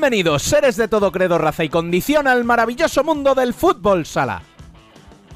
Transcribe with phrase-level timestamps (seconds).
[0.00, 4.40] Bienvenidos, seres de todo credo, raza y condición, al maravilloso mundo del fútbol sala.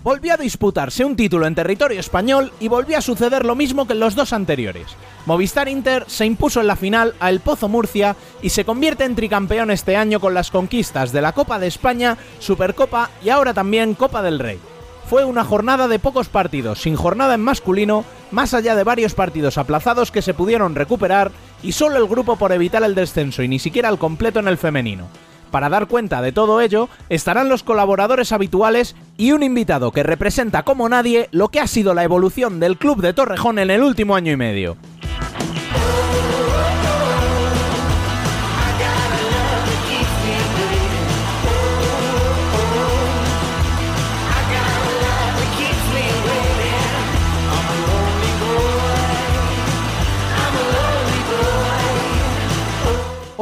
[0.02, 3.92] Volvió a disputarse un título en territorio español y volvió a suceder lo mismo que
[3.92, 4.87] en los dos anteriores.
[5.27, 9.14] Movistar Inter se impuso en la final a El Pozo Murcia y se convierte en
[9.14, 13.92] tricampeón este año con las conquistas de la Copa de España, Supercopa y ahora también
[13.95, 14.59] Copa del Rey.
[15.08, 19.58] Fue una jornada de pocos partidos, sin jornada en masculino, más allá de varios partidos
[19.58, 21.30] aplazados que se pudieron recuperar
[21.62, 24.56] y solo el grupo por evitar el descenso y ni siquiera el completo en el
[24.56, 25.06] femenino.
[25.50, 30.64] Para dar cuenta de todo ello, estarán los colaboradores habituales y un invitado que representa
[30.64, 34.16] como nadie lo que ha sido la evolución del club de Torrejón en el último
[34.16, 34.76] año y medio.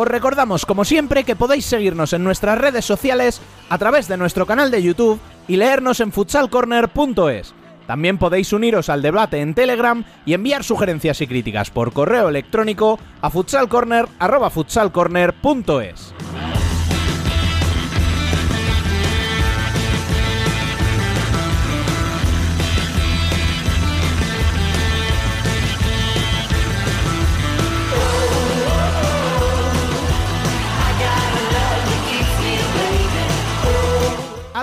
[0.03, 4.47] Os recordamos, como siempre, que podéis seguirnos en nuestras redes sociales a través de nuestro
[4.47, 7.55] canal de YouTube y leernos en futsalcorner.es.
[7.86, 12.98] También podéis uniros al debate en Telegram y enviar sugerencias y críticas por correo electrónico
[13.20, 16.14] a futsalcorner.futsalcorner.es.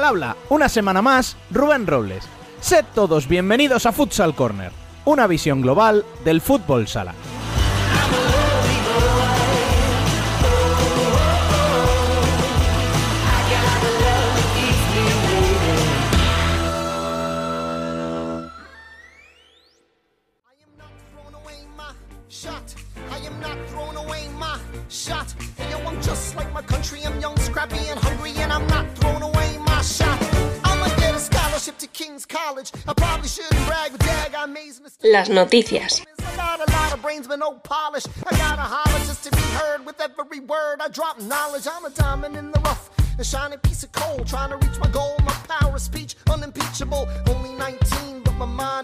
[0.10, 2.28] habla, una semana más, Rubén Robles.
[2.62, 4.72] Sed todos bienvenidos a Futsal Corner,
[5.06, 7.14] una visión global del fútbol sala.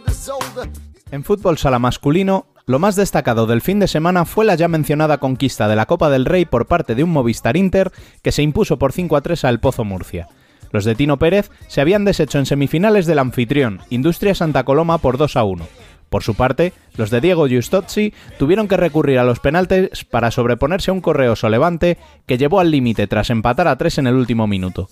[0.07, 0.69] Is older.
[1.11, 5.19] En fútbol sala masculino, lo más destacado del fin de semana fue la ya mencionada
[5.19, 8.77] conquista de la Copa del Rey por parte de un Movistar Inter que se impuso
[8.77, 10.27] por 5 a 3 al Pozo Murcia.
[10.75, 15.17] Los de Tino Pérez se habían deshecho en semifinales del anfitrión, Industria Santa Coloma, por
[15.17, 15.65] 2 a 1.
[16.09, 20.91] Por su parte, los de Diego Giustozzi tuvieron que recurrir a los penaltes para sobreponerse
[20.91, 24.47] a un correoso levante que llevó al límite tras empatar a 3 en el último
[24.47, 24.89] minuto.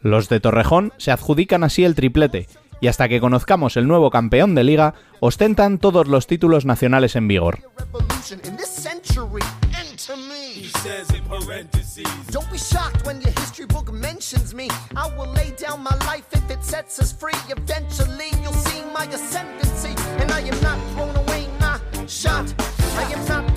[0.00, 2.48] Los de Torrejón se adjudican así el triplete,
[2.80, 7.28] y hasta que conozcamos el nuevo campeón de liga, ostentan todos los títulos nacionales en
[7.28, 7.58] vigor.
[10.08, 10.16] Revolution this century.
[10.28, 10.52] Me.
[10.52, 12.26] He says in parentheses.
[12.28, 14.68] Don't be shocked when your history book mentions me.
[14.96, 17.32] I will lay down my life if it sets us free.
[17.48, 19.94] Eventually, you'll see my ascendancy.
[20.20, 22.52] And I am not throwing away my shot.
[22.96, 23.55] I am not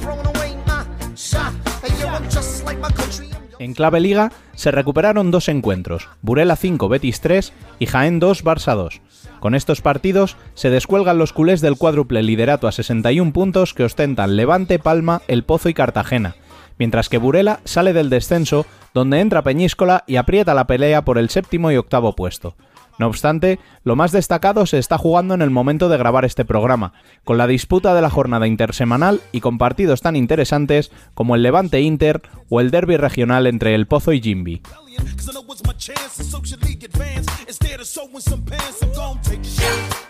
[3.60, 8.76] En clave liga se recuperaron dos encuentros, Burela 5 Betis 3 y Jaén 2 Barça
[8.76, 9.02] 2.
[9.40, 14.36] Con estos partidos se descuelgan los culés del cuádruple liderato a 61 puntos que ostentan
[14.36, 16.36] Levante, Palma, El Pozo y Cartagena,
[16.78, 21.30] mientras que Burela sale del descenso donde entra Peñíscola y aprieta la pelea por el
[21.30, 22.56] séptimo y octavo puesto.
[23.00, 26.92] No obstante, lo más destacado se está jugando en el momento de grabar este programa,
[27.24, 31.80] con la disputa de la jornada intersemanal y con partidos tan interesantes como el Levante
[31.80, 34.62] Inter o el derby regional entre El Pozo y Jimby.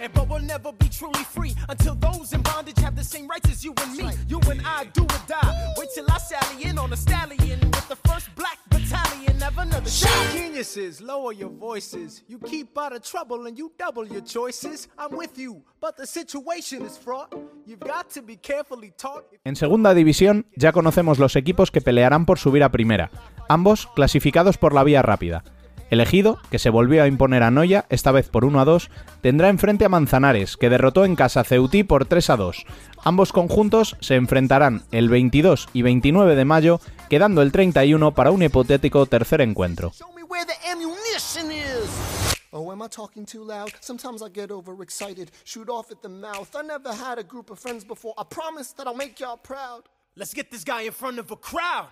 [0.01, 3.50] And but we'll never be truly free until those in bondage have the same rights
[3.50, 4.10] as you and me.
[4.28, 5.74] You and I do or die.
[5.78, 9.38] Wait till I sally in on a stallion with the first black battalion.
[9.40, 10.34] Never another shot.
[10.34, 12.24] Geniuses, lower your voices.
[12.28, 14.88] You keep out of trouble and you double your choices.
[14.98, 17.34] I'm with you, but the situation is fraught.
[17.66, 19.25] You've got to be carefully taught.
[19.44, 23.12] En segunda división ya conocemos los equipos que pelearán por subir a primera,
[23.50, 25.44] ambos clasificados por la vía rápida.
[25.89, 28.89] El Ejido, que se volvió a imponer a Noya, esta vez por 1 a 2,
[29.21, 32.65] tendrá enfrente a Manzanares, que derrotó en casa a Ceutí por 3 a 2.
[33.03, 38.44] Ambos conjuntos se enfrentarán el 22 y 29 de mayo, quedando el 31 para un
[38.44, 39.91] hipotético tercer encuentro.
[39.97, 41.89] Show me where the ammunition is.
[42.51, 43.71] Oh, am I talking too loud?
[43.80, 46.50] Sometimes I get overexcited, shoot off at the mouth.
[46.56, 48.13] I never had a group of friends before.
[48.18, 49.83] I promise that I'll make y'all proud.
[50.15, 51.89] Let's get this guy in front of a crowd.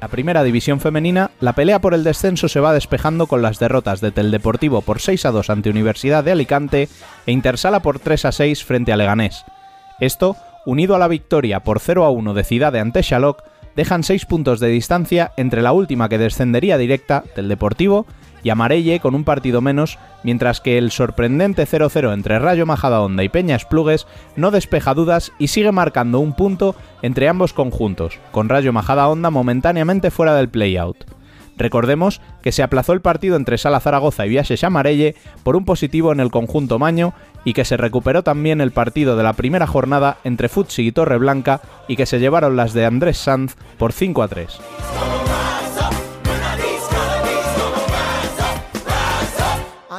[0.00, 4.00] La primera división femenina, la pelea por el descenso se va despejando con las derrotas
[4.00, 6.88] de Teldeportivo por 6 a 2 ante Universidad de Alicante
[7.26, 9.44] e Intersala por 3 a 6 frente a Leganés.
[10.00, 13.42] Esto, unido a la victoria por 0 a 1 de Ciudad ante Xaloc,
[13.76, 18.06] dejan 6 puntos de distancia entre la última que descendería directa, del Deportivo,
[18.42, 23.28] y Amarelle con un partido menos, mientras que el sorprendente 0-0 entre Rayo Majadahonda y
[23.28, 24.06] Peña Esplugues
[24.36, 30.10] no despeja dudas y sigue marcando un punto entre ambos conjuntos, con Rayo Majadahonda momentáneamente
[30.10, 31.04] fuera del playout.
[31.60, 36.10] Recordemos que se aplazó el partido entre Sala Zaragoza y Viajes Amarelle por un positivo
[36.10, 37.12] en el conjunto Maño
[37.44, 41.60] y que se recuperó también el partido de la primera jornada entre Futsi y Torreblanca
[41.86, 44.58] y que se llevaron las de Andrés Sanz por 5 a 3.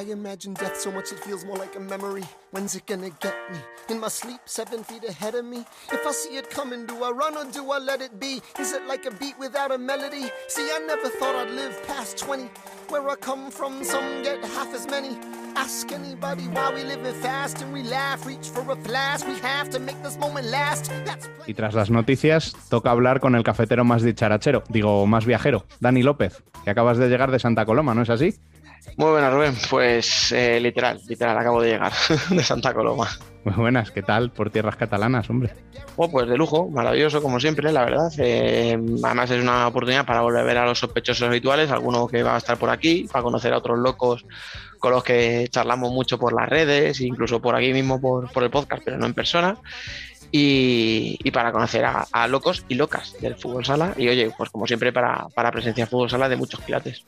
[0.01, 2.23] I imagine death so much it feels more like a memory.
[2.49, 3.59] When's it gonna get me?
[3.87, 5.63] In my sleep, seven feet ahead of me.
[5.91, 8.41] If I see it coming, do I run or do I let it be?
[8.59, 10.31] Is it like a beat without a melody?
[10.47, 12.49] See, I never thought I'd live past 20.
[12.89, 15.19] Where I come from, some get half as many.
[15.55, 19.23] Ask anybody why we live it fast and we laugh, reach for a flash.
[19.23, 20.89] We have to make this moment last.
[21.05, 25.65] That's Y tras las noticias, toca hablar con el cafetero más dicharachero, digo, más viajero,
[25.79, 28.39] Dani López, que acabas de llegar de Santa Coloma, ¿no es así?
[28.97, 29.55] Muy buenas, Rubén.
[29.69, 31.91] Pues eh, literal, literal, acabo de llegar
[32.29, 33.07] de Santa Coloma.
[33.43, 35.53] Muy buenas, ¿qué tal por tierras catalanas, hombre?
[35.95, 38.11] Oh, pues de lujo, maravilloso, como siempre, la verdad.
[38.19, 42.21] Eh, además, es una oportunidad para volver a ver a los sospechosos habituales, alguno que
[42.23, 44.25] va a estar por aquí, para conocer a otros locos
[44.79, 48.49] con los que charlamos mucho por las redes, incluso por aquí mismo por, por el
[48.49, 49.57] podcast, pero no en persona.
[50.31, 53.93] Y, y para conocer a, a locos y locas del fútbol sala.
[53.97, 57.05] Y oye, pues como siempre, para, para presenciar fútbol sala de muchos quilates.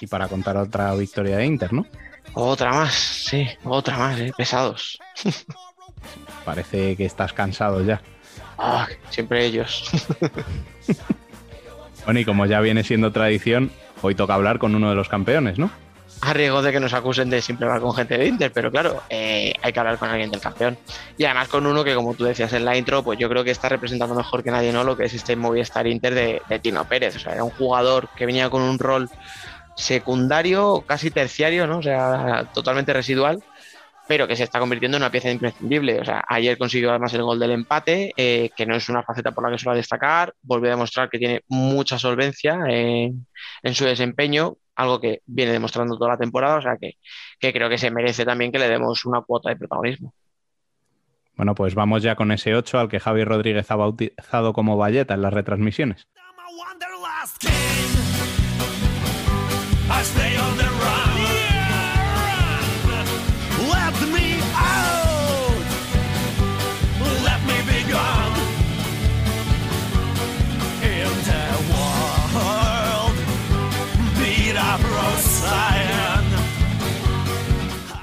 [0.00, 1.86] Y para contar otra victoria de Inter, ¿no?
[2.34, 4.98] Otra más, sí, otra más, eh, pesados.
[6.44, 8.00] Parece que estás cansado ya.
[8.58, 9.90] Ah, siempre ellos.
[12.06, 13.70] Bueno, y como ya viene siendo tradición,
[14.00, 15.70] hoy toca hablar con uno de los campeones, ¿no?
[16.22, 19.02] a riesgo de que nos acusen de siempre hablar con gente de Inter, pero claro,
[19.08, 20.76] eh, hay que hablar con alguien del campeón.
[21.16, 23.50] Y además con uno que, como tú decías en la intro, pues yo creo que
[23.50, 24.84] está representando mejor que nadie, ¿no?
[24.84, 27.16] Lo que es este Movistar Inter de, de Tino Pérez.
[27.16, 29.08] O sea, era un jugador que venía con un rol
[29.80, 31.78] secundario, casi terciario, ¿no?
[31.78, 33.42] O sea, totalmente residual,
[34.06, 36.00] pero que se está convirtiendo en una pieza imprescindible.
[36.00, 39.32] O sea, ayer consiguió además el gol del empate, eh, que no es una faceta
[39.32, 43.26] por la que suele destacar, volvió a demostrar que tiene mucha solvencia en,
[43.62, 46.94] en su desempeño, algo que viene demostrando toda la temporada, o sea que,
[47.38, 50.14] que creo que se merece también que le demos una cuota de protagonismo.
[51.36, 55.14] Bueno, pues vamos ya con ese 8 al que Javi Rodríguez ha bautizado como Valleta
[55.14, 56.06] en las retransmisiones.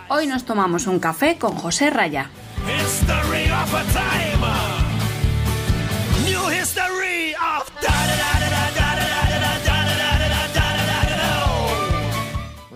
[0.09, 2.29] Hoy nos tomamos un café con José Raya.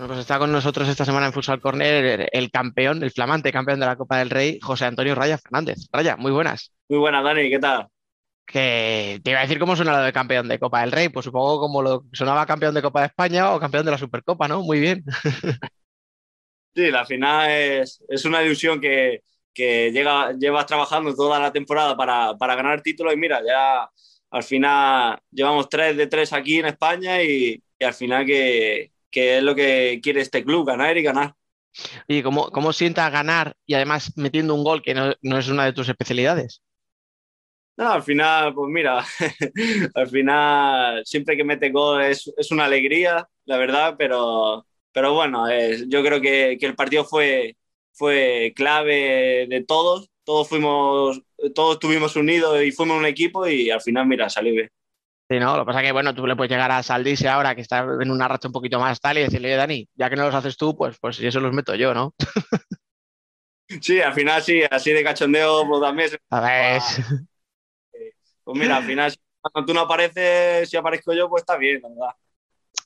[0.02, 3.78] Bueno, pues está con nosotros esta semana en Futsal Corner el campeón, el flamante campeón
[3.78, 5.86] de la Copa del Rey, José Antonio Raya Fernández.
[5.92, 6.72] Raya, muy buenas.
[6.88, 7.86] Muy buenas, Dani, ¿qué tal?
[8.44, 11.22] Que te iba a decir cómo suena lo de campeón de Copa del Rey, pues
[11.22, 14.62] supongo como lo sonaba campeón de Copa de España o campeón de la Supercopa, ¿no?
[14.62, 15.04] Muy bien.
[16.74, 19.22] Sí, la final es, es una ilusión que,
[19.54, 23.88] que llega, llevas trabajando toda la temporada para, para ganar el título y mira, ya
[24.30, 29.38] al final llevamos tres de tres aquí en España y, y al final que, que
[29.38, 31.34] es lo que quiere este club, ganar y ganar.
[32.08, 35.64] ¿Y cómo, cómo sientas ganar y además metiendo un gol que no, no es una
[35.64, 36.62] de tus especialidades?
[37.76, 39.04] No, al final, pues mira,
[39.94, 45.48] al final siempre que mete gol es, es una alegría, la verdad, pero, pero bueno,
[45.48, 47.56] es, yo creo que, que, el partido fue,
[47.92, 51.22] fue clave de todos, todos fuimos,
[51.54, 54.70] todos estuvimos unidos y fuimos un equipo y al final, mira, salió bien.
[55.32, 57.54] Sí, no, lo que pasa es que, bueno, tú le puedes llegar a Saldise ahora,
[57.54, 60.16] que está en una racha un poquito más tal, y decirle, oye, Dani, ya que
[60.16, 62.14] no los haces tú, pues, pues eso los meto yo, ¿no?
[63.80, 66.10] Sí, al final sí, así de cachondeo, pues también.
[66.28, 66.82] A ver.
[68.44, 71.88] Pues mira, al final, cuando tú no apareces, si aparezco yo, pues está bien, la
[71.88, 72.14] verdad.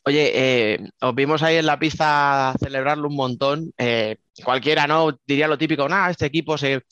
[0.05, 3.73] Oye, eh, os vimos ahí en la pista celebrarlo un montón.
[3.76, 5.19] Eh, cualquiera, ¿no?
[5.26, 6.83] Diría lo típico, nada, este equipo se,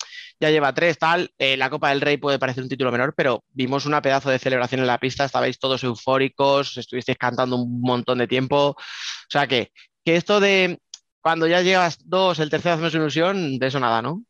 [0.41, 1.31] ya lleva tres, tal.
[1.39, 4.39] Eh, la Copa del Rey puede parecer un título menor, pero vimos una pedazo de
[4.39, 8.71] celebración en la pista, estabais todos eufóricos, estuvisteis cantando un montón de tiempo.
[8.71, 8.77] O
[9.29, 9.71] sea que,
[10.05, 10.81] que esto de
[11.21, 14.23] cuando ya llevas dos, el tercero hacemos ilusión, de eso nada, ¿no?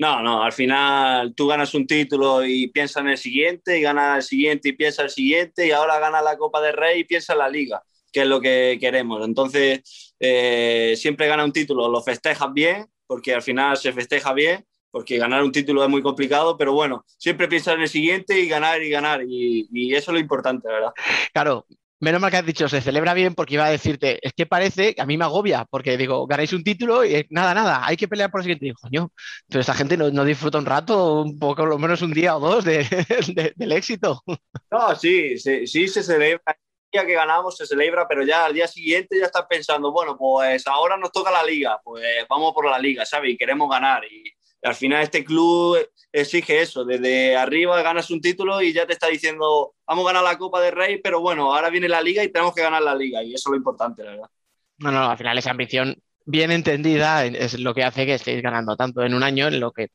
[0.00, 4.16] No, no, al final tú ganas un título y piensas en el siguiente, y ganas
[4.16, 7.34] el siguiente y piensas el siguiente, y ahora ganas la Copa del Rey y piensas
[7.34, 9.22] en la Liga, que es lo que queremos.
[9.22, 14.64] Entonces, eh, siempre gana un título, lo festejas bien, porque al final se festeja bien,
[14.90, 18.48] porque ganar un título es muy complicado, pero bueno, siempre piensas en el siguiente y
[18.48, 20.92] ganar y ganar, y, y eso es lo importante, ¿verdad?
[21.34, 21.66] Claro,
[22.00, 24.94] Menos mal que has dicho, se celebra bien porque iba a decirte, es que parece,
[24.98, 28.30] a mí me agobia, porque digo, ganáis un título y nada, nada, hay que pelear
[28.30, 28.64] por el siguiente.
[28.64, 29.12] Y digo, coño,
[29.46, 32.40] pero esta gente no, no, disfruta un rato, un poco, lo menos un día o
[32.40, 32.78] dos de,
[33.34, 34.22] de, del éxito.
[34.70, 36.42] No, sí, sí, sí se celebra.
[36.46, 40.16] El día que ganamos se celebra, pero ya al día siguiente ya estás pensando, bueno,
[40.16, 43.34] pues ahora nos toca la liga, pues vamos por la liga, ¿sabes?
[43.34, 44.04] Y queremos ganar.
[44.06, 44.24] Y,
[44.62, 45.78] al final este club
[46.12, 50.24] exige eso, desde arriba ganas un título y ya te está diciendo, vamos a ganar
[50.24, 52.94] la Copa de Rey, pero bueno, ahora viene la liga y tenemos que ganar la
[52.94, 54.30] liga y eso es lo importante, la verdad.
[54.78, 58.76] No, no, al final esa ambición bien entendida es lo que hace que estéis ganando
[58.76, 59.88] tanto en un año, en lo que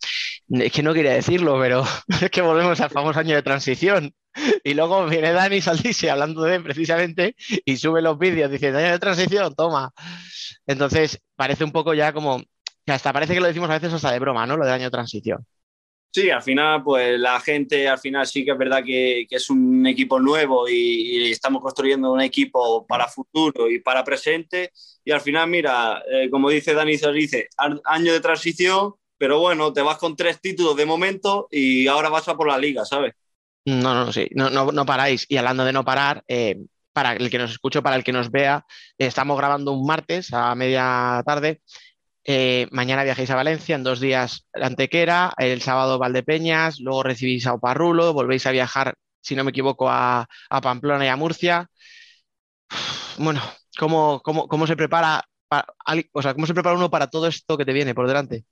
[0.49, 1.83] es que no quería decirlo, pero
[2.21, 4.13] es que volvemos al famoso año de transición.
[4.65, 8.99] Y luego viene Dani Saldice hablando de precisamente y sube los vídeos diciendo año de
[8.99, 9.91] transición, toma.
[10.67, 12.43] Entonces parece un poco ya como
[12.85, 14.57] que hasta parece que lo decimos a veces hasta de broma, ¿no?
[14.57, 15.45] Lo del año de transición.
[16.15, 19.49] Sí, al final, pues la gente, al final sí que es verdad que, que es
[19.49, 24.71] un equipo nuevo y, y, estamos construyendo un equipo para futuro y para presente.
[25.03, 27.49] Y al final, mira, eh, como dice Dani dice,
[27.83, 32.29] año de transición, pero bueno, te vas con tres títulos de momento y ahora vas
[32.29, 33.13] a por la liga, ¿sabes?
[33.65, 35.25] No, no, sí, no, no, no paráis.
[35.27, 36.55] Y hablando de no parar, eh,
[36.93, 38.65] para el que nos escuche, para el que nos vea,
[38.97, 41.61] estamos grabando un martes a media tarde
[42.27, 47.53] eh, mañana viajáis a Valencia, en dos días Antequera, el sábado Valdepeñas, luego recibís a
[47.53, 50.27] Oparrulo, volvéis a viajar, si no me equivoco, a,
[50.63, 51.69] Pamplona y a Murcia.
[53.19, 53.41] Bueno,
[53.77, 55.67] ¿cómo, cómo, cómo se prepara para,
[56.13, 58.43] o sea, cómo se prepara uno para todo esto que te viene por delante?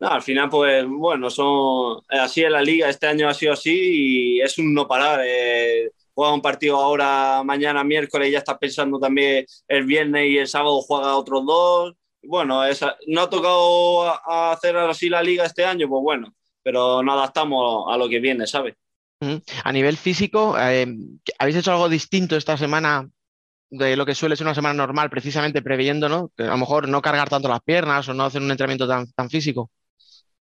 [0.00, 4.38] No, al final, pues bueno, son así en la liga, este año ha sido así
[4.38, 5.20] y es un no parar.
[5.24, 10.48] Eh, juega un partido ahora, mañana, miércoles, ya estás pensando también el viernes y el
[10.48, 15.64] sábado juega otros dos bueno, esa, no ha tocado a hacer así la liga este
[15.64, 18.74] año, pues bueno, pero nos adaptamos a lo que viene, ¿sabes?
[19.64, 20.86] A nivel físico, eh,
[21.38, 23.08] ¿habéis hecho algo distinto esta semana
[23.70, 26.30] de lo que suele ser una semana normal, precisamente previendo, ¿no?
[26.36, 29.10] Que a lo mejor no cargar tanto las piernas o no hacer un entrenamiento tan,
[29.12, 29.70] tan físico.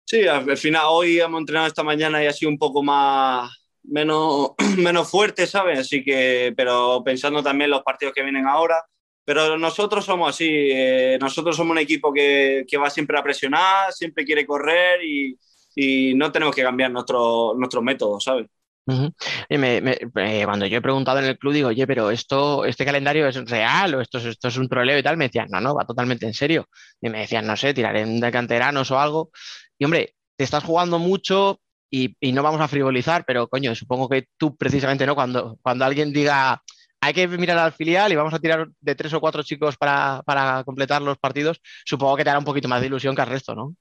[0.04, 3.50] Sí, al final hoy hemos entrenado esta mañana y ha sido un poco más
[3.82, 5.80] menos, menos fuerte, ¿sabes?
[5.80, 8.84] Así que, pero pensando también en los partidos que vienen ahora,
[9.32, 13.90] pero nosotros somos así, eh, nosotros somos un equipo que, que, va siempre a presionar,
[13.90, 15.38] siempre quiere correr y,
[15.74, 18.46] y no tenemos que cambiar nuestro, nuestro método, ¿sabes?
[18.84, 19.58] Uh -huh.
[19.58, 22.84] me, me, eh, cuando yo he preguntado en el club, digo, oye, pero esto, este
[22.84, 25.62] calendario es real o esto, es, esto es un troleo y tal, me decían, no,
[25.62, 26.68] no, va totalmente en serio.
[27.00, 29.30] Y me decían, no sé, tiraré de canteranos o algo.
[29.78, 31.58] Y hombre, te estás jugando mucho
[31.90, 35.14] y, y no vamos a frivolizar, pero coño, supongo que tú precisamente, ¿no?
[35.14, 36.60] Cuando, cuando alguien diga,
[37.02, 40.22] hay que mirar al filial y vamos a tirar de tres o cuatro chicos para,
[40.24, 43.28] para, completar los partidos, supongo que te hará un poquito más de ilusión que al
[43.28, 43.74] resto, ¿no?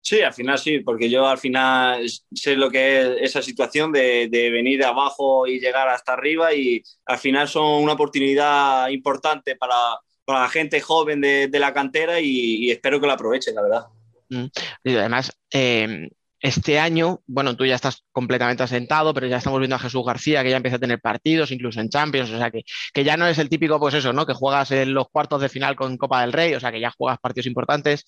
[0.00, 4.28] Sí, al final sí, porque yo al final sé lo que es esa situación de,
[4.28, 9.54] de, venir de abajo y llegar hasta arriba y al final son una oportunidad importante
[9.54, 9.76] para,
[10.24, 13.62] para la gente joven de, de la cantera y, y, espero que la aprovechen, la
[13.62, 13.86] verdad.
[14.28, 14.46] Mm.
[14.82, 16.10] Y además, eh,
[16.44, 20.42] este año, bueno, tú ya estás completamente asentado, pero ya estamos viendo a Jesús García
[20.42, 23.26] que ya empieza a tener partidos, incluso en Champions, o sea que, que ya no
[23.26, 24.26] es el típico, pues eso, ¿no?
[24.26, 26.90] Que juegas en los cuartos de final con Copa del Rey, o sea que ya
[26.90, 28.04] juegas partidos importantes.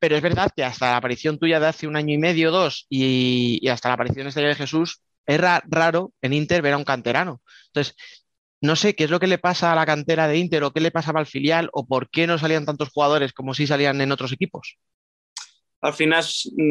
[0.00, 2.86] Pero es verdad que hasta la aparición tuya de hace un año y medio, dos,
[2.90, 6.84] y, hasta la aparición este de Jesús, es ra raro en Inter ver a un
[6.84, 7.40] canterano.
[7.68, 7.94] Entonces,
[8.60, 10.80] no sé qué es lo que le pasa a la cantera de Inter o qué
[10.80, 14.12] le pasaba al filial o por qué no salían tantos jugadores como si salían en
[14.12, 14.78] otros equipos
[15.82, 16.24] al final,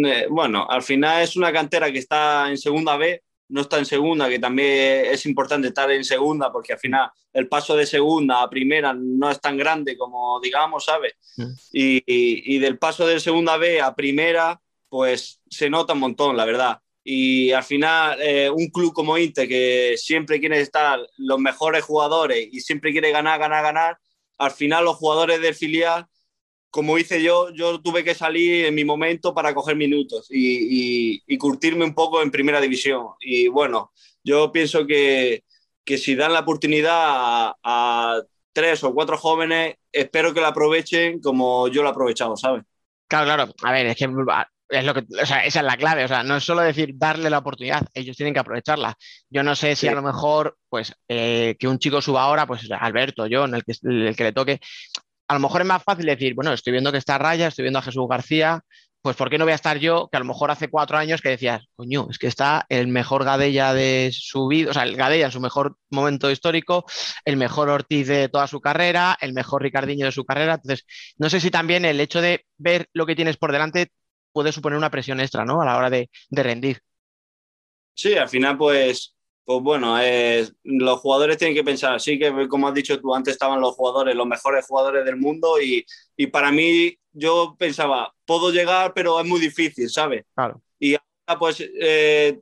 [0.05, 3.85] eh, bueno, al final es una cantera que está en segunda B, no está en
[3.85, 8.41] segunda, que también es importante estar en segunda, porque al final el paso de segunda
[8.41, 11.15] a primera no es tan grande como digamos, ¿sabes?
[11.35, 11.51] Mm.
[11.73, 16.37] Y, y, y, del paso de segunda B a primera, pues se nota un montón,
[16.37, 16.79] la verdad.
[17.03, 22.47] Y al final, eh, un club como Inter, que siempre quiere estar los mejores jugadores
[22.51, 23.97] y siempre quiere ganar, ganar, ganar,
[24.37, 26.05] al final los jugadores del filial
[26.71, 31.23] como hice yo, yo tuve que salir en mi momento para coger minutos y, y,
[31.27, 33.07] y curtirme un poco en primera división.
[33.19, 33.91] Y bueno,
[34.23, 35.43] yo pienso que,
[35.83, 38.21] que si dan la oportunidad a, a,
[38.53, 42.63] tres o cuatro jóvenes, espero que la aprovechen como yo la he aprovechado, ¿sabes?
[43.07, 43.53] Claro, claro.
[43.63, 44.07] A ver, es que
[44.71, 46.05] es lo que, o sea, esa es la clave.
[46.05, 48.95] O sea, no es solo decir darle la oportunidad, ellos tienen que aprovecharla.
[49.29, 49.87] Yo no sé si sí.
[49.89, 53.63] a lo mejor, pues, eh, que un chico suba ahora, pues Alberto, yo, en el
[53.65, 54.61] que, el que le toque,
[55.31, 57.79] a lo mejor es más fácil decir, bueno, estoy viendo que está Raya, estoy viendo
[57.79, 58.59] a Jesús García,
[59.01, 61.21] pues ¿por qué no voy a estar yo, que a lo mejor hace cuatro años
[61.21, 64.97] que decías, coño, es que está el mejor Gadella de su vida, o sea, el
[64.97, 66.83] Gadella en su mejor momento histórico,
[67.23, 70.55] el mejor Ortiz de toda su carrera, el mejor Ricardiño de su carrera.
[70.55, 70.85] Entonces,
[71.17, 73.87] no sé si también el hecho de ver lo que tienes por delante
[74.33, 75.61] puede suponer una presión extra, ¿no?
[75.61, 76.81] A la hora de, de rendir.
[77.93, 82.67] Sí, al final, pues, pues bueno, eh, los jugadores tienen que pensar, sí que como
[82.67, 86.51] has dicho tú, antes estaban los jugadores, los mejores jugadores del mundo y, y para
[86.51, 90.25] mí yo pensaba, puedo llegar, pero es muy difícil, ¿sabes?
[90.33, 90.61] Claro.
[90.79, 92.39] Y ahora pues eh,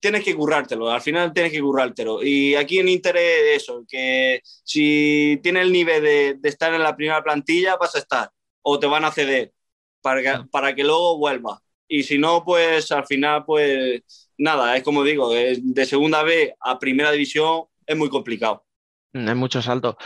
[0.00, 2.22] tienes que currártelo, al final tienes que currártelo.
[2.22, 6.82] Y aquí en Inter es eso, que si tienes el nivel de, de estar en
[6.82, 8.30] la primera plantilla, vas a estar
[8.62, 9.52] o te van a ceder
[10.00, 11.60] para que, para que luego vuelva.
[11.88, 14.02] Y si no, pues al final, pues
[14.40, 18.64] nada, es como digo, de segunda B a primera división es muy complicado.
[19.12, 19.96] Mm, Es mucho salto.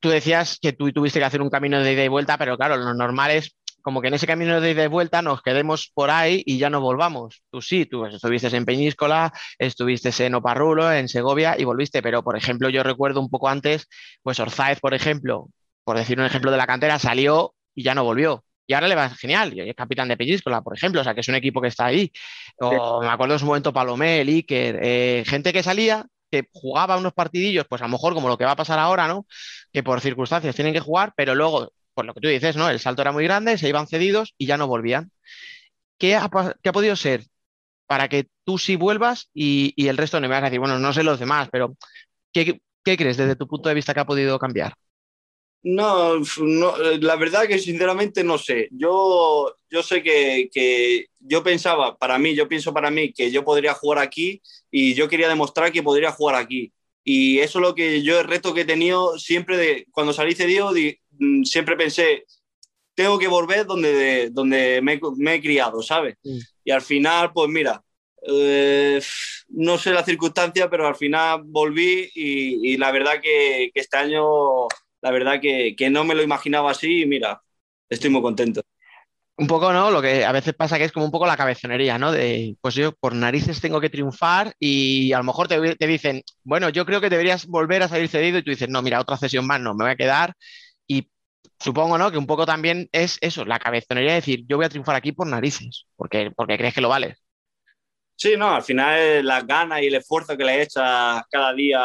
[0.00, 2.76] Tú decías que tú tuviste que hacer un camino de ida y vuelta, pero claro,
[2.76, 6.10] lo normal es como que en ese camino de ida y vuelta nos quedemos por
[6.10, 7.42] ahí y ya no volvamos.
[7.50, 12.36] Tú sí, tú estuviste en Peñíscola, estuviste en Oparrulo, en Segovia y volviste, pero por
[12.36, 13.88] ejemplo, yo recuerdo un poco antes,
[14.22, 15.48] pues Orzáez, por ejemplo,
[15.84, 18.44] por decir un ejemplo de la cantera, salió y ya no volvió.
[18.66, 21.20] Y ahora le va genial, y es capitán de Peñíscola, por ejemplo, o sea, que
[21.20, 22.10] es un equipo que está ahí.
[22.58, 26.96] O me acuerdo en su momento Palomé, el Iker, eh, gente que salía, que jugaba
[26.96, 29.26] unos partidillos, pues a lo mejor como lo que va a pasar ahora, ¿no?
[29.72, 32.68] Que por circunstancias tienen que jugar, pero luego, por lo que tú dices, ¿no?
[32.68, 35.10] El salto era muy grande, se iban cedidos y ya no volvían.
[35.98, 36.28] ¿Qué ha,
[36.62, 37.24] qué ha podido ser
[37.86, 40.78] para que tú sí vuelvas y, y el resto no me vas a decir, bueno,
[40.78, 41.76] no sé los demás, pero
[42.32, 44.74] ¿qué, qué crees desde tu punto de vista que ha podido cambiar?
[45.68, 48.68] No, no, la verdad que sinceramente no sé.
[48.70, 53.44] Yo, yo sé que, que yo pensaba, para mí, yo pienso para mí que yo
[53.44, 54.40] podría jugar aquí
[54.70, 56.72] y yo quería demostrar que podría jugar aquí.
[57.02, 60.36] Y eso es lo que yo, el reto que he tenido siempre de, cuando salí
[60.36, 62.24] cedido, di- mm, siempre pensé,
[62.94, 66.14] tengo que volver donde, donde me, he- me he criado, ¿sabes?
[66.22, 66.38] Mm.
[66.64, 67.82] Y al final, pues mira,
[68.28, 69.00] eh,
[69.48, 73.96] no sé la circunstancia, pero al final volví y, y la verdad que, que este
[73.96, 74.68] año
[75.02, 77.42] la verdad que, que no me lo imaginaba así y mira,
[77.88, 78.62] estoy muy contento.
[79.38, 79.90] Un poco, ¿no?
[79.90, 82.10] Lo que a veces pasa que es como un poco la cabezonería, ¿no?
[82.10, 86.22] De, pues yo por narices tengo que triunfar y a lo mejor te, te dicen,
[86.42, 89.18] bueno, yo creo que deberías volver a salir cedido y tú dices, no, mira, otra
[89.18, 90.32] sesión más, no, me voy a quedar
[90.86, 91.10] y
[91.60, 92.10] supongo, ¿no?
[92.10, 95.12] Que un poco también es eso, la cabezonería de decir, yo voy a triunfar aquí
[95.12, 97.22] por narices, porque, porque crees que lo vales.
[98.14, 101.80] Sí, no, al final las ganas y el esfuerzo que le echas cada día,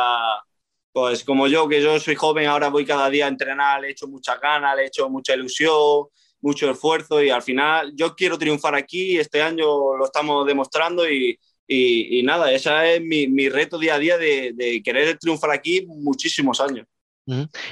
[0.91, 4.07] pues como yo, que yo soy joven, ahora voy cada día a entrenar, le echo
[4.07, 6.07] mucha ganas, le echo mucha ilusión,
[6.41, 11.37] mucho esfuerzo y al final yo quiero triunfar aquí, este año lo estamos demostrando y,
[11.67, 16.59] y, nada, ese es mi, mi, reto día a día de, querer triunfar aquí muchísimos
[16.59, 16.85] años.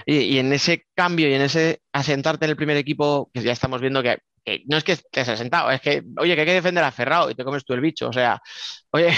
[0.06, 3.52] Y, y, en ese cambio y en ese asentarte en el primer equipo, que ya
[3.52, 4.20] estamos viendo que,
[4.68, 7.36] no es que estés asentado, es que, oye, que hay que defender a Ferrao y
[7.36, 8.10] te comes tú el bicho.
[8.10, 8.42] O sea,
[8.92, 9.10] oye,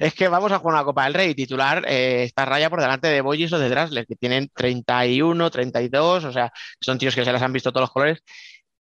[0.00, 3.20] es que vamos a jugar una Copa del Rey titular, eh, raya por delante de
[3.20, 7.42] Boyis o de Drasler, que tienen 31, 32, o sea, son tíos que se les
[7.42, 8.22] han visto todos los colores.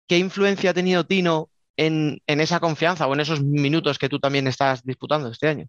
[0.06, 4.18] ¿Qué influencia ha tenido Tino en, en esa confianza o en esos minutos que tú
[4.18, 5.66] también estás disputando este año?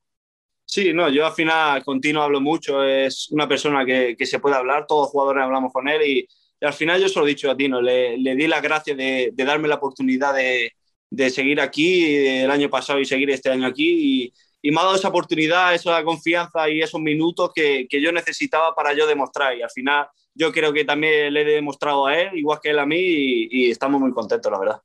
[0.66, 4.56] Sí, no, yo al final continuo hablo mucho, es una persona que, que, se puede
[4.56, 6.28] hablar, todos los jugadores hablamos con él y,
[6.62, 8.98] y al final yo se lo he dicho a Tino, le, le di las gracias
[8.98, 10.74] de, darme la oportunidad de,
[11.10, 14.96] de, seguir aquí el año pasado y seguir este año aquí y, me ha dado
[14.96, 19.62] esa oportunidad, esa confianza y esos minutos que, que, yo necesitaba para yo demostrar y
[19.62, 22.86] al final yo creo que también le he demostrado a él, igual que él a
[22.86, 24.82] mí y, estamos muy contentos, la verdad.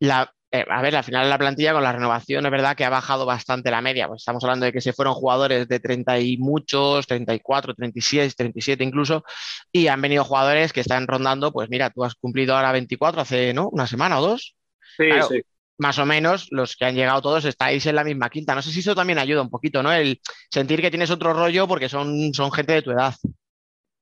[0.00, 2.90] La, eh, a ver, al final la plantilla con la renovación es verdad que ha
[2.90, 4.06] bajado bastante la media.
[4.06, 8.84] Pues estamos hablando de que se fueron jugadores de 30 y muchos, 34, 36, 37
[8.84, 9.24] incluso,
[9.72, 13.54] y han venido jugadores que están rondando, pues mira, tú has cumplido ahora 24 hace,
[13.54, 13.70] ¿no?
[13.70, 14.54] Una semana o dos.
[14.98, 15.40] Sí, claro, sí.
[15.78, 18.54] Más o menos los que han llegado todos estáis en la misma quinta.
[18.54, 19.90] No sé si eso también ayuda un poquito, ¿no?
[19.90, 23.14] El sentir que tienes otro rollo porque son, son gente de tu edad.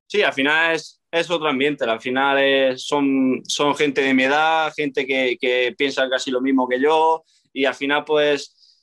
[0.08, 4.24] Sí, al final es, es otro ambiente, al final es, son, son gente de mi
[4.24, 8.78] edad, gente que, que, piensa casi lo mismo que yo y al final pues,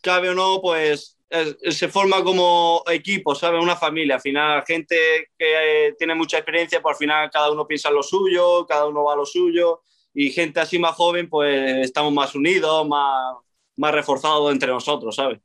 [0.00, 3.60] cabe o no, pues es, se forma como equipo, ¿sabes?
[3.60, 7.66] Una familia, al final gente que eh, tiene mucha experiencia, pues al final cada uno
[7.66, 9.82] piensa en lo suyo, cada uno va a lo suyo
[10.12, 13.34] y gente así más joven pues estamos más unidos, más,
[13.76, 15.40] más reforzados entre nosotros, ¿sabes?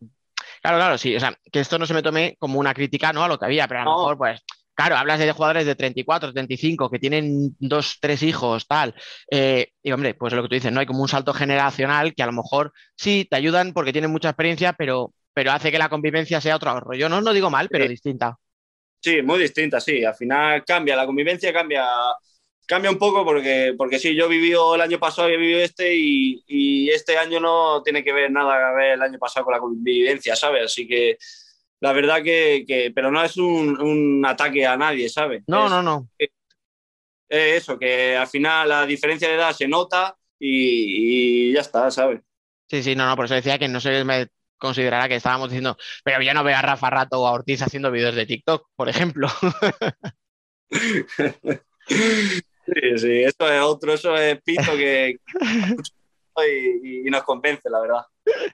[0.62, 3.24] Claro, claro, sí, o sea, que esto no se me tome como una crítica, ¿no?
[3.24, 3.98] A lo que había, pero a lo no.
[3.98, 4.42] mejor pues
[4.80, 8.96] Claro, hablas de jugadores de 34, 35 que tienen dos, tres hijos, tal.
[9.30, 10.80] Eh, y hombre, pues lo que tú dices, ¿no?
[10.80, 14.30] Hay como un salto generacional que a lo mejor sí te ayudan porque tienen mucha
[14.30, 17.10] experiencia, pero, pero hace que la convivencia sea otro rollo.
[17.10, 17.90] No, no digo mal, pero sí.
[17.90, 18.38] distinta.
[19.02, 20.06] Sí, muy distinta, sí.
[20.06, 21.86] Al final cambia, la convivencia cambia.
[22.66, 25.94] cambia un poco porque, porque sí, yo vivido el año pasado y he vivido este
[25.94, 29.56] y, y este año no tiene que ver nada a ver el año pasado con
[29.56, 30.64] la convivencia, ¿sabes?
[30.64, 31.18] Así que
[31.82, 35.44] la verdad que, que pero no es un, un ataque a nadie, ¿sabes?
[35.48, 36.08] No, Es- no, no.
[36.18, 41.90] es eso, que al final la diferencia de edad se nota y, y ya está,
[41.92, 42.22] ¿sabes?
[42.70, 45.78] Sí, sí, no, no, por eso decía que no se me considerará que estábamos diciendo,
[46.04, 48.90] pero yo no veo a Rafa Rato o a Ortiz haciendo vídeos de TikTok, por
[48.90, 49.28] ejemplo.
[52.66, 55.18] Sí, sí, eso es otro, eso es pito que
[56.48, 58.02] y, y nos convence, la verdad.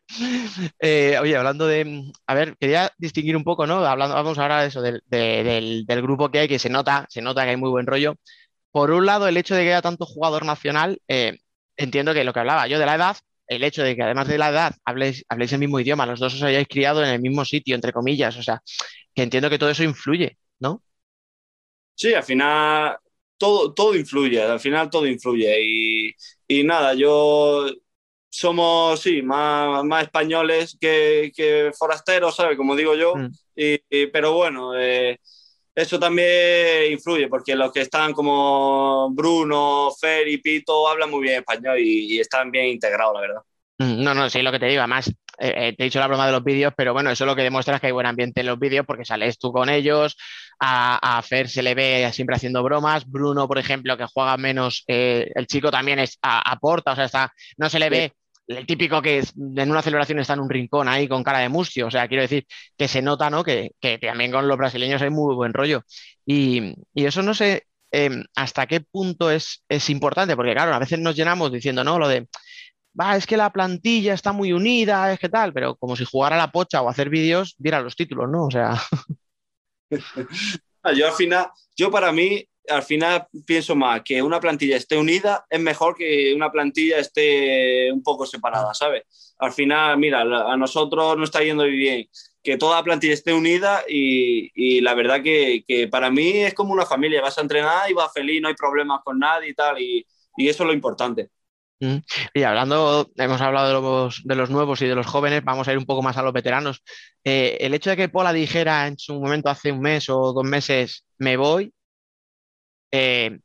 [0.79, 2.11] Eh, oye, hablando de.
[2.27, 3.85] A ver, quería distinguir un poco, ¿no?
[3.85, 7.05] Hablando, vamos ahora de eso, del, de- del, del grupo que hay, que se nota,
[7.09, 8.15] se nota que hay muy buen rollo.
[8.71, 11.39] Por un lado, el hecho de que haya tanto jugador nacional, eh,
[11.77, 14.37] entiendo que lo que hablaba yo de la edad, el hecho de que además de
[14.37, 17.45] la edad habléis, habléis el mismo idioma, los dos os hayáis criado en el mismo
[17.45, 18.61] sitio, entre comillas, o sea,
[19.15, 20.83] que entiendo que todo eso influye, ¿no?
[21.95, 22.97] Sí, al final
[23.37, 25.57] todo, todo influye, al final todo influye.
[25.63, 26.15] Y,
[26.47, 27.67] y nada, yo
[28.37, 32.57] somos, sí, más, más españoles que, que forasteros, ¿sabes?
[32.57, 33.15] Como digo yo.
[33.15, 33.27] Mm.
[33.55, 35.19] Y, y- pero bueno, eh,
[35.73, 41.39] eso también influye, porque los que están como Bruno, Fer y Pito hablan muy bien
[41.39, 43.41] español y, y están bien integrados, la verdad.
[43.79, 44.81] Mm, No, no, sí, lo que te digo.
[44.81, 47.35] Además, eh, eh, te he dicho la broma de los vídeos, pero bueno, eso lo
[47.35, 50.15] que demuestra es que hay buen ambiente en los vídeos porque sales tú con ellos.
[50.61, 53.05] A, a Fer se le ve siempre haciendo bromas.
[53.05, 57.33] Bruno, por ejemplo, que juega menos, eh, el chico también es, aporta, o sea, está,
[57.57, 58.13] no se le ve
[58.47, 61.87] el típico que en una celebración está en un rincón ahí con cara de mustio.
[61.87, 62.45] O sea, quiero decir
[62.77, 63.43] que se nota, ¿no?
[63.43, 65.83] Que, también con los brasileños hay muy buen rollo.
[66.25, 70.99] Y, eso no sé eh, hasta qué punto es, es importante, porque claro, a veces
[70.99, 72.27] nos llenamos diciendo, no, lo de
[72.99, 76.37] va, es que la plantilla está muy unida, es que tal, pero como si jugara
[76.37, 78.45] la pocha o hacer vídeos, viera los títulos, ¿no?
[78.45, 78.81] O sea,
[80.83, 84.97] Ah, Yo al final, yo para mí, al final pienso más que una plantilla esté
[84.97, 89.35] unida es mejor que una plantilla esté un poco separada, ¿sabes?
[89.39, 92.07] Al final, mira, a nosotros nos está yendo bien
[92.45, 96.71] que toda la plantilla esté unida y, la verdad que, que para mí es como
[96.71, 99.81] una familia, vas a entrenar y vas feliz, no hay problemas con nadie y tal,
[99.81, 100.05] y,
[100.37, 101.29] eso es lo importante.
[102.33, 105.71] y hablando, hemos hablado de los, de los nuevos y de los jóvenes, vamos a
[105.71, 106.83] ir un poco más a los veteranos.
[107.23, 110.43] Eh, el hecho de que Pola dijera en su momento hace un mes o dos
[110.43, 111.73] meses, me voy,
[112.91, 113.39] eh,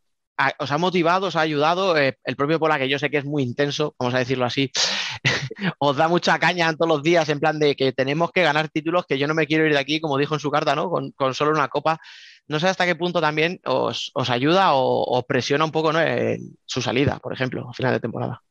[0.58, 1.96] ¿os ha motivado, os ha ayudado?
[1.96, 4.70] Eh, el propio Pola, que yo sé que es muy intenso, vamos a decirlo así,
[5.78, 9.04] os da mucha caña todos los días en plan de que tenemos que ganar títulos,
[9.06, 10.90] que yo no me quiero ir de aquí, como dijo en su carta, ¿no?
[10.90, 11.98] Con, con solo una copa.
[12.48, 16.00] No sé hasta qué punto también os, os ayuda o os presiona un poco, ¿no?
[16.00, 18.42] en su salida, por ejemplo, a final de temporada.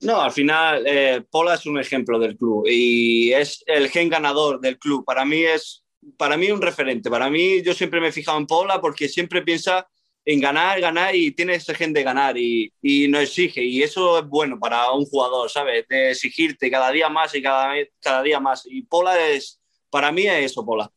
[0.00, 4.60] No, al final eh, Pola es un ejemplo del club y es el gen ganador
[4.60, 5.04] del club.
[5.04, 5.82] Para mí es
[6.18, 7.10] para mí un referente.
[7.10, 9.88] Para mí yo siempre me he fijado en Pola porque siempre piensa
[10.26, 13.62] en ganar, ganar y tiene ese gen de ganar y, y no exige.
[13.62, 15.86] Y eso es bueno para un jugador, ¿sabes?
[15.88, 18.66] De exigirte cada día más y cada, cada día más.
[18.68, 20.90] Y Pola es, para mí es eso, Pola.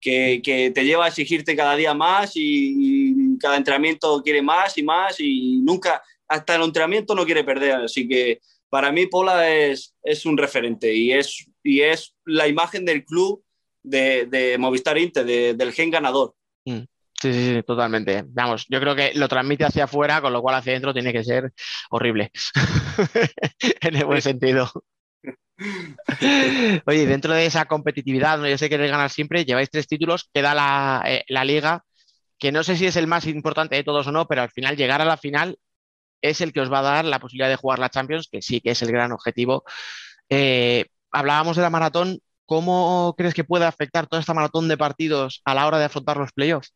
[0.00, 4.82] Que, que te lleva a exigirte cada día más y, cada entrenamiento quiere más y
[4.82, 7.72] más y nunca, hasta el entrenamiento no quiere perder.
[7.72, 8.40] Así que
[8.70, 13.44] para mí Pola es, es un referente y es, y es la imagen del club
[13.82, 16.34] de, de Movistar Inter, de- del gen ganador.
[17.20, 18.24] Sí, sí, sí, totalmente.
[18.28, 21.22] Vamos, yo creo que lo transmite hacia afuera, con lo cual hacia adentro tiene que
[21.22, 21.52] ser
[21.90, 22.30] horrible.
[23.82, 24.70] en el buen sentido.
[26.86, 28.48] Oye, dentro de esa competitividad, ¿no?
[28.48, 31.84] yo sé que queréis ganar siempre, lleváis tres títulos, queda la, eh, la liga,
[32.38, 34.76] que no sé si es el más importante de todos o no, pero al final
[34.76, 35.58] llegar a la final
[36.22, 38.60] es el que os va a dar la posibilidad de jugar la Champions, que sí
[38.60, 39.64] que es el gran objetivo.
[40.30, 45.42] Eh, hablábamos de la maratón, ¿cómo crees que puede afectar toda esta maratón de partidos
[45.44, 46.74] a la hora de afrontar los playoffs?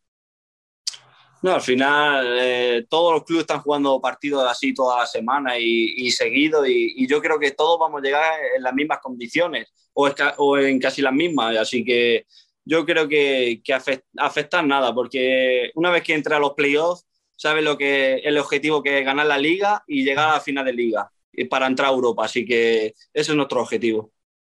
[1.44, 6.10] No, al final eh, todos los clubes están jugando partidos así toda la semana y,
[6.10, 10.78] seguido y, yo creo que todos vamos a llegar en las mismas condiciones o, en
[10.78, 11.54] casi las mismas.
[11.58, 12.24] Así que
[12.64, 17.04] yo creo que, que afect- afectar nada porque una vez que entra a los playoffs
[17.36, 20.64] sabes lo que el objetivo que es ganar la liga y llegar a la final
[20.64, 22.24] de liga y para entrar a Europa.
[22.24, 24.12] Así que ese es nuestro objetivo.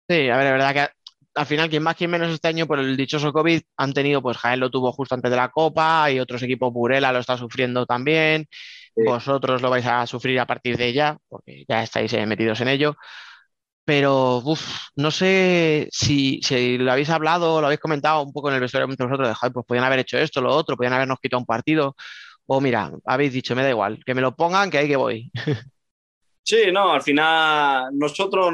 [0.08, 0.94] Sí, a ver, es verdad que
[1.36, 4.38] al final, quien más, quien menos este año por el dichoso COVID han tenido, pues
[4.38, 7.86] Jaén lo tuvo justo antes de la Copa y otros equipos, Burela lo está sufriendo
[7.86, 8.48] también.
[8.95, 9.04] Sí.
[9.04, 12.69] Vosotros lo vais a sufrir a partir de ya, porque ya estáis eh, metidos en
[12.69, 12.95] ello.
[13.86, 14.62] Pero, uf,
[14.95, 18.89] no sé si, si lo habéis hablado, lo habéis comentado un poco en el vestuario
[18.89, 21.45] entre vosotros, de, "Joder, pues podían haber hecho esto, lo otro, podían habernos quitado un
[21.45, 21.95] partido.
[22.48, 25.32] O mira, habéis dicho, me da igual, que me lo pongan, que ahí que voy.
[26.43, 28.54] Sí, no, al final nosotros,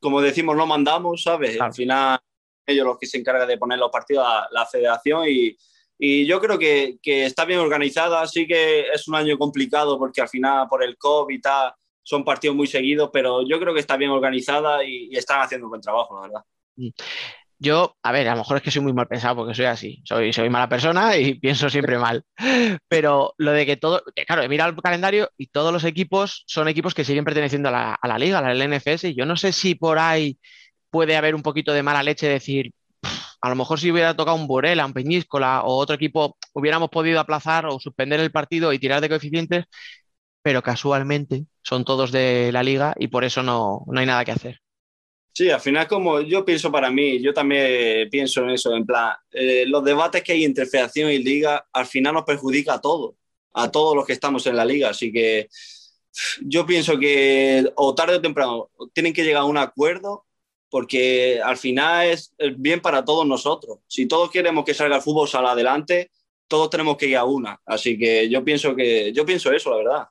[0.00, 1.56] como decimos, no mandamos, ¿sabes?
[1.56, 1.66] Claro.
[1.66, 2.18] Al final
[2.66, 5.56] ellos los que se encargan de poner los partidos a la federación y,
[5.98, 10.20] Y yo creo que, que, está bien organizada, sí que es un año complicado porque
[10.20, 13.80] al final por el COVID y tal son partidos muy seguidos, pero yo creo que
[13.80, 16.44] está bien organizada y, y están haciendo un buen trabajo, la verdad.
[17.60, 20.00] Yo, a ver, a lo mejor es que soy muy mal pensado porque soy así,
[20.04, 22.24] soy, soy mala persona y pienso siempre mal.
[22.88, 26.94] Pero lo de que todo, claro, mira el calendario y todos los equipos son equipos
[26.94, 29.08] que siguen perteneciendo a la, a la liga, a la LNFS.
[29.08, 30.38] Y yo no sé si por ahí
[30.90, 32.72] puede haber un poquito de mala leche, decir,
[33.40, 37.20] a lo mejor si hubiera tocado un Borela, un Peñíscola o otro equipo, hubiéramos podido
[37.20, 39.66] aplazar o suspender el partido y tirar de coeficientes,
[40.42, 44.32] pero casualmente son todos de la liga y por eso no, no hay nada que
[44.32, 44.60] hacer.
[45.32, 49.14] Sí, al final como yo pienso para mí, yo también pienso en eso, en plan,
[49.30, 53.14] eh, los debates que hay entre federación y liga al final nos perjudica a todos,
[53.54, 55.48] a todos los que estamos en la liga, así que
[56.42, 60.26] yo pienso que o tarde o temprano tienen que llegar a un acuerdo
[60.70, 63.78] porque al final es bien para todos nosotros.
[63.86, 66.10] Si todos queremos que salga el fútbol sala adelante,
[66.46, 67.60] todos tenemos que ir a una.
[67.64, 70.08] Así que yo pienso que yo pienso eso, la verdad.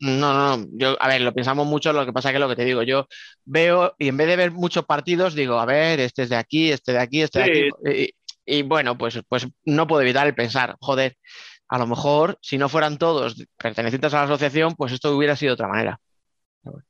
[0.00, 0.66] No, no, no.
[0.72, 2.82] Yo, a ver, lo pensamos mucho, lo que pasa que es lo que te digo,
[2.82, 3.06] yo
[3.44, 6.72] veo y en vez de ver muchos partidos, digo, a ver, este es de aquí,
[6.72, 7.50] este de aquí, este sí.
[7.50, 8.14] de aquí.
[8.46, 11.16] Y, y, bueno, pues, pues no puedo evitar el pensar, joder,
[11.68, 15.50] a lo mejor si no fueran todos pertenecientes a la asociación, pues esto hubiera sido
[15.50, 16.00] de otra manera.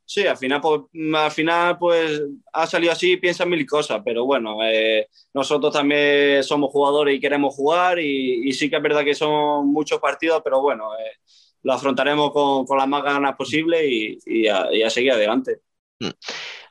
[0.04, 0.80] Sí, al final, pues,
[1.14, 6.70] al final, pues ha salido así, piensan mil cosas, pero bueno, eh, nosotros también somos
[6.70, 10.60] jugadores y queremos jugar y, y, sí que es verdad que son muchos partidos, pero
[10.60, 11.18] bueno, eh,
[11.62, 15.60] lo afrontaremos con, con, las más ganas posible y, y, a, a, seguir adelante.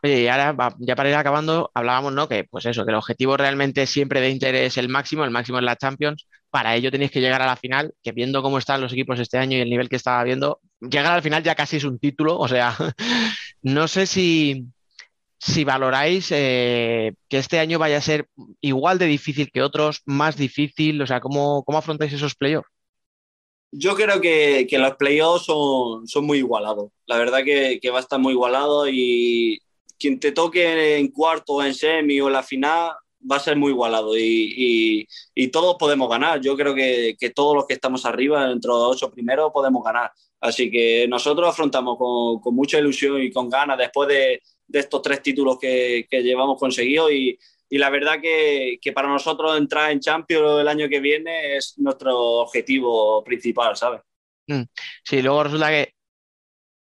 [0.02, 2.28] Oye, y ahora, ya para ir acabando, hablábamos, ¿no?
[2.28, 5.60] Que pues eso, que el objetivo realmente siempre de Inter es el máximo, el máximo
[5.60, 6.26] es la Champions.
[6.50, 9.38] Para ello tenéis que llegar a la final, que viendo cómo están los equipos este
[9.38, 12.38] año y el nivel que estaba viendo, llegar al final ya casi es un título.
[12.40, 12.76] O sea,
[13.62, 14.66] no sé si,
[15.38, 18.28] si valoráis eh, que este año vaya a ser
[18.62, 22.70] igual de difícil que otros, más difícil, o sea, ¿cómo, cómo afrontáis esos playoffs?
[23.72, 26.92] Yo creo que, que los playoffs son, son, muy igualados.
[27.06, 29.60] La verdad que, que, va a estar muy igualado y
[30.00, 32.94] quien te toque en cuarto en semi o en la final
[33.30, 36.42] va a ser muy igualado y, y, y todos podemos ganar.
[36.42, 39.84] Yo creo que, que, todos los que estamos arriba, dentro de los ocho primeros, podemos
[39.84, 40.12] ganar.
[40.40, 45.02] Así que nosotros afrontamos con, con mucha ilusión y con ganas después de, de estos
[45.02, 47.38] tres títulos que, que llevamos conseguidos y,
[47.70, 51.76] y la verdad que, que, para nosotros entrar en Champions el año que viene es
[51.78, 54.02] nuestro objetivo principal, ¿sabes?
[55.04, 55.94] Sí, luego resulta que,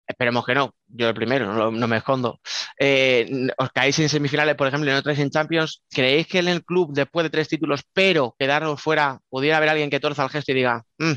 [0.07, 2.41] esperemos que no, yo el primero, no, me escondo,
[2.79, 6.49] eh, os caéis en semifinales, por ejemplo, y no traéis en Champions, ¿creéis que en
[6.49, 10.31] el club, después de tres títulos, pero quedaros fuera, pudiera haber alguien que torza el
[10.31, 11.15] gesto y diga, mmm,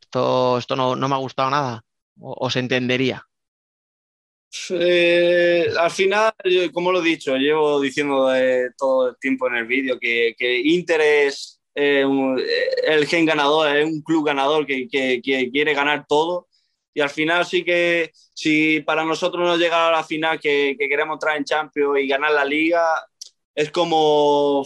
[0.00, 1.82] esto, esto no, no, me ha gustado nada?
[2.18, 3.27] ¿O, o se entendería?
[4.70, 6.32] Eh, al final,
[6.72, 8.30] como lo he dicho, llevo diciendo
[8.76, 12.40] todo el tiempo en el vídeo que, que, Inter es eh, un,
[12.86, 16.48] el gen ganador, es un club ganador que, que, que, quiere ganar todo.
[16.94, 21.14] Y al final sí que si para nosotros no llega a la final que, queremos
[21.16, 22.84] entrar en Champions y ganar la liga,
[23.54, 24.64] es como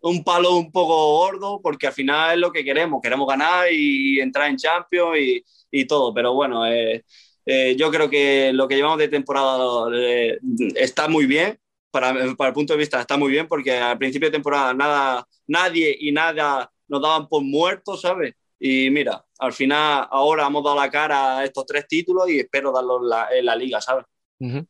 [0.00, 4.18] un palo un poco gordo porque al final es lo que queremos, queremos ganar y
[4.20, 6.12] entrar en Champions y, y todo.
[6.14, 7.04] Pero bueno, eh,
[7.44, 10.38] eh, yo creo que lo que llevamos de temporada eh,
[10.74, 11.58] está muy bien.
[11.90, 15.94] Para, el punto de vista está muy bien porque al principio de temporada nada, nadie
[16.00, 18.34] y nada nos daban por muertos, ¿sabes?
[18.58, 22.72] Y mira, al final ahora hemos dado la cara a estos tres títulos y espero
[22.72, 23.02] darlos
[23.32, 24.06] en la, liga, ¿sabes?
[24.40, 24.64] Uh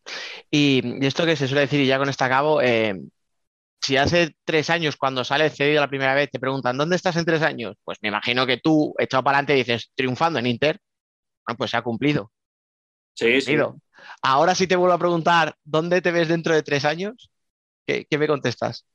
[0.50, 2.94] y, esto que se suele decir, y ya con esto acabo, eh,
[3.80, 7.24] si hace tres años cuando sales cedido la primera vez te preguntan, ¿dónde estás en
[7.24, 7.76] tres años?
[7.84, 10.78] Pues me imagino que tú, echado para adelante, dices, triunfando en Inter,
[11.46, 12.30] ah, pues se ha cumplido.
[13.14, 13.56] Sí, sí.
[14.22, 17.30] Ahora sí te vuelvo a preguntar, ¿dónde te ves dentro de tres años?
[17.86, 18.86] ¿Qué, qué me contestas?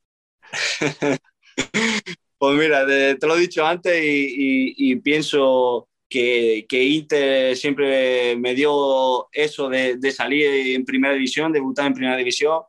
[2.38, 7.58] pues mira, te, te, lo he dicho antes y, y, y pienso que, que, Inter
[7.58, 12.62] siempre me dio eso de, de, salir en primera división, debutar en primera división.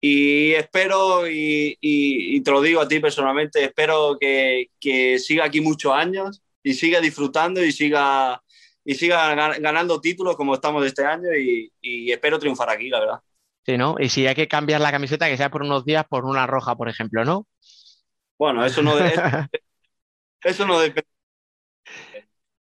[0.00, 5.60] Y espero, y, y te lo digo a ti personalmente, espero que, que siga aquí
[5.60, 8.42] muchos años y siga disfrutando y siga
[8.84, 13.20] y siga ganando títulos como estamos este año y, y, espero triunfar aquí, la verdad.
[13.64, 13.94] Sí, ¿no?
[13.98, 16.74] Y si hay que cambiar la camiseta, que sea por unos días por una roja,
[16.74, 17.46] por ejemplo, ¿no?
[18.38, 19.12] Bueno, eso no, de,
[20.42, 21.08] eso no depende.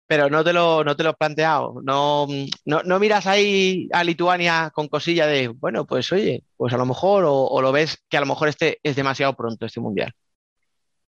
[0.08, 1.82] Pero no te lo, no te lo has planteado.
[1.84, 2.28] No,
[2.66, 6.86] no, no, miras ahí a Lituania con cosilla de, bueno, pues oye, pues a lo
[6.86, 10.14] mejor, o, o lo ves que a lo mejor este es demasiado pronto, este mundial.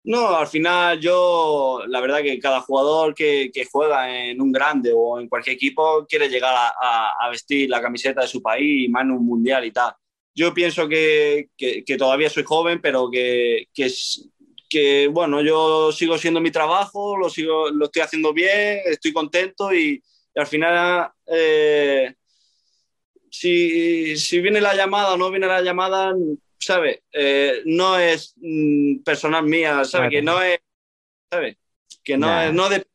[0.08, 5.20] No, al final yo, la verdad que cada jugador que, juega en un grande o
[5.20, 9.26] en cualquier equipo quiere llegar a, vestir la camiseta de su país más en un
[9.26, 9.94] mundial y tal.
[10.34, 13.68] Yo pienso que, que, todavía soy joven, pero que,
[14.70, 19.74] que, bueno, yo sigo siendo mi trabajo, lo, sigo, lo estoy haciendo bien, estoy contento
[19.74, 20.02] y,
[20.34, 22.14] y al final, eh,
[23.30, 26.14] si, si, viene la llamada o no viene la llamada,
[26.60, 27.00] ¿sabes?
[27.12, 30.10] Eh, no es mm, personal mía, ¿sabes?
[30.10, 30.60] Que no es,
[31.32, 31.58] ¿sabes?
[32.04, 32.86] Que no, es, no, de,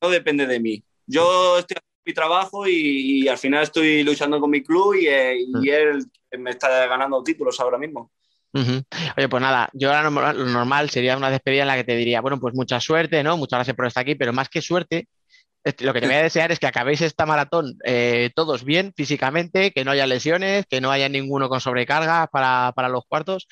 [0.00, 0.82] no, depende de mí.
[1.06, 5.06] Yo estoy haciendo mi trabajo y, y al final estoy luchando con mi club y,
[5.08, 6.04] eh, y él
[6.38, 8.10] me está ganando títulos ahora mismo.
[8.54, 8.84] Uh -huh.
[9.16, 12.20] Oye, pues nada, yo ahora lo normal sería una despedida en la que te diría,
[12.20, 13.36] bueno, pues mucha suerte, ¿no?
[13.38, 15.08] Muchas gracias por estar aquí, pero más que suerte,
[15.80, 19.72] lo que te voy a desear es que acabéis esta maratón eh, todos bien físicamente,
[19.72, 23.46] que no haya lesiones, que no haya ninguno con sobrecarga para, para los cuartos.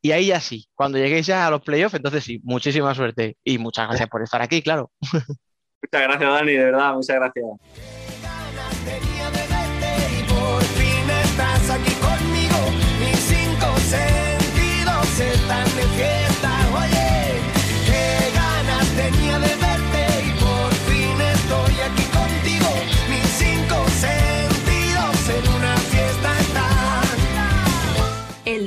[0.00, 3.58] Y ahí ya sí, cuando lleguéis ya a los playoffs, entonces sí, muchísima suerte y
[3.58, 4.90] muchas gracias por estar aquí, claro.
[5.80, 7.44] Muchas gracias, Dani, de verdad, muchas gracias.
[11.70, 12.56] aquí conmigo,
[12.98, 16.50] mis cinco sentidos están de fiesta.
[16.74, 17.40] Oye,
[17.86, 19.67] qué ganas tenía de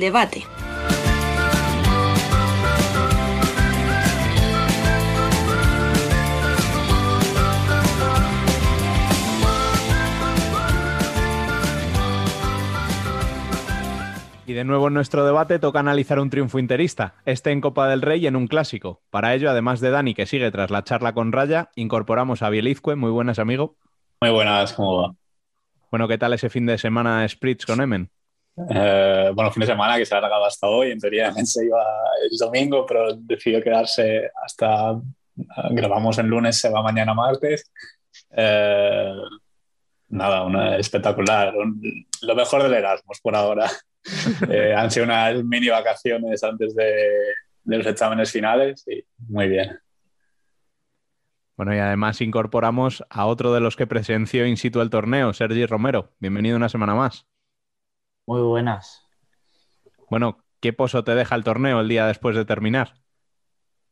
[0.02, 0.44] debate.
[14.44, 18.02] Y de nuevo en nuestro debate toca analizar un triunfo interista, este en Copa del
[18.02, 19.00] Rey y en un clásico.
[19.08, 22.96] Para ello, además de Dani, que sigue tras la charla con Raya, incorporamos a Bielizque.
[22.96, 23.76] Muy buenas, amigo.
[24.20, 25.14] Muy buenas, ¿cómo va?
[25.92, 28.10] Bueno, ¿qué tal ese fin de semana Spritz con Emen?
[28.56, 30.90] Eh, bueno, fin de semana que se ha alargado hasta hoy.
[30.90, 31.82] En teoría se iba
[32.30, 35.00] el domingo, pero decidió quedarse hasta.
[35.70, 37.70] Grabamos el lunes, se va mañana martes.
[38.30, 39.12] Eh,
[40.08, 41.56] nada, una espectacular.
[41.56, 43.70] Un, lo mejor del Erasmus por ahora.
[44.50, 46.92] eh, han sido unas mini vacaciones antes de,
[47.62, 49.78] de, los exámenes finales y muy bien.
[51.56, 55.64] Bueno, y además incorporamos a otro de los que presenció in situ el torneo, Sergi
[55.66, 56.12] Romero.
[56.18, 57.26] Bienvenido una semana más.
[58.26, 59.06] Muy buenas.
[60.08, 62.94] Bueno, ¿qué pozo te deja el torneo el día después de terminar?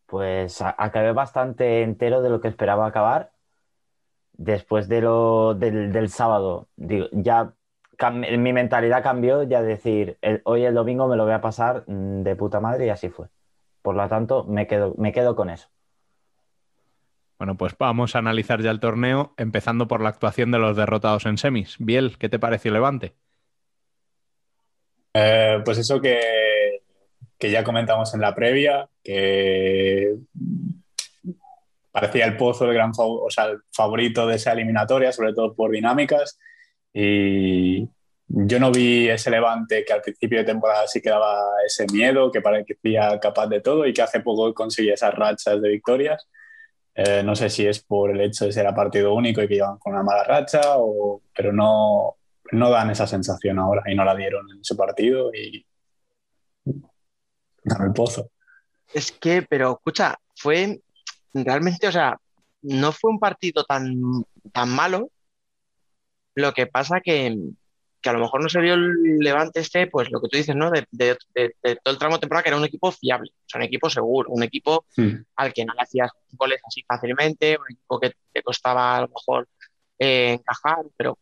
[0.07, 3.33] Pues acabé bastante entero de lo que esperaba acabar.
[4.33, 7.55] Después de lo, del, del sábado, digo, ya
[8.11, 12.37] mi mentalidad cambió ya decir, el, hoy el domingo me lo voy a pasar de
[12.37, 13.29] puta madre y así fue.
[13.83, 15.69] Por lo tanto, me quedo, me quedo con eso.
[17.39, 21.27] Bueno, pues vamos a analizar ya el torneo, empezando por la actuación de los derrotados
[21.27, 21.77] en semis.
[21.79, 23.15] Biel, ¿qué te pareció Levante?
[25.15, 26.81] Eh, pues eso que,
[27.39, 30.17] que ya comentamos en la previa, que
[31.91, 35.71] parecía el pozo el gran o sea, el favorito de esa eliminatoria, sobre todo por
[35.71, 36.39] dinámicas.
[36.93, 37.89] Y
[38.29, 42.31] yo no vi ese levante que al principio de temporada sí que daba ese miedo,
[42.31, 46.29] que parecía capaz de todo y que hace poco conseguía esas rachas de victorias.
[46.95, 49.55] Eh, no sé si es por el hecho de ser a partido único y que
[49.55, 52.17] llevan con una mala racha, o, pero no,
[52.53, 55.65] no dan esa sensación ahora y no la dieron en ese partido y
[57.65, 58.31] ganó el pozo.
[58.93, 60.81] Es que, pero escucha, fue
[61.33, 62.19] realmente, o sea,
[62.63, 64.01] no fue un partido tan,
[64.53, 65.11] tan malo.
[66.35, 67.37] Lo que pasa que,
[68.01, 70.57] que a lo mejor no se vio el Levante este, pues lo que tú dices,
[70.57, 70.71] ¿no?
[70.71, 73.49] De, de, de, de todo el tramo de temporada, que era un equipo fiable, o
[73.49, 75.17] sea, un equipo seguro, un equipo sí.
[75.37, 79.09] al que no le hacías goles así fácilmente, un equipo que te costaba a lo
[79.09, 79.49] mejor
[79.99, 81.19] eh, encajar, pero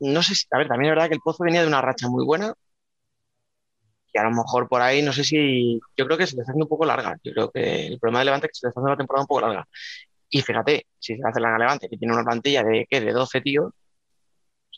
[0.00, 2.08] no sé si, a ver, también es verdad que el Pozo venía de una racha
[2.08, 2.54] muy buena,
[4.12, 6.52] y a lo mejor por ahí, no sé si, yo creo que se le está
[6.52, 8.70] haciendo un poco larga, yo creo que el problema de Levante es que se le
[8.70, 9.68] está haciendo la temporada un poco larga,
[10.30, 13.00] y fíjate, si se hace la Levante, que tiene una plantilla de, ¿qué?
[13.00, 13.72] De 12 tíos,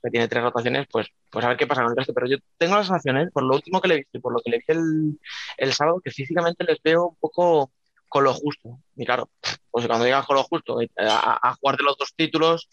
[0.02, 2.12] que tiene tres rotaciones, pues, pues a ver qué pasa con el resto.
[2.14, 4.40] Pero yo tengo las sensaciones, por lo último que le he visto y por lo
[4.44, 5.20] que le vi el,
[5.58, 7.72] el sábado, que físicamente les veo un poco
[8.08, 8.80] con lo justo.
[8.96, 9.30] Y claro,
[9.70, 12.68] pues cuando llegas con lo justo a, a jugar de los dos títulos,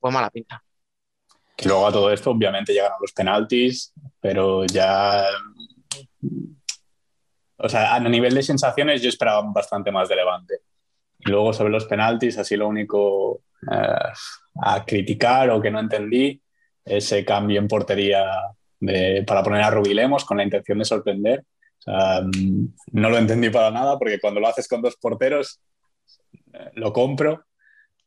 [0.00, 0.62] pues mala pinta.
[1.56, 5.24] Y luego a todo esto, obviamente llegaron los penaltis, pero ya.
[7.56, 10.54] O sea, a nivel de sensaciones, yo esperaba bastante más de Levante.
[11.20, 14.12] Y luego sobre los penaltis, así lo único eh,
[14.62, 16.40] a criticar o que no entendí,
[16.84, 18.24] ese cambio en portería
[18.80, 21.44] de, para poner a Rubilemos con la intención de sorprender.
[21.78, 22.22] O sea,
[22.92, 25.60] no lo entendí para nada porque cuando lo haces con dos porteros,
[26.52, 27.44] eh, lo compro,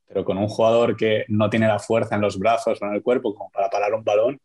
[0.07, 3.03] pero con un jugador que no tiene la fuerza en los brazos o en el
[3.03, 4.39] cuerpo como para parar un balón,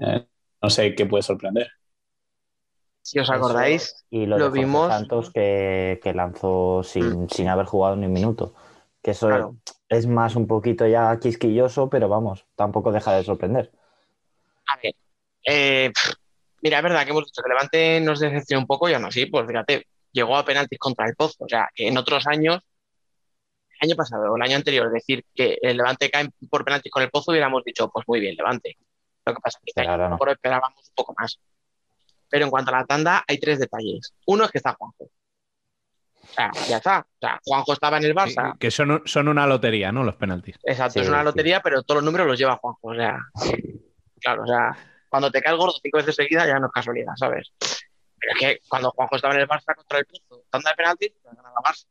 [0.00, 0.26] eh,
[0.62, 1.68] no sé qué puede sorprender.
[3.02, 4.88] Si os acordáis, Eso, y lo, vimos.
[4.88, 7.28] Santos que, que lanzó sin, Mm.
[7.30, 8.54] sin haber jugado ni un minuto.
[9.02, 9.56] Que eso Claro.
[9.88, 13.72] es más un poquito ya quisquilloso, pero vamos, tampoco deja de sorprender.
[14.66, 14.94] A ver,
[15.46, 15.90] eh,
[16.60, 19.24] mira, es verdad que hemos dicho que Levante nos decepcionó un poco y aún así,
[19.26, 21.44] pues fíjate, llegó a penaltis contra el Pozo.
[21.44, 22.60] O sea, que en otros años,
[23.80, 27.10] año pasado o el año anterior, decir que el Levante cae por penaltis con el
[27.10, 28.76] Pozo, hubiéramos dicho, pues muy bien, Levante.
[29.24, 30.04] Lo que pasa es que este ahora no.
[30.04, 31.38] a lo mejor esperábamos un poco más.
[32.30, 34.14] Pero en cuanto a la tanda, hay tres detalles.
[34.26, 35.04] Uno es que está Juanjo.
[35.04, 37.00] O sea, ya está.
[37.00, 38.58] O sea, Juanjo estaba en el Barça.
[38.58, 40.04] Que son, son una lotería, ¿no?
[40.04, 40.56] Los penaltis.
[40.62, 41.24] Exacto, Sí, es una sí.
[41.24, 42.88] lotería, pero todos los números los lleva Juanjo.
[42.88, 43.18] O sea,
[44.20, 44.76] claro, o sea,
[45.08, 47.52] cuando te cae el gordo cinco veces seguida ya no es casualidad, ¿sabes?
[48.18, 51.12] Pero es que cuando Juanjo estaba en el Barça contra el Pozo, tanda de penaltis,
[51.24, 51.86] la ganaba el Barça.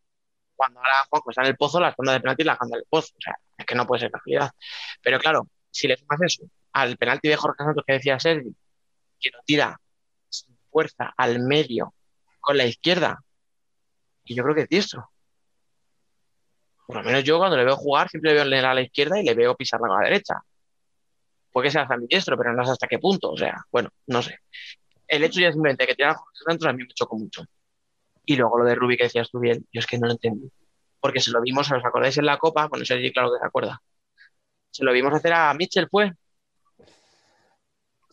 [0.57, 3.13] Cuando ahora Juanjo está en el Pozo, las tandas de penaltis las gana el Pozo.
[3.17, 4.51] O sea, es que no puede ser casualidad.
[5.01, 6.43] Pero claro, si le sumas eso
[6.73, 8.55] al penalti de Jorge Santos que decía Sergi,
[9.19, 9.79] que lo tira
[10.29, 11.93] sin fuerza al medio
[12.39, 13.19] con la izquierda,
[14.23, 15.09] y yo creo que es diestro.
[16.85, 19.19] Por lo menos yo cuando le veo jugar siempre le veo leer a la izquierda
[19.19, 20.35] y le veo pisar la derecha.
[21.51, 23.31] Puede que sea ambidiestro, pero no sé hasta qué punto.
[23.31, 24.39] O sea, bueno, no sé.
[25.07, 27.43] El hecho ya simplemente que tirar a Jorge Santos a mí me chocó mucho.
[28.29, 30.51] Y luego lo de Rubi que decías tú bien, yo es que no lo entendí.
[30.99, 32.67] Porque se lo vimos, ¿os acordáis en la Copa?
[32.67, 33.81] Bueno, Sergi claro que se acuerda.
[34.69, 36.11] Se lo vimos hacer a Mitchell, fue.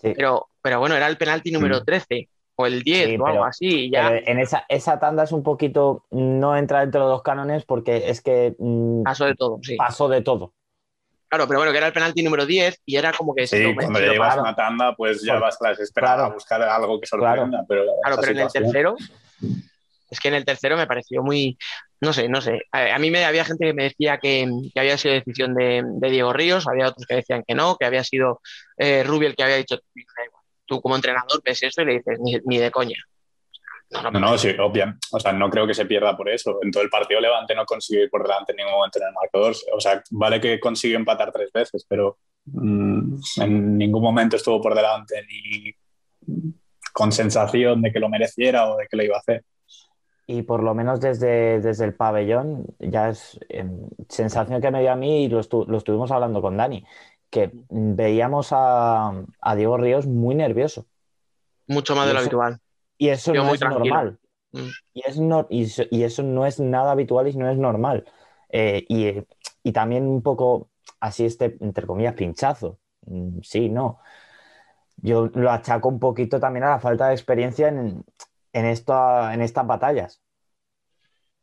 [0.00, 0.12] Sí.
[0.16, 1.84] Pero, pero bueno, era el penalti número Mm.
[1.84, 3.90] 13 o el 10 Sí, o algo pero- así.
[3.90, 7.64] Ya Pero en esa, esa tanda es un poquito, no entra dentro de los cánones
[7.64, 9.76] porque es que mm, pasó de todo, sí.
[9.76, 10.52] pasó de todo.
[11.28, 13.46] Claro, pero bueno, que era el penalti número 10 y era como que...
[13.48, 15.40] si Sí, lo- cuando llevas paraba- una tanda, pues ya Claro.
[15.40, 16.30] vas desesperada Claro.
[16.30, 17.64] a buscar algo que sorprenda.
[17.66, 18.96] Pero, Claro, pero en el tercero,
[20.14, 21.58] es que en el tercero me pareció muy,
[22.00, 22.62] no sé, no sé.
[22.72, 25.82] A, a mí me había gente que me decía que, que había sido decisión de,
[25.84, 28.40] de Diego Ríos, había otros que decían que no, que había sido
[28.76, 29.78] eh, Rubio el que había dicho,
[30.66, 32.96] tú como entrenador ves eso y le dices, ni, ni de coña.
[33.90, 34.94] No, no, No, no, sí, obvio.
[35.12, 36.58] O sea, no creo que se pierda por eso.
[36.62, 39.12] En todo el partido Levante no consigue ir por delante en ningún momento en el
[39.12, 39.54] marcador.
[39.72, 44.74] O sea, vale que consigue empatar tres veces, pero mm, en ningún momento estuvo por
[44.74, 45.74] delante ni
[46.92, 49.44] con sensación de que lo mereciera o de que lo iba a hacer.
[50.26, 54.92] Y por lo menos desde, desde el pabellón, ya es em, sensación que me dio
[54.92, 56.84] a mí y lo, estu- lo estuvimos hablando con Dani,
[57.30, 60.86] que veíamos a, a Diego Ríos muy nervioso.
[61.66, 62.58] mucho más de lo habitual.
[62.96, 63.84] Y eso Yo no es tranquilo.
[63.84, 64.18] normal.
[64.52, 64.68] Mm.
[64.94, 68.04] Y, es no, y eso no es nada habitual y no es normal.
[68.48, 69.24] Eh, y,
[69.62, 70.70] y también un poco
[71.00, 72.78] así este, entre comillas, pinchazo.
[73.06, 73.98] Mm, Sí, no.
[74.96, 78.04] Yo lo achaco un poquito también a la falta de experiencia en,
[78.54, 80.20] en, esta, en estas batallas.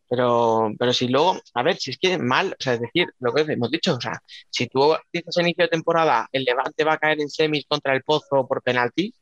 [0.09, 3.33] Pero, pero si luego, a ver, si es que mal, o sea, es decir, lo
[3.33, 6.93] que hemos dicho, o sea, si tú dices a inicio de temporada, el Levante va
[6.95, 9.13] a caer en semis contra el Pozo por penalti,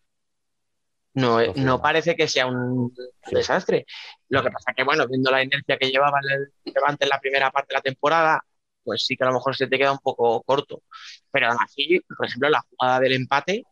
[1.14, 1.54] no, firma.
[1.56, 3.36] no parece que sea un Sí.
[3.36, 3.86] desastre.
[4.30, 7.52] Lo que pasa que, bueno, viendo la inercia que llevaba el Levante en la primera
[7.52, 8.44] parte de la temporada,
[8.84, 10.84] pues sí que a lo mejor se te queda un poco corto.
[11.32, 13.64] Pero aún así, por ejemplo, la jugada del empate,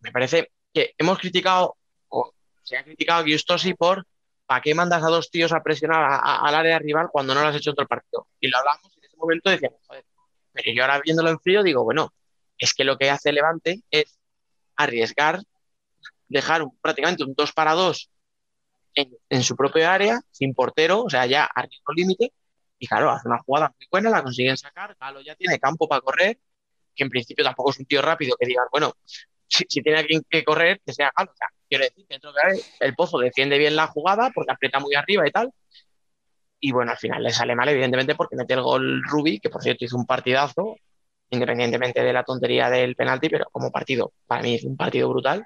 [0.00, 1.76] me parece que hemos criticado,
[2.08, 2.32] o
[2.62, 4.06] se ha criticado a Giustosi por
[4.46, 7.56] ¿para qué mandas a dos tíos a presionar al área rival cuando no lo has
[7.56, 8.28] hecho en todo el partido?
[8.40, 10.04] Y lo hablamos y en ese momento decíamos, joder,
[10.52, 12.12] pero yo ahora viéndolo en frío digo, bueno,
[12.58, 14.18] es que lo que hace Levante es
[14.76, 15.40] arriesgar,
[16.28, 18.10] dejar prácticamente un 2 para 2
[18.94, 22.32] en, en su propio área, sin portero, o sea, ya a riesgo límite,
[22.78, 26.02] y claro, hace una jugada muy buena, la consiguen sacar, Galo ya tiene campo para
[26.02, 26.38] correr,
[26.94, 28.92] que en principio tampoco es un tío rápido que digas, bueno,
[29.68, 31.32] si, tiene alguien que correr, que sea Galo,
[31.68, 32.40] quiero decir, dentro de
[32.80, 35.52] el Pozo defiende bien la jugada porque aprieta muy arriba y tal,
[36.60, 39.62] y bueno, al final le sale mal, evidentemente, porque mete el gol Rubi, que por
[39.62, 40.76] cierto hizo un partidazo,
[41.30, 45.44] independientemente de la tontería del penalti, pero como partido, para mí es un partido brutal.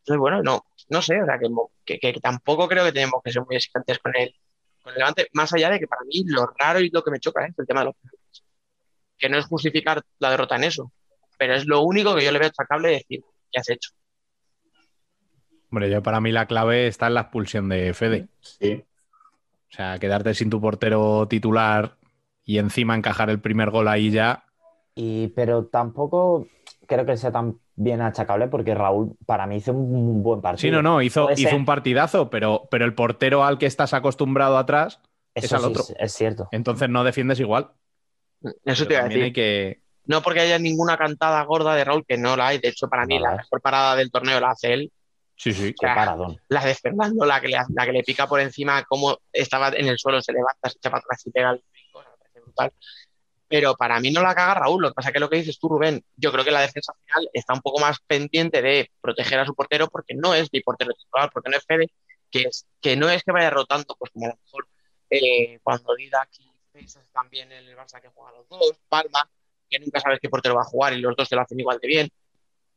[0.00, 1.38] Entonces, bueno, no, no sé, o sea,
[1.84, 4.34] que, que- tampoco creo que tenemos que ser muy exigentes con el,
[4.82, 7.20] con el Levante, más allá de que para mí lo raro y lo que me
[7.20, 8.44] choca es el tema de los penaltis.
[9.18, 10.92] Que no es justificar la derrota en eso,
[11.36, 13.22] pero es lo único que yo le veo achacable decir,
[13.52, 13.90] ¿qué has hecho?
[15.70, 18.28] Hombre, yo para mí la clave está en la expulsión de Fede.
[18.40, 18.84] Sí.
[19.70, 21.96] O sea, quedarte sin tu portero titular
[22.44, 24.44] y encima encajar el primer gol ahí ya.
[24.94, 26.46] Y, pero tampoco
[26.86, 30.60] creo que sea tan bien achacable porque Raúl para mí hizo un buen partido.
[30.62, 34.56] Sí, no, no, hizo, hizo un partidazo, pero, pero el portero al que estás acostumbrado
[34.56, 35.00] atrás
[35.34, 35.82] es Eso al sí otro.
[35.82, 36.48] es- es cierto.
[36.52, 37.72] Entonces no defiendes igual.
[38.42, 39.22] Eso Pero te iba a decir.
[39.24, 39.82] hay que.
[40.06, 42.58] No porque haya ninguna cantada gorda de Raúl, que no la hay.
[42.58, 44.92] De hecho, para mí No la mejor parada del torneo la hace él.
[45.36, 45.74] Sí, sí.
[45.78, 46.40] Qué paradón.
[46.48, 49.86] La de Fernando, la que le, la que le pica por encima, como estaba en
[49.86, 51.62] el suelo, se levanta, se echa para atrás y pega el
[52.42, 52.72] brutal.
[53.48, 54.82] Pero para mí no la caga Raúl.
[54.82, 56.94] Lo que pasa es que lo que dices tú, Rubén, yo creo que la defensa
[57.04, 60.62] final está un poco más pendiente de proteger a su portero porque no es mi
[60.62, 61.90] portero titular, porque no es Fede,
[62.30, 64.68] que, es, que no es que vaya rotando, pues como a lo mejor
[65.10, 66.10] eh, cuando y
[66.72, 69.28] Pesas también en el Barça que juegan los dos, Palma,
[69.68, 71.78] que nunca sabes qué portero va a jugar y los dos te lo hacen igual
[71.80, 72.08] de bien.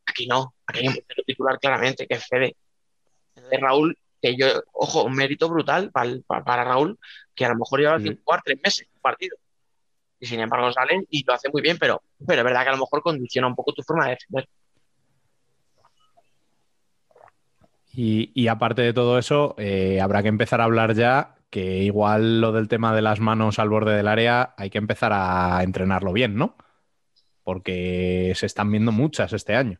[0.05, 2.55] Aquí no, aquí hay un portero titular claramente, que es Fede.
[3.35, 6.11] Entonces, Raúl, que yo, ojo, un mérito brutal para,
[6.43, 6.97] para Raúl,
[7.35, 9.37] que a lo mejor lleva sin jugar tres meses un partido.
[10.19, 12.73] Y sin embargo sale y lo hace muy bien, pero, pero es verdad que a
[12.73, 14.49] lo mejor condiciona un poco tu forma de defender.
[17.93, 22.41] Y, y aparte de todo eso, eh, habrá que empezar a hablar ya que igual
[22.41, 26.13] lo del tema de las manos al borde del área hay que empezar a entrenarlo
[26.13, 26.55] bien, ¿no?
[27.49, 29.79] Porque se están viendo muchas este año.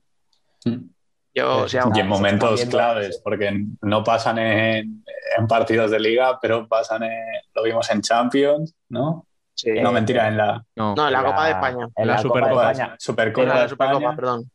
[1.35, 5.03] Yo, o sea, y en momentos claves, porque no pasan en,
[5.37, 9.27] en partidos de liga, pero pasan en, lo vimos en Champions, ¿no?
[9.53, 9.69] sí.
[9.79, 11.89] no, mentira, en la No, en la En Copa de España.
[11.95, 12.71] En La la, Copa de Supercopa.
[12.71, 12.95] España.
[12.97, 14.15] Supercopa de la Supercopa, España.
[14.15, 14.51] perdón.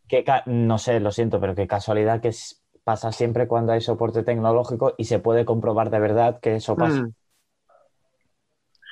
[0.46, 2.32] No sé, lo siento, pero qué casualidad que
[2.82, 7.02] pasa siempre cuando hay soporte tecnológico y se puede comprobar de verdad que eso pasa.
[7.02, 7.12] Mm,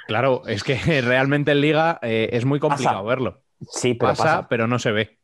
[0.07, 3.43] claro, es que realmente en liga eh, es muy complicado verlo.
[3.71, 4.49] Sí, pero Pasa, pasa.
[4.49, 5.19] pero no se ve.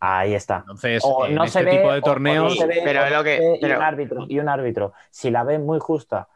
[0.00, 0.58] Ahí está.
[0.58, 3.24] Entonces, O en no este se ve, tipo de torneos, no se ve, Pero lo
[3.24, 6.28] que- y un árbitro y un árbitro, si la ve muy justa,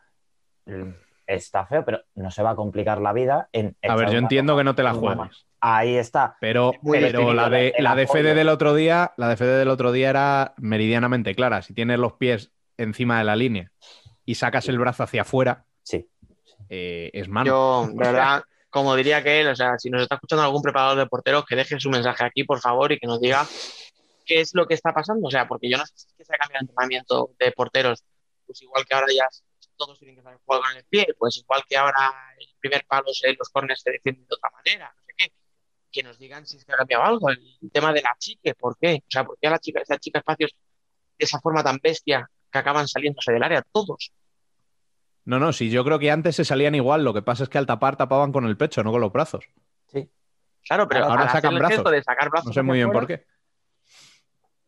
[1.26, 4.56] está feo, pero no se va a complicar la vida en a ver, yo entiendo
[4.56, 5.46] que no te la juegues.
[5.60, 6.36] Ahí está.
[6.40, 8.06] Pero, pero la de, la de.
[8.06, 11.62] Fede del otro día, la de Fede del otro día era meridianamente clara.
[11.62, 13.72] Si tienes los pies encima de la línea
[14.26, 16.06] y sacas el brazo hacia afuera, Sí.
[16.68, 17.46] eh, es mano.
[17.46, 18.42] Yo, verdad,
[18.74, 21.54] como diría que él, o sea, si nos está escuchando algún preparador de porteros, que
[21.54, 23.46] deje su mensaje aquí, por favor, y que nos diga
[24.26, 25.28] qué es lo que está pasando.
[25.28, 27.52] O sea, porque yo no sé si es que se ha cambiado el entrenamiento de
[27.52, 28.02] porteros,
[28.44, 29.28] pues igual que ahora ya
[29.76, 33.04] todos tienen que saber jugar con el pie, pues igual que ahora el primer palo,
[33.06, 35.32] los corners se defienden de otra manera, no sé qué.
[35.92, 37.30] Que nos digan si es que ha cambiado algo.
[37.30, 39.04] El tema de la chique, ¿por qué?
[39.06, 40.50] O sea, ¿por qué a la chica, esa chica espacios
[41.16, 44.10] de esa forma tan bestia que acaban saliéndose del área todos?
[45.24, 47.04] No, no, sí, yo creo que antes se salían igual.
[47.04, 49.46] Lo que pasa es que al tapar tapaban con el pecho, no con los brazos.
[49.90, 50.10] Sí.
[50.62, 51.76] Claro, pero Ahora sacan brazos.
[51.76, 53.24] gesto de sacar brazos No sé muy bien por qué.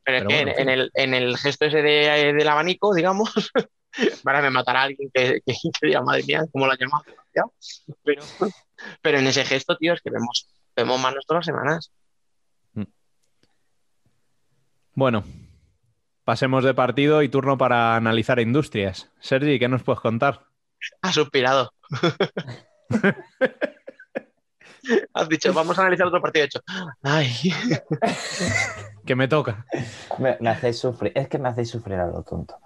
[0.05, 0.63] Pero es que bueno, en, sí.
[0.63, 3.53] en el, en el gesto ese de, del abanico, digamos,
[4.25, 7.05] ahora me matará alguien que, que, que diga, madre mía, ¿cómo llamado?
[7.05, 7.53] desgraciado".
[8.05, 8.23] Pero,
[9.03, 11.93] pero en ese gesto, tío, es que vemos, vemos manos todas las semanas.
[14.95, 15.25] Bueno,
[16.25, 19.11] pasemos de partido y turno para analizar industrias.
[19.21, 20.46] Sergi, ¿qué nos puedes contar?
[21.03, 21.71] Ha suspirado.
[25.15, 26.61] Has dicho, vamos a analizar otro partido hecho.
[27.03, 27.29] Ay,
[29.05, 29.67] Que me toca.
[30.19, 31.13] Me, me hacéis sufrir.
[31.15, 32.59] Es que me hacéis sufrir a lo tonto.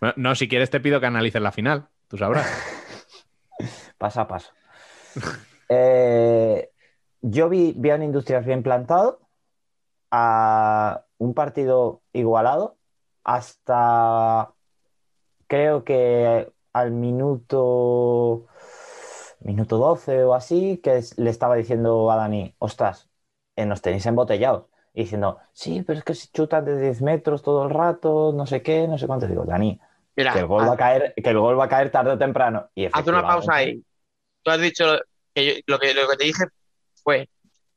[0.00, 1.88] No, No, si quieres te pido que analices la final.
[2.08, 2.48] Tú sabrás.
[3.98, 4.52] Paso a paso.
[5.72, 6.68] Eh,
[7.20, 9.20] yo vi, vi a un Industrias bien plantado,
[10.10, 12.76] a un partido igualado,
[13.22, 14.52] hasta
[15.46, 18.46] creo que al minuto,
[19.40, 23.08] minuto 12 o así, que es- le estaba diciendo a Dani, ostras,
[23.56, 24.66] eh, nos tenéis embotellados.
[24.92, 28.46] Y diciendo, sí, pero es que si chutan de 10 metros todo el rato, no
[28.46, 29.26] sé qué, no sé cuánto.
[29.26, 29.78] Digo, Dani,
[30.16, 32.18] mira, que el gol va a caer, que el gol va a caer tarde o
[32.18, 32.68] temprano.
[32.74, 33.84] Y haz una pausa ahí.
[34.42, 34.84] Tú has dicho
[35.34, 36.44] que yo- lo, que, lo que te dije
[37.04, 37.28] fue,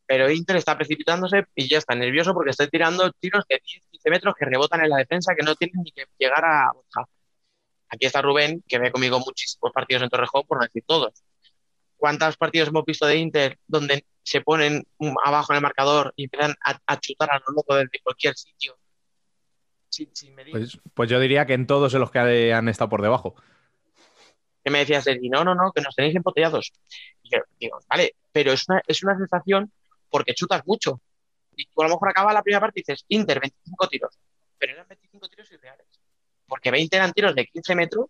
[0.07, 4.09] pero Inter está precipitándose y ya está nervioso porque está tirando tiros de 10, 15
[4.09, 6.71] metros que rebotan en la defensa que no tienen ni que llegar a.
[7.93, 11.13] Aquí está Rubén, que ve conmigo muchísimos partidos en Torrejón, por no decir todos.
[11.95, 14.83] ¿Cuántos partidos hemos visto de Inter donde se ponen
[15.23, 18.75] abajo en el marcador y empiezan a, a chutar a lo loco desde cualquier sitio?
[19.89, 20.53] Sin, sin medir.
[20.53, 23.35] Pues, pues yo diría que en todos en los que han estado por debajo.
[24.63, 26.73] que me decía Sergi, no, no, no, que nos tenéis embotellados.
[27.21, 29.71] Y yo digo, vale, pero es una, es una sensación
[30.09, 30.99] porque chutas mucho.
[31.55, 34.19] Y tú a lo mejor acaba la primera parte y dices, Inter, 25 tiros.
[34.57, 35.85] Pero eran 25 tiros irreales.
[36.53, 38.05] Porque 20 eran tiros de 15 metros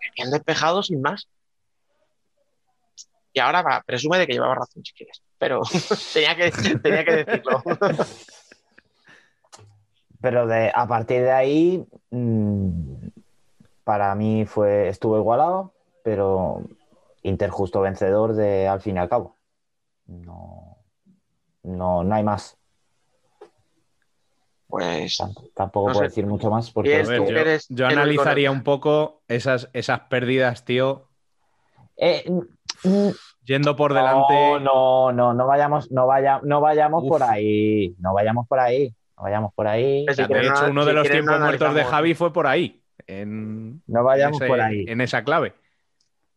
[0.00, 1.28] que habían despejado sin más.
[3.34, 5.22] Y ahora va, presume de que llevaba razón si quieres.
[5.36, 5.60] Pero
[6.14, 7.62] tenía, que, tenía que decirlo.
[10.22, 13.08] Pero de, a partir de ahí, mm,
[13.84, 16.62] para mí fue, estuvo igualado, pero
[17.22, 19.36] Inter justo vencedor de al fin y al cabo.
[20.06, 20.78] No,
[21.64, 22.56] no, no hay más.
[24.78, 26.08] Pues Tamp- Tampoco No puedo sé.
[26.10, 30.00] decir mucho más porque es A ver, tú yo, eres analizaría un poco esas, esas
[30.08, 31.08] pérdidas, tío,
[31.96, 32.24] Eh,
[33.44, 34.34] yendo por delante.
[34.34, 37.08] no, no, no, no vayamos, no vaya, no vayamos Uf.
[37.08, 40.70] por ahí, no vayamos por ahí, no vayamos por ahí, Pues si de hecho, no-
[40.72, 41.84] uno si de los tiempos muertos de.
[41.84, 42.82] Javi fue por ahí.
[43.06, 44.84] En, no vayamos en ese- por ahí.
[44.88, 45.54] en esa clave.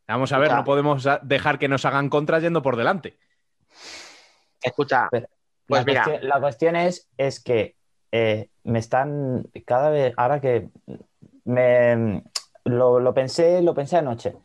[0.07, 0.59] Vamos a ver, Escucha.
[0.59, 3.17] no podemos dejar que nos hagan contra yendo por delante.
[4.61, 5.27] Escucha, Pero-
[5.67, 7.75] pues la, mira, cuestión, la cuestión es, es que
[8.11, 10.69] eh, me están cada vez, ahora que
[11.45, 12.23] me
[12.65, 14.35] lo, lo pensé, lo pensé anoche.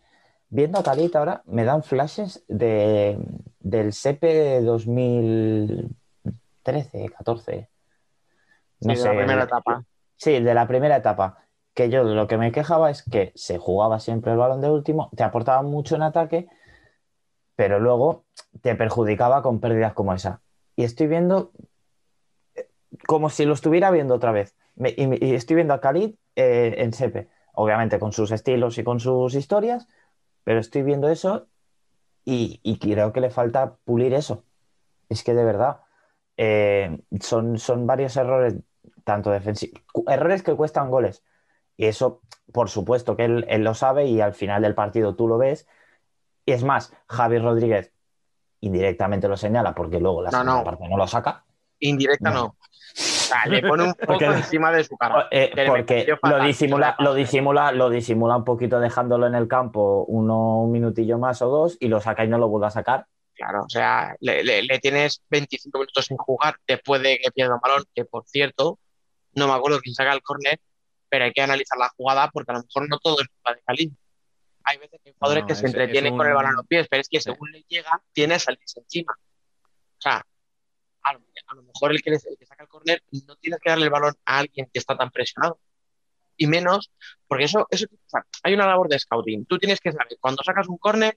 [0.48, 3.18] Viendo a Calita ahora, me dan flashes de,
[3.60, 7.68] del SEPE 2013, 14.
[8.80, 9.84] sí, de la primera etapa.
[10.16, 11.38] Sí, de la primera etapa.
[11.74, 15.10] que yo lo que me quejaba es que se jugaba siempre el balón de último,
[15.16, 16.46] te aportaba mucho en ataque,
[17.56, 18.24] pero luego
[18.62, 20.40] te perjudicaba con pérdidas como esa.
[20.76, 21.50] Y estoy viendo
[23.06, 24.56] como si lo estuviera viendo otra vez.
[24.76, 28.84] Me- y, y estoy viendo a Khalid eh, en Sepe, obviamente con sus estilos y
[28.84, 29.86] con sus historias,
[30.44, 31.46] pero estoy viendo eso
[32.24, 34.44] y, y creo que le falta pulir eso.
[35.08, 35.80] Es que de verdad,
[36.36, 38.56] eh, son, son varios errores,
[39.04, 41.22] tanto defensivos, errores que cuestan goles.
[41.76, 42.22] Y eso,
[42.52, 45.66] por supuesto, que él, él lo sabe y al final del partido tú lo ves.
[46.46, 47.92] Y es más, Javi Rodríguez
[48.60, 50.64] indirectamente lo señala porque luego la No, segunda no.
[50.64, 51.44] parte no lo saca.
[51.88, 52.34] Indirecta No.
[52.34, 52.44] no.
[52.46, 52.56] O
[52.96, 55.26] sea, le pone un poco encima de su cara.
[55.30, 60.62] Eh, porque lo disimula, lo, disimula, lo disimula un poquito dejándolo en el campo uno,
[60.62, 63.06] un minutillo más o dos y lo saca y no lo vuelve a sacar.
[63.34, 67.54] Claro, o sea, le, le- le tienes 25 minutos sin jugar después de que pierda
[67.54, 68.78] un balón, que por cierto,
[69.32, 70.60] no me acuerdo quién saca el córner,
[71.08, 73.62] pero hay que analizar la jugada porque a lo mejor no todo es culpa de
[73.66, 73.92] Cali.
[74.62, 76.86] Hay veces que hay jugadores No, que se entretienen con el balón a los pies,
[76.88, 79.12] pero es que según le llega, tiene salirse encima.
[79.18, 80.24] O sea,
[81.04, 81.12] a
[81.54, 84.68] lo, mejor el que, saca el córner no tienes que darle el balón a alguien
[84.72, 85.60] que está tan presionado.
[86.36, 86.90] Y menos,
[87.28, 89.46] porque eso, eso o sea, hay una labor de scouting.
[89.46, 91.16] Tú tienes que saber cuando sacas un córner,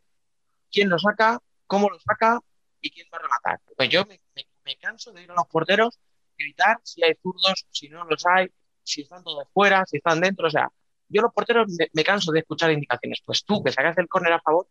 [0.72, 2.40] quién lo saca, cómo lo saca
[2.82, 3.62] y quién va a rematar.
[3.76, 6.00] Pues yo me, canso de ir a los porteros,
[6.38, 8.48] gritar si hay zurdos, si no los hay,
[8.84, 10.48] si están todos fuera, si están dentro.
[10.48, 10.70] O sea,
[11.08, 13.22] yo los porteros me, me canso de escuchar indicaciones.
[13.26, 14.68] Pues tú, que sacas el córner a favor,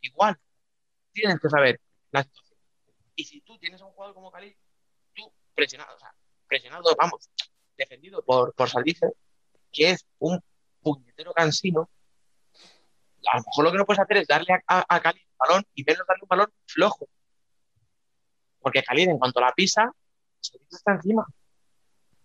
[0.00, 0.38] igual
[1.12, 1.80] tienes que saber
[2.12, 2.47] la situación.
[3.18, 4.56] Y si tú tienes a un jugador como Cali,
[5.12, 6.14] tú presionado, o sea,
[6.46, 7.28] presionado, vamos,
[7.76, 9.08] defendido por, por Saldice,
[9.72, 10.40] que es un
[10.80, 11.90] puñetero cansino,
[13.26, 15.36] a lo mejor lo que no puedes hacer es darle a, a, a Cali un
[15.36, 17.08] balón y menos darle un balón flojo.
[18.60, 19.90] Porque Cali, en cuanto la pisa,
[20.40, 21.26] Saldice está encima.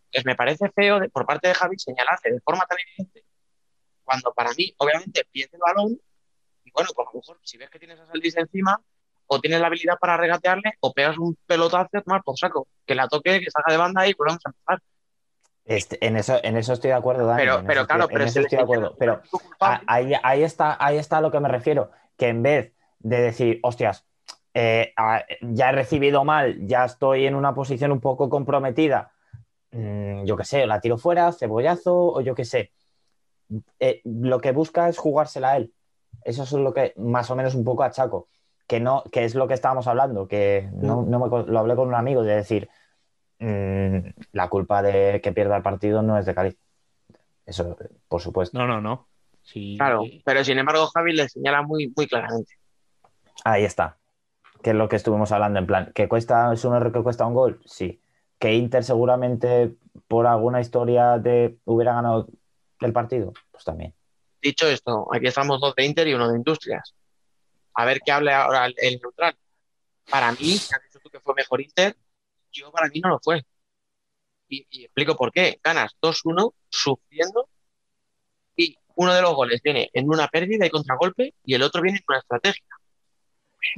[0.05, 3.25] Entonces me parece feo por parte de Javi señalarse de forma tan evidente
[4.03, 5.99] cuando para mí, obviamente, pierde el balón
[6.63, 8.79] y bueno, pues a lo mejor si ves que tienes a Saldice encima,
[9.27, 12.67] o tienes la habilidad para regatearle, o pegas un pelotazo a tomar por saco.
[12.85, 14.81] Que la toque, que salga de banda y volvemos a empezar.
[15.65, 17.41] Este, en, eso, en eso estoy de acuerdo, Dani.
[17.41, 18.95] Pero, pero claro, estoy, pero estoy de acuerdo.
[18.99, 19.21] Pero
[19.59, 21.91] ahí, ahí, está, ahí está a lo que me refiero.
[22.17, 24.05] Que en vez de decir, hostias,
[24.53, 24.93] eh,
[25.41, 29.11] ya he recibido mal, ya estoy en una posición un poco comprometida,
[29.71, 32.71] mm, yo qué sé, la tiro fuera, cebollazo, o yo qué sé.
[33.79, 35.73] Eh, lo que busca es jugársela a él.
[36.23, 38.27] Eso es lo que más o menos un poco achaco.
[38.67, 41.89] Que, no, que es lo que estábamos hablando, que no, no me lo hablé con
[41.89, 42.69] un amigo de decir,
[43.39, 43.97] mm,
[44.31, 46.57] la culpa de que pierda el partido no es de Cali.
[47.45, 48.57] Eso, por supuesto.
[48.57, 49.07] No, no, no.
[49.41, 49.75] Sí.
[49.77, 52.53] Claro, pero sin embargo Javi le señala muy, muy claramente.
[53.43, 53.97] Ahí está.
[54.61, 57.25] Que es lo que estuvimos hablando, en plan, ¿que cuesta, es un error que cuesta
[57.25, 57.61] un gol?
[57.65, 58.01] Sí.
[58.39, 59.75] ¿Que Inter seguramente
[60.07, 62.27] por alguna historia de hubiera ganado
[62.79, 63.33] el partido?
[63.51, 63.93] Pues también.
[64.41, 66.93] Dicho esto, aquí estamos dos de Inter y uno de Industrias.
[67.75, 69.37] A ver qué hable ahora el, neutral.
[70.09, 71.95] Para mí, que has dicho tú que fue mejor Inter,
[72.51, 73.43] yo para mí no lo fue.
[74.47, 75.59] Y, y explico por qué.
[75.63, 77.49] Ganas 2-1 sufriendo
[78.55, 81.99] y uno de los goles viene en una pérdida y contragolpe y el otro viene
[81.99, 82.65] en una estrategia.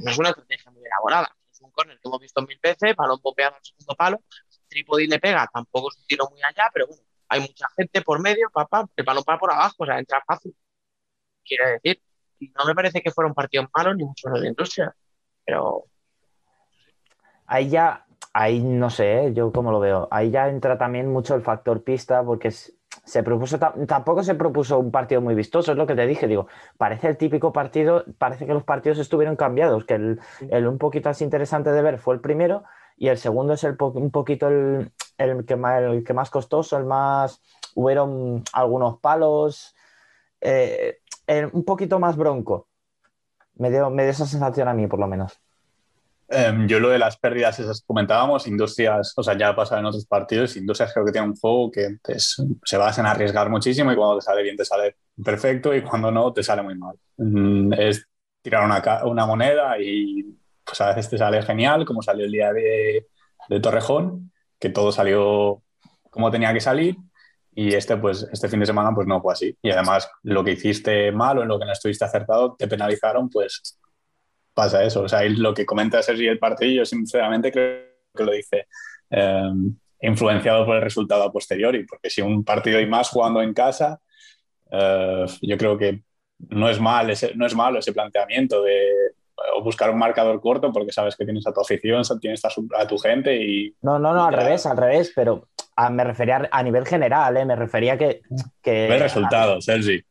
[0.00, 1.34] No es una estrategia muy elaborada.
[1.50, 4.22] Es un córner que hemos visto mil veces, balón bombeado al segundo palo,
[4.68, 8.20] Tripodi le pega, tampoco es un tiro muy allá, pero bueno, hay mucha gente por
[8.20, 10.54] medio, papá, el balón va por abajo, o sea, entra fácil.
[11.44, 12.02] Quiere decir,
[12.38, 14.94] y no me parece que fuera un partido malo ni mucho menos de industria,
[15.44, 15.84] pero
[17.46, 19.32] Ahí ya, ahí no sé, ¿eh?
[19.34, 20.08] yo cómo lo veo.
[20.10, 22.72] Ahí ya entra también mucho el factor pista, porque es-
[23.04, 26.26] se propuso, ta- tampoco se propuso un partido muy vistoso, es lo que te dije,
[26.26, 30.20] digo, parece el típico partido, parece que los partidos estuvieron cambiados, que el,
[30.50, 32.64] el un poquito más interesante de ver fue el primero
[32.96, 36.30] y el segundo es el po- un poquito el, el que más, el que más
[36.30, 37.40] costoso, el más,
[37.76, 39.76] hubieron algunos palos,
[40.40, 40.98] eh,
[41.52, 42.68] un poquito más bronco.
[43.54, 45.38] Me dio, me dio esa sensación a mí, por lo menos.
[46.28, 49.86] Em, yo lo de las pérdidas esas comentábamos, Industrias, o sea, ya ha pasado en
[49.86, 53.92] otros partidos, Industrias creo que tiene un juego que es- se basa en arriesgar muchísimo
[53.92, 56.96] y cuando te sale bien te sale perfecto y cuando no te sale muy mal.
[57.16, 58.08] Mm, Es
[58.42, 60.24] tirar una, una moneda y
[60.64, 63.06] pues a veces te sale genial, como salió el día de,
[63.48, 65.62] de Torrejón, que todo salió
[66.10, 66.96] como tenía que salir
[67.58, 69.56] y este, pues, este fin de semana pues no fue así.
[69.62, 73.30] Y además lo que hiciste mal o en lo que no estuviste acertado te penalizaron,
[73.30, 73.80] pues
[74.54, 75.02] pasa eso.
[75.02, 78.66] O sea, lo que comenta Sergi el partido, yo sinceramente creo que lo dice
[79.10, 79.50] eh,
[80.02, 84.00] influenciado por el resultado a posteriori, porque si un partido y más jugando en casa,
[84.70, 86.02] eh, yo creo que
[86.50, 88.90] no es, mal ese, no es malo ese planteamiento de
[89.54, 92.68] o buscar un marcador corto porque sabes que tienes a tu afición, tienes a, su-
[92.78, 94.40] a tu gente y No, no, no, al Ya.
[94.40, 97.44] revés, al revés, pero a- me refería a nivel general, ¿eh?
[97.44, 98.22] me refería que...
[98.62, 100.02] que Ve resultados, Sergi.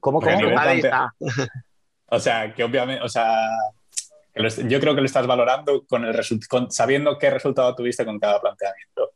[0.00, 0.58] ¿Cómo, cómo?
[0.58, 1.14] Ahí está.
[2.06, 3.48] O sea, que obviamente, o sea,
[4.34, 6.14] que lo est- yo creo que lo estás valorando con el
[6.48, 9.12] con- sabiendo qué resultado tuviste con cada planteamiento.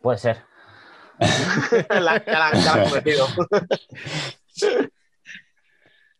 [0.00, 0.42] Puede ser.
[1.88, 2.90] La- ya la, ya la.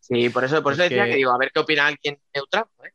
[0.05, 1.17] Sí, por eso, por eso Es decía que- que...
[1.17, 2.65] digo, a ver qué opina alguien neutral.
[2.85, 2.91] ¿eh?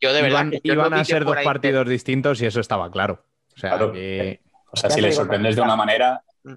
[0.00, 2.60] Yo de verdad Iban, que yo iban no a ser dos partidos distintos y eso
[2.60, 3.24] estaba claro.
[3.56, 3.92] O sea, Claro.
[3.92, 4.40] que-
[4.72, 6.54] O sea, si le sorprendes de una manera, Mm.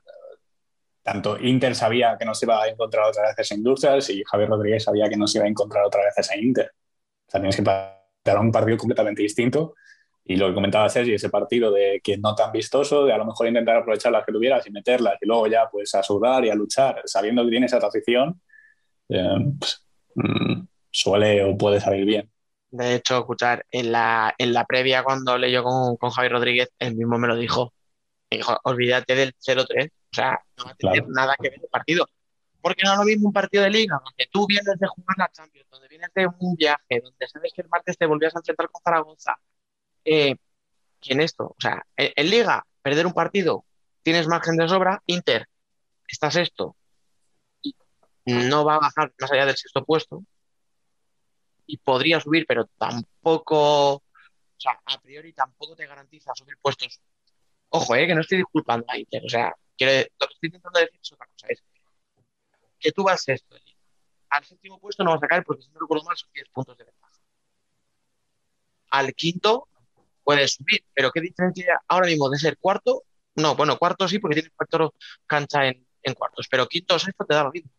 [1.04, 4.50] tanto Inter sabía que no se iba a encontrar otra vez esa Industrias y Javier
[4.50, 6.72] Rodríguez sabía que no se iba a encontrar otra vez esa Inter.
[7.28, 9.76] O sea, tienes que plantear un partido completamente distinto.
[10.26, 13.24] Y lo que comentaba Sergi, ese partido de que no tan vistoso, de a lo
[13.26, 16.50] mejor intentar aprovechar las que tuvieras y meterlas y luego ya pues a sudar y
[16.50, 18.42] a luchar, sabiendo que tienes esa afición,
[19.08, 22.30] eh, pues, mm, suele o puede salir bien.
[22.70, 26.70] De hecho, escuchar, en la, en la previa cuando hablé yo con, con Javier Rodríguez,
[26.80, 27.74] él mismo me lo dijo.
[28.30, 29.90] Me dijo, olvídate del 0-3.
[29.90, 31.08] O sea, no va a tener Claro.
[31.14, 32.08] nada que ver el partido.
[32.62, 35.30] Porque no es lo mismo un partido de liga, donde tú vienes de jugar la
[35.32, 38.70] Champions, donde vienes de un viaje, donde sabes que el martes te volvías a enfrentar
[38.70, 39.36] con Zaragoza.
[40.04, 40.36] Eh,
[41.00, 43.64] que en esto, o sea, en, en liga, perder un partido,
[44.02, 45.48] tienes margen de sobra, Inter,
[46.08, 46.76] estás esto,
[47.62, 47.76] y
[48.26, 50.24] no va a bajar más allá del sexto puesto,
[51.68, 54.04] y podría subir, pero tampoco, o
[54.58, 57.00] sea, a priori tampoco te garantiza subir puestos.
[57.70, 61.00] Ojo, eh, que no estoy disculpando a Inter, o sea, lo que estoy intentando decir
[61.02, 61.64] es otra cosa, es
[62.80, 63.80] que tú vas en liga.
[64.30, 66.78] al séptimo puesto no vas a caer porque si no recuerdo mal son 10 puntos
[66.78, 67.14] de ventaja.
[68.90, 69.68] Al quinto
[70.24, 73.04] puedes subir, pero ¿qué diferencia ahora mismo de ser cuarto?
[73.36, 74.94] No, bueno, cuarto sí, porque tienes factor
[75.26, 77.72] cancha en, en cuartos, pero quinto o sexto te da lo mismo.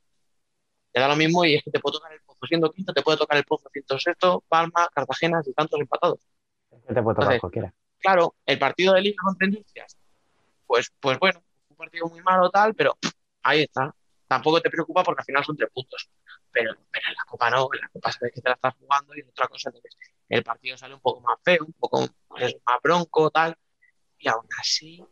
[0.93, 2.47] Te da lo mismo y es que te puede tocar el pozo.
[2.47, 6.21] Siendo quinto, te puede tocar el pozo ciento sexto, Palma, Cartagena y tantos empatados.
[6.71, 7.75] Te puede tocar Entonces, cualquiera.
[7.99, 9.97] Claro, el partido de Liga contra Industrias,
[10.67, 13.13] pues, pues bueno, un partido muy malo tal, pero pff,
[13.43, 13.95] ahí está.
[14.27, 16.11] Tampoco te preocupa porque al final son tres puntos.
[16.51, 19.15] Pero, pero en la Copa no, en la Copa sabes que te la estás jugando
[19.15, 19.71] y es otra cosa.
[19.71, 19.97] Entonces,
[20.29, 23.57] el partido sale un poco más feo, un poco pues, más bronco, tal.
[24.19, 25.03] Y aún así,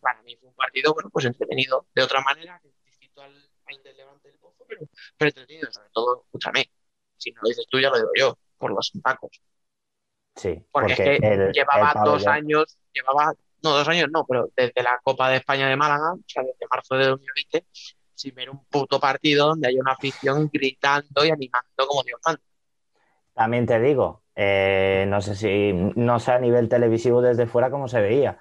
[0.00, 1.86] para mí fue un partido, bueno, pues entretenido.
[1.94, 3.34] De otra manera, distinto al,
[3.66, 4.38] al del Levante del
[4.68, 4.82] pero,
[5.16, 5.70] pero entretenido.
[5.72, 6.70] Sobre todo, escúchame,
[7.16, 9.40] si no lo dices tú, ya lo digo yo, por los tacos.
[10.34, 14.26] Sí, Porque, porque, es que el, llevaba el dos años, llevaba, no, dos años no,
[14.26, 17.64] pero desde la Copa de España de Málaga, o sea, desde marzo de 2020,
[18.14, 22.42] sin ver un puto partido donde haya una afición gritando y animando como Dios manda.
[23.34, 27.88] También te digo, eh, no sé si, no sé a nivel televisivo desde fuera cómo
[27.88, 28.38] se veía,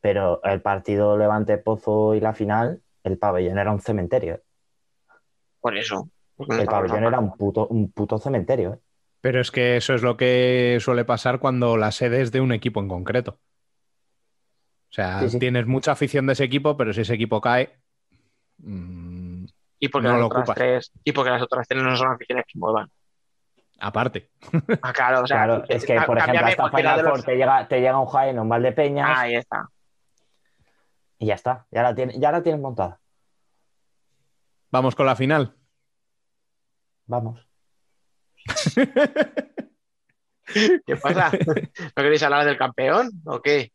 [0.00, 4.42] pero el partido Levante Pozo y la final, el pabellón era un cementerio.
[5.64, 6.10] Por eso.
[6.38, 8.74] El pabellón era un puto, un puto cementerio.
[8.74, 8.78] ¿eh?
[9.22, 12.52] Pero es que eso es lo que suele pasar cuando la sede es de un
[12.52, 13.38] equipo en concreto.
[14.90, 15.38] O sea, Sí, sí.
[15.38, 17.78] tienes mucha afición de ese equipo, pero si ese equipo cae.
[18.58, 20.54] Y porque, no las lo otras ocupas.
[20.56, 22.90] tres, y porque las otras tres no son aficiones que muevan.
[23.80, 24.28] aparte.
[24.82, 27.66] Ah, claro, o sea, Claro, es que, por ejemplo, hasta Final los- Four te llega,
[27.68, 29.66] te llega un Jaén, un Valdepeñas Ahí está.
[31.18, 33.00] y ya está, ya la, tiene, ya la tienes montada.
[34.74, 35.54] Vamos con la final.
[37.06, 37.46] Vamos.
[40.84, 41.30] ¿Qué pasa?
[41.30, 43.70] ¿No queréis hablar del campeón o qué?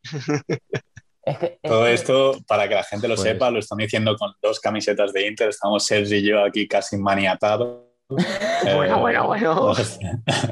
[1.24, 4.18] Es que, es Todo esto, para que la gente lo Pues- sepa, lo están diciendo
[4.18, 5.47] con dos camisetas de Inter.
[5.47, 7.86] Estamos Sergi y yo aquí casi maniatados.
[8.76, 9.56] Bueno, Eh, bueno, bueno.
[9.70, 10.00] Nos,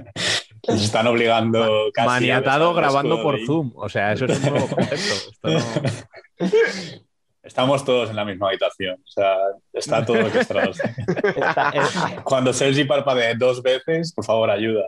[0.69, 2.07] nos están obligando casi.
[2.07, 3.45] a Maniatado grabando por de.
[3.45, 3.73] Zoom.
[3.75, 5.13] O sea, eso es un nuevo concepto.
[5.29, 7.06] Esto no-
[7.47, 8.95] Estamos todos en la misma habitación.
[9.03, 9.37] O sea,
[9.73, 10.71] está todo orquestado.
[10.71, 14.87] está- es- Cuando Sergi parpadee dos veces, por favor, ayuda.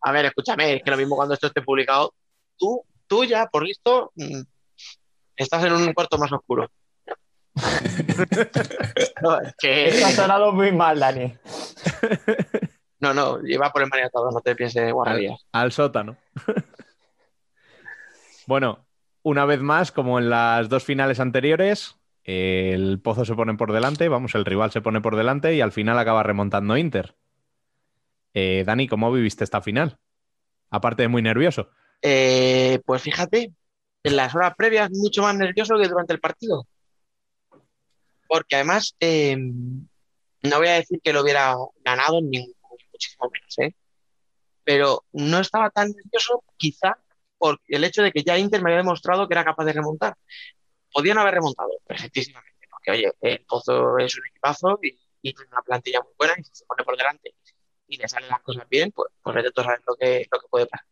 [0.00, 2.14] A ver, escúchame, es que lo mismo cuando esto esté publicado,
[2.56, 4.40] tú, tú ya, por listo, mm,
[5.36, 6.68] estás en un cuarto más oscuro.
[9.22, 11.34] no, es que- Esto ha sonado muy mal, Dani.
[13.00, 15.44] no, no, lleva por el maniatado, no te pienses guarrerías.
[15.52, 16.16] al sótano.
[18.46, 18.86] bueno,
[19.22, 24.08] una vez más, como en las dos finales anteriores, el Pozo se pone por delante,
[24.08, 27.14] vamos, el rival se pone por delante y al final acaba remontando Inter.
[28.34, 29.98] Eh, Dani, ¿cómo viviste esta final?
[30.70, 31.70] Aparte de muy nervioso.
[32.02, 33.52] Eh, pues fíjate,
[34.02, 36.66] en las horas previas mucho más nervioso que durante el partido.
[38.28, 42.54] Porque además, eh, no voy a decir que lo hubiera ganado, ni
[42.92, 43.74] muchísimo menos, ¿eh?
[44.62, 46.96] Pero no estaba tan nervioso, quizá
[47.40, 50.14] por el hecho de que ya Inter me había demostrado que era capaz de remontar.
[50.92, 56.00] Podían haber remontado perfectísimamente, porque oye, el Pozo es un equipazo y, tiene una plantilla
[56.02, 57.34] muy buena y si se pone por delante
[57.86, 60.40] y le salen las cosas bien, pues, pues vete tú a saber lo que, lo
[60.40, 60.86] que puede pasar.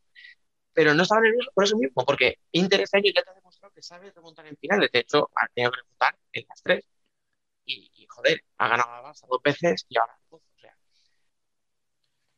[0.72, 3.74] pero no estaba nervioso por eso mismo, porque Inter este año ya te ha demostrado
[3.74, 4.90] que sabe remontar en finales.
[4.92, 6.84] De hecho, ha tenido que remontar en las tres.
[7.64, 10.18] Y, joder, ha ganado a Barça dos veces y ahora.
[10.30, 10.74] O sea,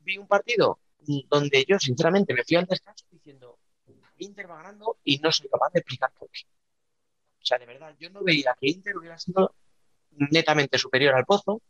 [0.00, 0.80] vi un partido
[1.28, 3.58] donde yo, sinceramente, me fui al descanso diciendo,
[4.24, 6.40] Inter va ganando y no soy capaz de explicar por qué.
[7.42, 9.54] O sea, de verdad, yo no veía que Inter hubiera sido
[10.10, 11.60] netamente superior al Pozo.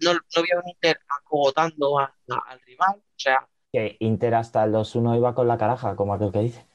[0.00, 2.96] No, no veía un Inter acogotando a- a- al rival.
[2.96, 6.66] O sea, Que Inter hasta el 2-1 iba con la caraja, como aquel que dice.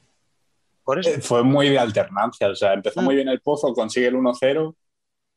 [0.84, 1.10] por eso.
[1.10, 3.04] Eh, Fue muy de alternancia, o sea, empezó Mm.
[3.04, 4.74] muy bien el Pozo, consigue el 1-0,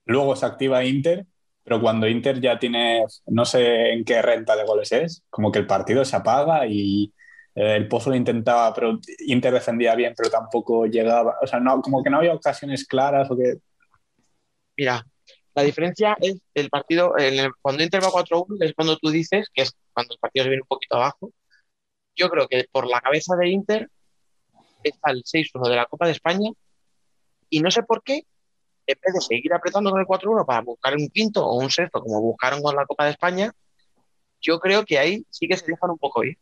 [0.06, 1.26] luego se activa Inter,
[1.64, 5.60] pero cuando Inter ya tiene, no sé en qué renta de goles es, como que
[5.60, 7.14] el partido se apaga y
[7.56, 11.82] eh, el Pozo lo intentaba, pero Inter defendía bien, pero tampoco llegaba, o sea, no,
[11.82, 13.56] como que no había ocasiones claras o que...
[14.78, 15.06] Mira,
[15.54, 17.14] la diferencia es el partido,
[17.62, 20.50] cuando Inter va 4-1, que es cuando tú dices, que es cuando el partido se
[20.50, 21.32] viene un poquito abajo.
[22.16, 23.90] Yo creo que por la cabeza de Inter
[24.84, 26.52] está el 6-1 de la Copa de España
[27.50, 28.26] y no sé por qué,
[28.88, 32.02] en vez de seguir apretando con el 4-1 para buscar un quinto o un sexto,
[32.02, 33.52] como buscaron con la Copa de España,
[34.40, 36.38] yo creo que ahí sí que se dejan un poco ir.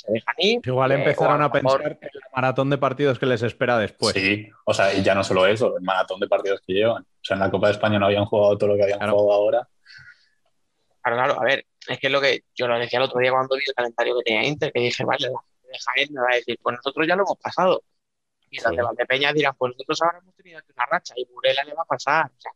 [0.00, 0.60] Se dejan ir.
[0.64, 4.14] Igual empezaron a pensar en la maratón de partidos que les espera después.
[4.14, 7.02] sí, o sea, y ya no solo eso, el maratón de partidos que llevan.
[7.02, 9.12] O sea, en la Copa de España no habían jugado todo lo que habían Claro.
[9.18, 9.68] jugado ahora.
[11.02, 13.30] Claro, claro, a ver, es que es lo que yo lo decía el otro día
[13.30, 16.20] cuando vi el calendario que tenía Inter, que dije, vale, la gente de Jaén me
[16.20, 17.82] va a decir, pues nosotros ya lo hemos pasado.
[18.50, 18.76] Y los Sí.
[18.76, 21.82] de Valdepeña dirán, pues nosotros ahora hemos tenido aquí una racha y Burela le va
[21.82, 22.26] a pasar.
[22.26, 22.52] O sea,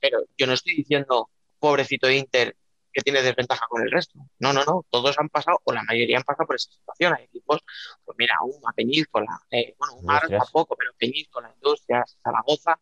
[0.00, 1.28] pero yo no estoy diciendo,
[1.58, 2.56] pobrecito Inter,
[2.94, 4.18] que tiene desventaja con el resto.
[4.38, 7.14] No, no, no, todos han pasado, o la mayoría han pasado por esa situación.
[7.14, 7.60] Hay equipos,
[8.04, 10.44] pues mira, una Peñíscola, eh, bueno, un Mar Industrias.
[10.44, 12.80] tampoco, pero Peñíscola, Industrias, Zaragoza,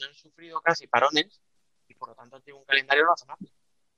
[0.00, 1.40] no han sufrido casi parones
[1.86, 3.50] y por lo tanto han tenido un calendario razonable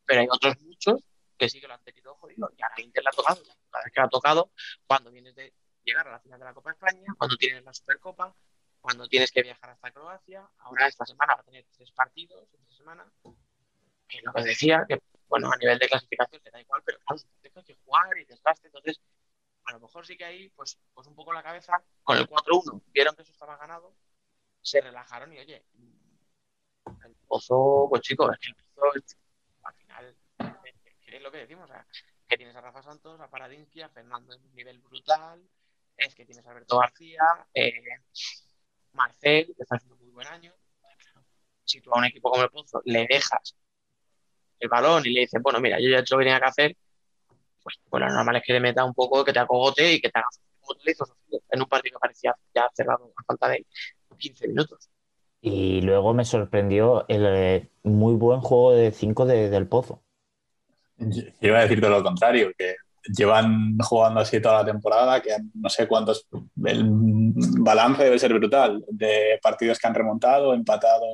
[0.05, 1.03] pero hay otros muchos
[1.39, 2.51] que sí que lo han tenido jodido.
[2.57, 3.43] Y ahora Inter la ha tocado.
[3.71, 4.51] Cada vez que la ha tocado,
[4.87, 5.53] cuando vienes de
[5.85, 8.35] llegar a la final de la Copa de España, cuando tienes la Supercopa,
[8.81, 12.75] cuando tienes que viajar hasta Croacia, ahora esta semana va a tener tres partidos, esta
[12.77, 13.11] semana,
[14.09, 15.01] que lo que decía, que
[15.33, 18.67] bueno, a nivel de clasificación te da igual, pero claro, tienes que jugar y desgaste,
[18.67, 19.01] entonces
[19.65, 22.83] a lo mejor sí que ahí, pues, pues un poco la cabeza, con el 4-1,
[22.89, 23.95] vieron que eso estaba ganado,
[24.61, 25.65] se relajaron y oye,
[26.85, 28.93] el pozo, pues chicos, el pozo
[29.63, 31.71] al final es, lo que decimos,
[32.29, 35.43] que tienes a Rafa Santos, a Paradinsky, a Fernando en un nivel brutal,
[35.97, 37.23] es que tienes a Alberto García,
[37.55, 37.73] eh,
[38.93, 40.53] Marcel, que está haciendo muy buen año.
[41.65, 43.57] Si tú a un equipo como el Pozo le dejas
[44.63, 46.47] el balón y le dices, bueno, mira, yo ya he hecho lo que tenía que
[46.47, 46.77] hacer,
[47.63, 50.09] pues, pues lo normal es que le meta un poco, que te acogote y que
[50.09, 50.29] te haga
[50.61, 53.67] como te lo hizo Sofía, en un partido que parecía ya cerrado a falta de
[54.17, 54.89] 15 minutos.
[55.41, 60.03] Y luego me sorprendió el eh, muy buen juego de 5 del Pozo.
[60.99, 62.77] Yo iba a decir todo lo contrario, que
[63.17, 66.29] llevan jugando así toda la temporada, que no sé cuántos.
[66.65, 66.85] El
[67.59, 71.05] balance debe ser brutal de partidos que han remontado, empatado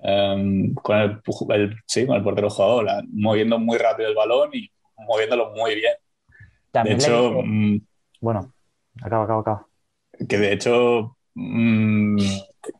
[0.00, 1.20] em, con, el,
[1.50, 4.70] el- sí, con el portero jugador, la- moviendo muy rápido el balón y
[5.06, 5.94] moviéndolo muy bien.
[6.72, 7.76] De hecho, mm,
[8.20, 8.52] bueno,
[9.02, 9.66] acaba, acaba, acaba.
[10.28, 12.16] que de hecho mm,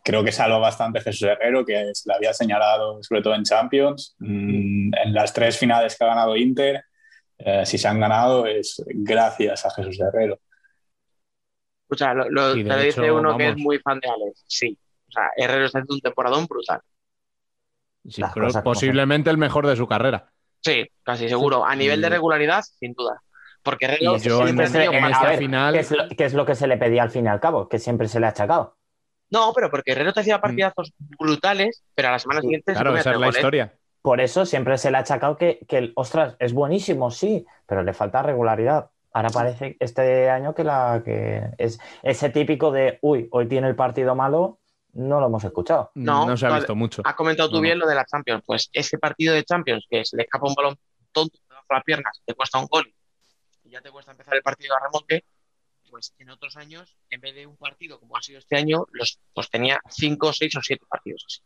[0.05, 4.15] creo que salva bastante Jesús Herrero, que se le había señalado sobre todo en Champions.
[4.19, 6.83] Mm, en las tres finales que ha ganado Inter,
[7.39, 10.39] eh, si se han ganado es gracias a Jesús Herrero.
[11.89, 14.45] O sea, lo, lo- te dice hecho, uno que es muy fan de Alex.
[14.47, 14.77] Sí.
[15.09, 16.81] O sea, Herrero está haciendo un temporadón brutal.
[18.09, 20.31] Sí, pero posiblemente el mejor de su carrera.
[20.61, 21.65] Sí, casi seguro.
[21.65, 23.21] A nivel de regularidad, sin duda.
[23.63, 26.47] Porque en siempre tenido en más- esta ver, final- ¿qué es, lo, qué es lo
[26.47, 27.69] que se le pedía al fin y al cabo?
[27.69, 28.77] Que siempre se le ha achacado.
[29.31, 32.75] No, pero porque Herrero te hacía partidazos brutales, pero a la semana Sí, siguiente se
[32.75, 33.39] Claro, comía esa es la goles.
[33.39, 33.75] historia.
[34.03, 37.83] Por eso siempre se le ha achacado que, que el, ostras, es buenísimo, sí, pero
[37.83, 38.91] le falta regularidad.
[39.13, 43.75] Ahora parece este año que, la, que es ese típico de, uy, hoy tiene el
[43.75, 44.61] partido malo,
[44.97, 45.91] no lo hemos escuchado.
[45.95, 47.03] No, No, se ha visto mucho.
[47.05, 47.63] Has comentado tú No, no.
[47.63, 48.43] bien lo de la Champions.
[48.45, 50.79] Pues ese partido de Champions que se le escapa un balón
[51.13, 52.93] tonto debajo de las piernas, te cuesta un gol
[53.65, 55.25] y ya te cuesta empezar el partido a remonte,
[55.91, 59.21] pues en otros años, en vez de un partido como ha sido este año, los,
[59.35, 61.41] pues tenía cinco, seis o siete partidos así.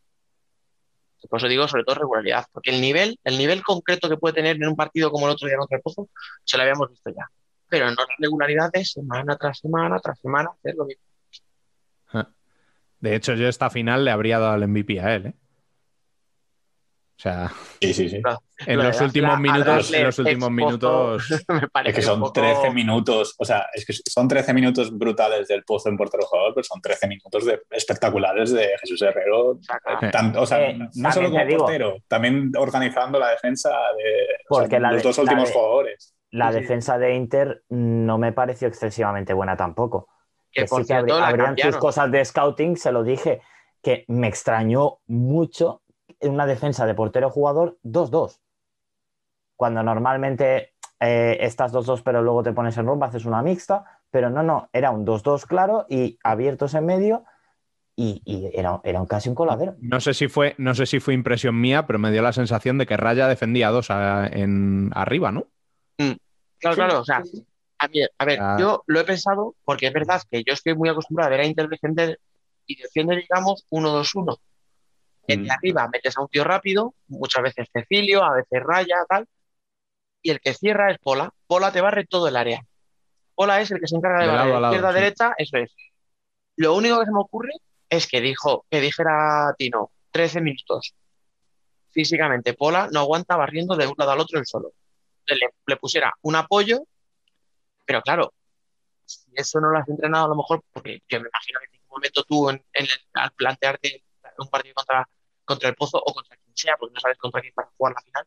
[1.29, 4.57] Por eso digo, sobre todo regularidad, porque el nivel, el nivel concreto que puede tener
[4.57, 6.09] en un partido como el otro día contra el Pozo,
[6.45, 7.29] se lo habíamos visto ya.
[7.69, 11.05] Pero no la regularidad de semana tras semana tras semana hacer lo mismo.
[13.01, 15.27] De hecho, yo esta final le habría dado el MVP a él.
[15.27, 15.35] ¿eh?
[17.19, 18.23] O sea, Sí, sí, sí.
[18.67, 21.25] en los últimos minutos, en los últimos minutos.
[21.49, 24.97] me parece Es que son poco- 13 minutos, o sea, es que son 13 minutos
[24.97, 29.59] brutales del pozo en portero jugador, pero son 13 minutos de, espectaculares de Jesús Herrero.
[29.61, 30.11] Saca.
[30.11, 31.59] Tan- o sea, Eh, no solo como digo.
[31.59, 35.49] portero, también organizando la defensa de o sea, Porque la los de- dos la últimos
[35.49, 36.15] de- jugadores.
[36.31, 36.61] la Sí, sí.
[36.63, 40.09] defensa de Inter no me pareció excesivamente buena tampoco.
[40.53, 41.73] Que Que por sí que habrían cambiaron.
[41.73, 43.41] sus cosas de scouting, se lo dije,
[43.83, 45.83] que me extrañó mucho
[46.19, 48.41] en una defensa de portero-jugador 2-2.
[49.57, 54.31] Cuando normalmente eh, estás 2-2, pero luego te pones en rompa, haces una mixta, pero
[54.31, 57.25] no, no, era un 2-2 claro y abiertos en medio
[57.97, 59.77] y, y era, era un- casi un coladero.
[59.81, 62.79] No sé si fue, no sé si fue impresión mía, pero me dio la sensación
[62.79, 65.47] de que Raya defendía a dos a- en, arriba, ¿no?
[66.59, 67.23] Claro, claro, o sea,
[67.81, 68.57] a, mí- a ver, Ah.
[68.61, 71.47] yo lo he pensado porque es verdad que yo estoy muy acostumbrado a ver a
[71.47, 72.21] Inter defender
[72.67, 74.37] y defiende, digamos, 1-2-1.
[75.27, 75.53] El de Mm.
[75.53, 79.27] arriba metes a un tío rápido, muchas veces Cecilio, a veces Raya, tal,
[80.23, 81.31] y el que cierra es Pola.
[81.47, 82.61] Pola te barre todo el área.
[83.35, 84.95] Pola es el que se encarga de De barrer izquierda, sí.
[84.95, 85.75] derecha, eso es.
[86.57, 87.53] Lo único que se me ocurre
[87.89, 90.95] es que dijo, que dijera Tino, 13 minutos.
[91.91, 94.73] Físicamente, Pola no aguanta barriendo de un lado al otro el solo.
[95.27, 96.85] Le, le pusiera un apoyo,
[97.91, 98.35] pero claro,
[99.05, 101.73] si eso no lo has entrenado a lo mejor, porque yo me imagino que en
[101.73, 104.05] ningún momento tú en, en el- al plantearte
[104.39, 105.09] un partido contra,
[105.45, 107.95] contra el Pozo o contra quien sea, porque no sabes contra quién vas a jugar
[107.95, 108.27] la final,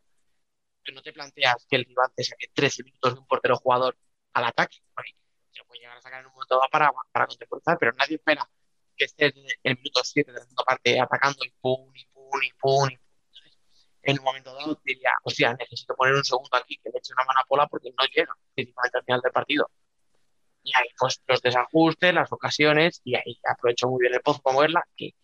[0.84, 3.96] tú no te planteas que el rival te saque 13 minutos de un portero jugador
[4.34, 5.12] al ataque, porque
[5.52, 8.48] se puede llegar a sacar en un momento dado para, para contrarrestar, pero nadie espera
[8.96, 12.42] que estés en el minuto 7 de la segunda parte atacando y pum, y pum,
[12.42, 13.03] y pum, y pum.
[14.04, 17.24] En un momento dado diría, hostia, necesito poner un segundo aquí que le eche una
[17.24, 19.70] mano a Pola porque no llega principalmente al final del partido.
[20.62, 24.54] Y ahí pues los desajustes, las ocasiones, y ahí aprovecho muy bien el pozo para
[24.54, 25.14] moverla, que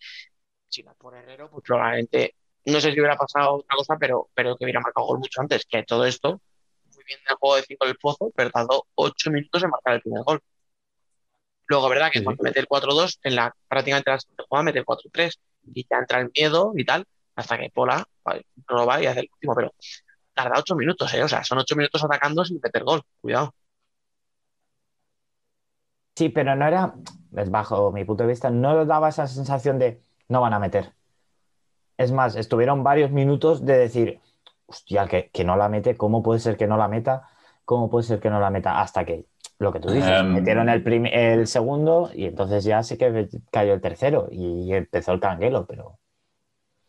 [0.69, 4.55] si no por Herrero, pues probablemente, no sé si hubiera pasado otra cosa, pero, pero
[4.55, 6.41] que hubiera marcado gol mucho antes, que todo esto,
[6.95, 10.01] muy bien del juego de 5 del pozo, pero tardó 8 minutos en marcar el
[10.01, 10.41] primer gol.
[11.67, 14.79] Luego, verdad que Sí, cuando mete el 4-2, en la prácticamente la siguiente jugada mete
[14.79, 15.39] el 4-3
[15.73, 17.05] y ya entra el miedo y tal,
[17.41, 19.73] hasta que Pola va y hace el último, pero
[20.33, 21.23] tarda 8 minutos, ¿eh?
[21.23, 23.53] O sea, son 8 minutos atacando sin meter gol, cuidado.
[26.15, 26.93] Sí, pero no era,
[27.35, 30.93] es bajo mi punto de vista, no daba esa sensación de no van a meter.
[31.97, 34.19] Es más, estuvieron varios minutos de decir,
[34.65, 37.27] hostia, que, que no la mete, ¿cómo puede ser que no la meta?
[37.65, 38.81] ¿Cómo puede ser que no la meta?
[38.81, 39.25] Hasta que,
[39.59, 40.33] lo que tú dices, Em.
[40.33, 40.83] metieron el,
[41.13, 45.99] el segundo y entonces ya sí que cayó el tercero y empezó el canguelo, pero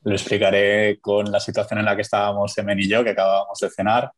[0.05, 3.71] Lo explicaré con la situación en la que estábamos Emen y yo, que acabábamos de
[3.71, 4.11] cenar.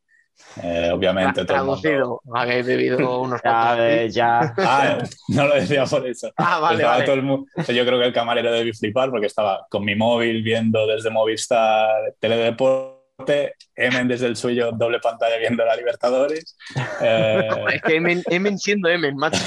[0.62, 5.54] Eh, obviamente todo el mundo- Traducido, habéis bebido unos ya, eh, ya Ah, no lo
[5.54, 6.32] decía por eso.
[6.36, 7.04] Ah, vale, Estaba vale.
[7.04, 9.84] todo el mu- o sea, yo creo que el camarero debí flipar porque estaba con
[9.84, 16.56] mi móvil viendo desde Movistar Teledeporte, Emen desde el suyo doble pantalla viendo la Libertadores.
[17.00, 19.38] Eh, Es que Emen, Emen siendo Emen, macho.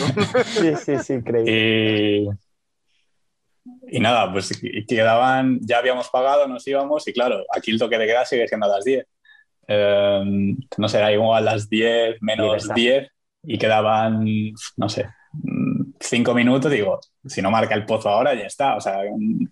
[0.45, 1.51] sí, sí, sí, increíble.
[1.51, 2.29] y,
[3.89, 4.51] y nada, pues
[4.87, 8.65] quedaban, ya habíamos pagado, nos íbamos y claro, aquí el toque de queda sigue siendo
[8.65, 9.05] a las 10.
[9.69, 10.23] Eh,
[10.77, 12.75] no será igual a las 10 menos Libertad.
[12.75, 13.11] 10
[13.43, 14.25] y quedaban,
[14.77, 15.07] no sé,
[15.99, 16.71] 5 minutos.
[16.71, 18.75] Digo, si no marca el pozo ahora, ya está.
[18.75, 19.47] O sea, mm,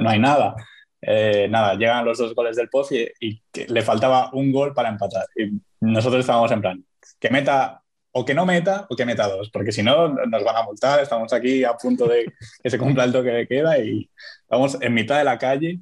[0.00, 0.54] no hay nada.
[1.00, 4.74] Eh, nada, llegan los dos goles del pozo y, y que le faltaba un gol
[4.74, 5.26] para empatar.
[5.36, 6.84] Y nosotros estábamos en plan,
[7.20, 7.82] que meta
[8.12, 11.00] o que no meta o que meta dos, porque si no nos van a multar.
[11.00, 12.32] Estamos aquí a punto de
[12.62, 14.08] que se cumpla el toque de queda y
[14.48, 15.80] vamos en mitad de la calle,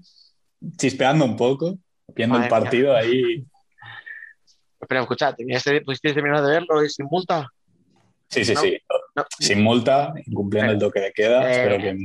[0.77, 1.79] chispeando un poco,
[2.15, 3.45] viendo Madre el partido ahí.
[4.89, 7.49] Pero escucha, ¿tenías, ¿pudiste terminar de verlo y sin multa?
[8.29, 8.61] Sí, sí, No.
[8.61, 8.79] sí.
[9.15, 9.25] No.
[9.39, 11.49] Sin multa, incumpliendo el toque de queda.
[11.49, 11.53] Eh.
[11.53, 11.97] Espero que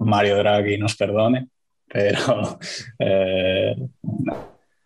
[0.00, 1.48] Mario Draghi nos perdone,
[1.86, 2.58] pero
[2.98, 3.74] eh,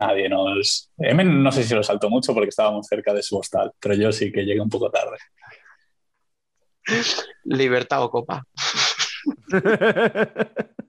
[0.06, 0.90] nadie nos.
[0.98, 4.12] Emen no sé si lo saltó mucho porque estábamos cerca de su hostal, pero yo
[4.12, 5.16] sí que llegué un poco tarde.
[7.44, 8.44] Libertad o copa.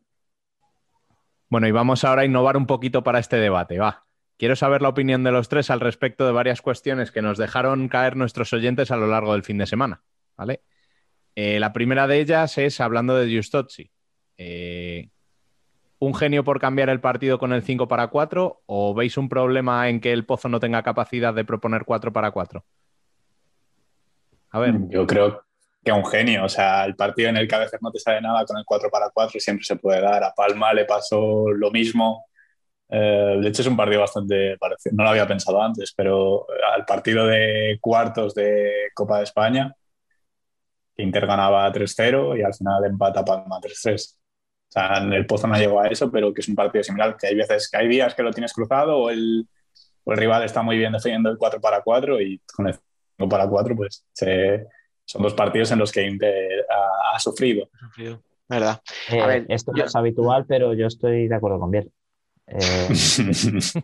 [1.54, 4.08] Bueno, y vamos ahora a innovar un poquito para este debate, va.
[4.40, 7.90] Quiero saber la opinión de los tres al respecto de varias cuestiones que nos dejaron
[7.90, 10.02] caer nuestros oyentes a lo largo del fin de semana,
[10.36, 10.64] ¿vale?
[11.36, 13.92] Eh, la primera de ellas es hablando de Giustozzi.
[14.36, 15.12] Eh,
[16.04, 19.88] ¿Un genio por cambiar el partido con el 5 para 4 o veis un problema
[19.88, 22.62] en que el Pozo no tenga capacidad de proponer 4 para 4?
[24.50, 25.46] A ver, Yo creo
[25.82, 26.44] que un genio.
[26.44, 28.66] O sea, el partido en el que a veces no te sale nada con el
[28.66, 30.22] 4 para 4 siempre se puede dar.
[30.26, 32.26] A Palma le pasó lo mismo.
[32.90, 34.98] Eh, de hecho, es un partido bastante parecido.
[34.98, 36.46] No lo había pensado antes, pero
[36.76, 39.74] al partido de cuartos de Copa de España,
[40.98, 44.18] Inter ganaba 3-0 y al final empata Palma 3-3.
[44.76, 47.16] O sea, en el Pozo no llegó a eso, pero que es un partido similar,
[47.16, 49.48] que hay veces que hay días que lo tienes cruzado o el,
[50.04, 52.74] o el rival está muy bien defendiendo el 4 para 4 y con el
[53.18, 54.66] 5 para 4 pues se,
[55.06, 57.70] son dos partidos en los que Inter ha, ha sufrido.
[57.80, 58.24] Sufrido.
[58.50, 58.82] ¿Verdad?
[59.12, 61.92] Eh, A ver, esto yo- no es habitual, pero yo estoy de acuerdo con Biel.
[62.48, 63.82] Eh,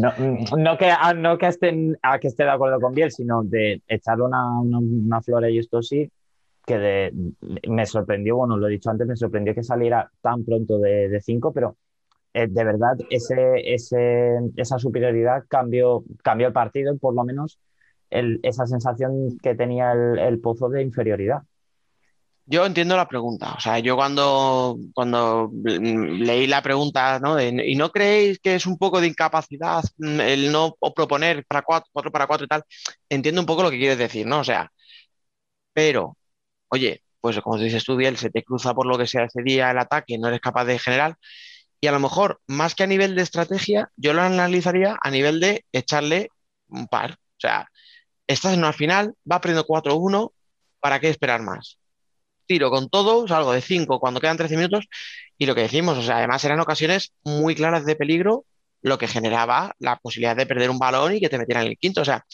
[0.00, 0.12] No,
[0.56, 3.82] no que, a- no que, estén, a que esté de acuerdo con Biel, sino de
[3.88, 6.08] echarle una, una, una flor a esto sí,
[6.66, 7.12] que de-
[7.68, 11.52] me sorprendió, bueno, lo he dicho antes, me sorprendió que saliera tan pronto de 5,
[11.52, 11.76] pero
[12.34, 17.60] eh, de verdad ese, ese, esa superioridad cambió, cambió el partido, por lo menos
[18.10, 21.42] el- esa sensación que tenía el, el pozo de inferioridad.
[22.46, 23.54] Yo entiendo la pregunta.
[23.56, 27.36] O sea, yo cuando, cuando leí la pregunta, ¿no?
[27.36, 31.88] de, ¿y no creéis que es un poco de incapacidad el no proponer para cuatro,
[31.92, 32.64] cuatro para cuatro y tal?
[33.08, 34.40] Entiendo un poco lo que quieres decir, ¿no?
[34.40, 34.68] O sea,
[35.72, 36.16] pero,
[36.70, 39.70] oye, pues como dices tú, Biel, se te cruza por lo que sea ese día
[39.70, 41.16] el ataque, no eres capaz de generar.
[41.80, 45.40] Y a lo mejor, más que a nivel de estrategia, yo lo analizaría a nivel
[45.40, 46.30] de echarle
[46.68, 47.12] un par.
[47.12, 47.68] O sea,
[48.26, 50.32] estás en una final, va perdiendo 4-1,
[50.80, 51.78] ¿para qué esperar más?
[52.46, 54.86] Tiro con todo, salgo de 5 cuando quedan 13 minutos
[55.38, 58.44] y lo que decimos, o sea, además eran ocasiones muy claras de peligro,
[58.82, 61.78] lo que generaba la posibilidad de perder un balón y que te metieran en el
[61.78, 62.02] quinto.
[62.02, 62.24] O sea,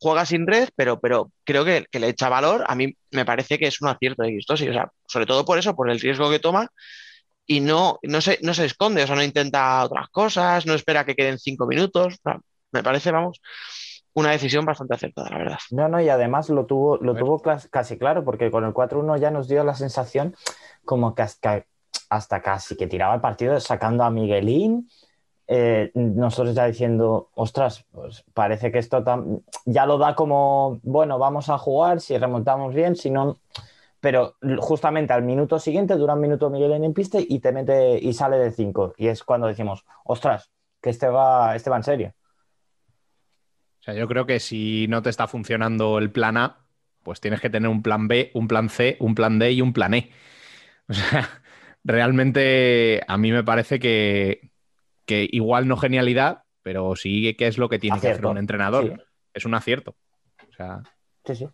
[0.00, 2.64] juega sin red, pero, pero creo que, que le echa valor.
[2.68, 5.58] A mí me parece que es un acierto de Guistosi, o sea, sobre todo por
[5.58, 6.70] eso, por el riesgo que toma
[7.50, 11.06] y no, no, se, no se esconde, o sea, no intenta otras cosas, no espera
[11.06, 12.14] que queden 5 minutos.
[12.14, 12.38] O sea,
[12.72, 13.40] me parece, vamos,
[14.12, 15.58] una decisión bastante acertada, la verdad.
[15.70, 17.40] No, no, y además lo tuvo, lo tuvo
[17.70, 20.36] casi claro, porque con el 4-1 ya nos dio la sensación
[20.84, 21.64] como que hasta,
[22.10, 24.90] hasta casi que tiraba el partido sacando a Miguelín.
[25.50, 29.02] Eh, nosotros ya diciendo, ostras, pues parece que esto
[29.64, 33.38] ya lo da como, bueno, vamos a jugar, si remontamos bien, si no.
[33.98, 38.12] Pero justamente al minuto siguiente dura un minuto Miguelín en pista y te mete y
[38.12, 38.94] sale de 5.
[38.98, 40.50] Y es cuando decimos, ostras,
[40.82, 42.14] que este va, este va en serio.
[43.80, 46.66] O sea, yo creo que si no te está funcionando el plan A,
[47.02, 49.72] pues tienes que tener un plan B, un plan C, un plan D y un
[49.72, 50.10] plan E.
[50.88, 51.28] O sea,
[51.84, 54.52] realmente a mí me parece que,
[55.08, 58.84] que igual no genialidad, pero sí que es lo que tiene que hacer un entrenador.
[58.84, 59.02] sí.
[59.34, 59.96] Es un acierto.
[60.48, 60.82] O sea,
[61.24, 61.48] Sí, sí.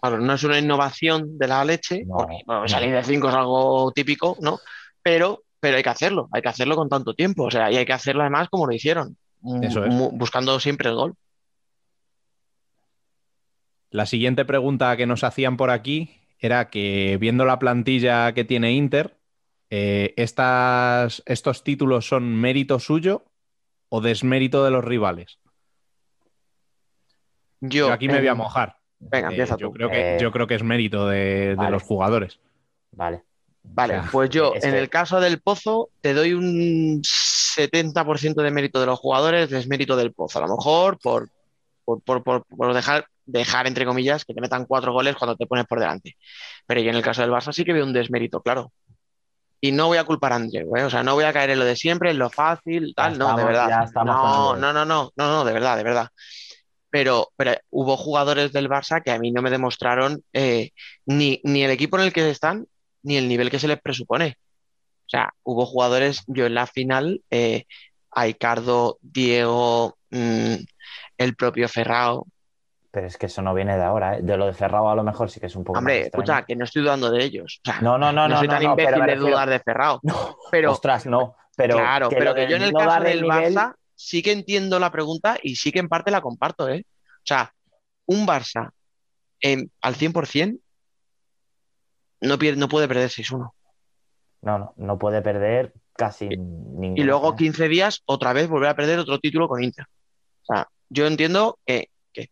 [0.00, 2.68] Claro, no es una innovación de la leche, No, porque bueno, no.
[2.68, 4.58] salir de 5 es algo típico, ¿no?
[5.02, 7.84] Pero, pero hay que hacerlo, hay que hacerlo con tanto tiempo, o sea, y hay
[7.86, 9.94] que hacerlo además como lo hicieron, mu- Eso es.
[9.94, 11.14] buscando siempre el gol.
[13.90, 18.72] La siguiente pregunta que nos hacían por aquí era que viendo la plantilla que tiene
[18.72, 19.18] Inter,
[19.70, 23.24] eh, estas, ¿estos títulos son mérito suyo
[23.88, 25.38] o desmérito de los rivales?
[27.60, 28.76] Yo, Yo aquí me voy a em, mojar.
[28.98, 29.72] Venga, Eh, empieza yo, tú.
[29.74, 32.38] creo que, Eh, yo creo que es mérito de, los jugadores.
[32.92, 33.22] Vale.
[33.62, 38.42] Vale, o sea, pues yo en que- el caso del Pozo te doy un 70%
[38.42, 41.28] de mérito de los jugadores, desmérito del Pozo, a lo mejor por,
[41.84, 45.46] por, por- por- por dejar, dejar, entre comillas, que te metan cuatro goles cuando te
[45.46, 46.16] pones por delante.
[46.66, 48.72] Pero yo en el caso del Barça sí que veo un desmérito, claro.
[49.60, 50.84] Y no voy a culpar a Andreu, ¿eh?
[50.84, 53.36] O sea, no voy a caer en lo de siempre, en lo fácil, tal, no,
[53.36, 53.90] de verdad.
[53.94, 56.08] No, no, no, no, no, no, de verdad, de verdad.
[56.88, 60.70] Pero, pero hubo jugadores del Barça que a mí no me demostraron eh,
[61.06, 62.66] ni, ni el equipo en el que están,
[63.02, 64.36] ni el nivel que se les presupone.
[65.06, 67.64] O sea, hubo jugadores, yo en la final, eh,
[68.10, 70.54] Aicardo, Diego, mm,
[71.18, 72.26] el propio Ferrao.
[72.92, 74.22] Pero es que eso no viene de ahora, ¿eh?
[74.22, 76.56] De lo de Ferrao a lo mejor sí que es un poco Hombre, escucha, que
[76.56, 77.60] no estoy dudando de ellos.
[77.64, 79.60] O sea, No, no, no, no, soy no, tan no, imbécil de refiero- dudar de
[79.60, 80.00] Ferrao.
[80.50, 81.36] Pero, Ostras, no.
[81.56, 84.32] Pero claro, que pero que yo en el no caso del nivel- Barça sí que
[84.32, 86.84] entiendo la pregunta y sí que en parte la comparto, ¿eh?
[87.18, 87.52] O sea,
[88.06, 88.70] un Barça
[89.40, 90.58] en- al 100%
[92.22, 93.52] no, pierde, no puede perder 6-1.
[94.42, 96.96] No, no, no puede perder casi ningún.
[96.98, 99.84] Y luego 15 días otra vez volver a perder otro título con Inter.
[100.42, 102.30] O sea, yo entiendo que, que,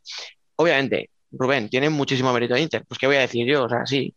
[0.59, 2.85] obviamente, Rubén, tiene muchísimo mérito de Inter.
[2.87, 4.15] Pues qué voy a decir yo, o sea, sí,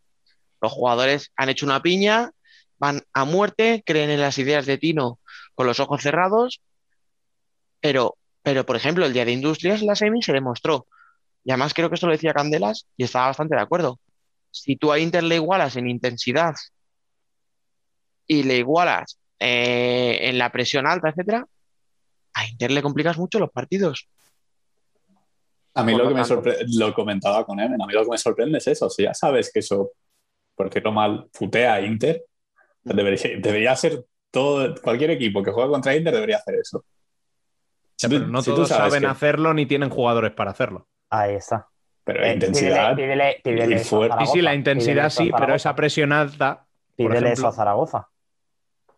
[0.61, 2.31] los jugadores han hecho una piña,
[2.80, 5.19] van a muerte, creen en las ideas de Tino
[5.53, 6.61] con los ojos cerrados,
[7.80, 10.88] pero, pero por ejemplo, el día de Industrias, la semi se demostró.
[11.43, 13.99] Y además creo que esto lo decía Candelas y estaba bastante de acuerdo.
[14.49, 16.55] Si tú a Inter le igualas en intensidad
[18.26, 21.45] y le igualas eh, en la presión alta, etcétera,
[22.34, 24.07] a Inter le complicas mucho los partidos.
[25.73, 28.11] A mí lo lo que me sorprende, lo comentaba con Emen, a mí lo que
[28.11, 28.89] me sorprende es eso.
[28.89, 29.91] Si ya sabes que eso,
[30.56, 32.23] por decirlo mal, putea a Inter,
[32.84, 36.84] debería, debería ser todo, cualquier equipo que juega contra Inter debería hacer eso.
[38.02, 40.88] Pero no si todos saben que- hacerlo ni tienen jugadores para hacerlo.
[41.10, 41.68] Ahí está.
[42.03, 42.95] Pero Eh, intensidad.
[42.95, 44.26] Pídele, pídele, pídele y eso a fuerte.
[44.26, 46.65] Sí, sí, la intensidad sí, pero esa presión alta.
[46.95, 48.07] Pídele ejemplo- eso a Zaragoza.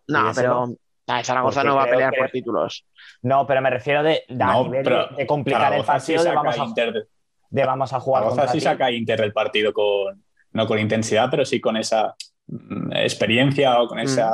[0.08, 0.76] No, Pídeselo.
[1.06, 2.86] La Zaragoza no va a pelear que- por títulos.
[3.22, 6.00] No, pero me refiero de, de a No, nivel pero de, de complicar el Zaragoza
[6.00, 7.04] sí partido de vamos, a, Inter de-
[7.50, 8.64] de vamos a jugar Zaragoza sí ti.
[8.64, 12.16] saca a Inter del partido con, no con intensidad, pero sí con esa
[12.48, 14.32] mm, experiencia o con esa,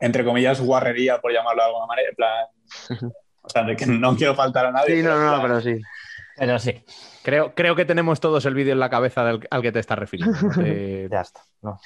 [0.00, 2.08] entre comillas, guarrería, por llamarlo de alguna manera.
[2.08, 2.46] En plan,
[3.42, 4.96] O sea, de que no quiero faltar a nadie.
[4.96, 5.82] Sí, no, pero, no, claro, pero sí.
[6.36, 6.82] Pero sí,
[7.22, 9.98] Creo, creo que tenemos todos el vídeo en la cabeza del- al que te estás
[9.98, 10.36] refiriendo.
[10.54, 11.40] te- ya está.
[11.62, 11.78] No.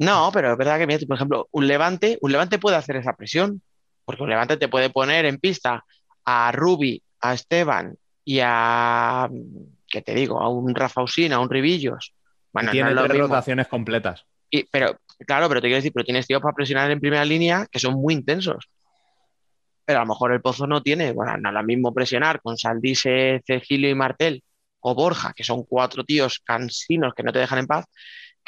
[0.00, 2.96] No, pero es verdad que, mira, tú, por ejemplo, un Levante, un Levante puede hacer
[2.96, 3.62] esa presión,
[4.04, 5.84] porque un Levante te puede poner en pista
[6.24, 7.94] a Rubi, a Esteban
[8.24, 9.28] y a,
[9.88, 10.40] ¿qué te digo?
[10.40, 12.14] A un Rafa Usina, a un Ribillos.
[12.52, 13.28] Bueno, tiene no es lo tres mismo.
[13.28, 14.24] rotaciones completas.
[14.50, 17.66] Y- pero, claro, pero te quiero decir, pero tienes tíos para presionar en primera línea
[17.70, 18.70] que son muy intensos.
[19.84, 22.56] Pero a lo mejor el Pozo no tiene, bueno, no es lo mismo presionar con
[22.56, 24.42] Saldise, Cecilio y Martel
[24.80, 27.84] o Borja, que son cuatro tíos cansinos que no te dejan en paz,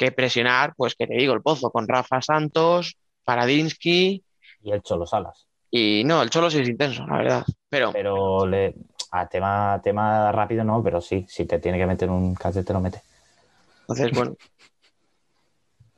[0.03, 4.23] que presionar, pues que te digo, el Pozo con Rafa Santos, Paradinsky
[4.63, 5.47] Y el Cholo Salas.
[5.71, 7.45] y no, el Cholo sí es intenso, la verdad.
[7.69, 8.75] Pero Pero le,
[9.11, 12.73] a tema, tema rápido no, pero sí, si te tiene que meter un cachete, te
[12.73, 13.01] lo mete.
[13.81, 14.35] Entonces, bueno.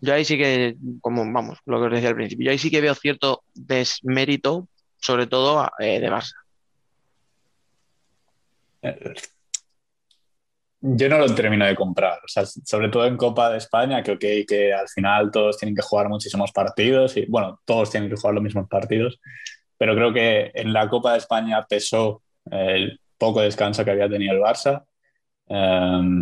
[0.01, 2.69] Yo ahí sí que, como vamos, lo que os decía al principio, yo ahí sí
[2.69, 4.67] que veo cierto desmérito,
[4.99, 6.33] sobre todo eh, de Barça.
[10.87, 12.19] Yo no lo termino de comprar.
[12.23, 15.75] O sea, sobre todo en Copa de España, que, ok, que al final todos tienen
[15.75, 19.19] que jugar muchísimos partidos y, bueno, todos tienen que jugar los mismos partidos,
[19.77, 22.21] pero creo que en la Copa de España pesó
[22.51, 24.83] el poco descanso que había tenido el Barça.
[25.47, 26.21] Um,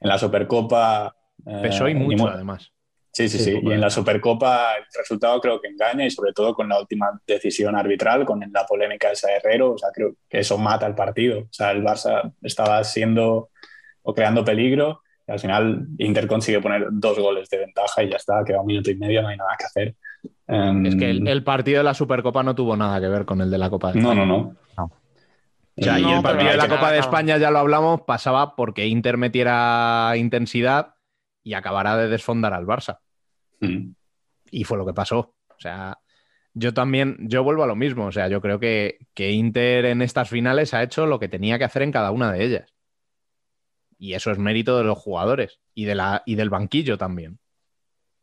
[0.00, 1.14] en la Supercopa...
[1.46, 2.72] eh, Pesó y ni mucho, mu- además.
[3.12, 3.90] Sí, sí, Sí, Y en la.
[3.90, 8.40] Supercopa el resultado creo que engaña y sobre todo con la última decisión arbitral, con
[8.50, 11.40] la polémica de ese Herrero, o sea, creo que eso mata el partido.
[11.40, 13.50] O sea, el Barça estaba siendo
[14.02, 18.16] o creando peligro y al final Inter consigue poner dos goles de ventaja y ya
[18.16, 19.94] está, queda un minuto y medio, no hay nada que hacer.
[20.48, 23.40] Em, Es que el, el partido de la Supercopa no tuvo nada que ver con
[23.40, 24.26] el de la Copa de No, España.
[24.26, 24.56] no, no.
[24.76, 24.84] No.
[24.84, 26.98] O sea, y el partido de la Copa de.
[26.98, 30.94] España, ya lo hablamos, pasaba porque Inter metiera intensidad
[31.42, 32.98] y acabara de desfondar al Barça.
[33.60, 33.92] Mm.
[34.50, 35.34] Y fue lo que pasó.
[35.48, 35.96] O sea,
[36.52, 38.04] yo también, yo vuelvo a lo mismo.
[38.06, 41.58] O sea, yo creo que, que Inter en estas finales ha hecho lo que tenía
[41.58, 42.71] que hacer en cada una de ellas.
[44.02, 47.38] Y eso es mérito de los jugadores y, de la, y del banquillo también.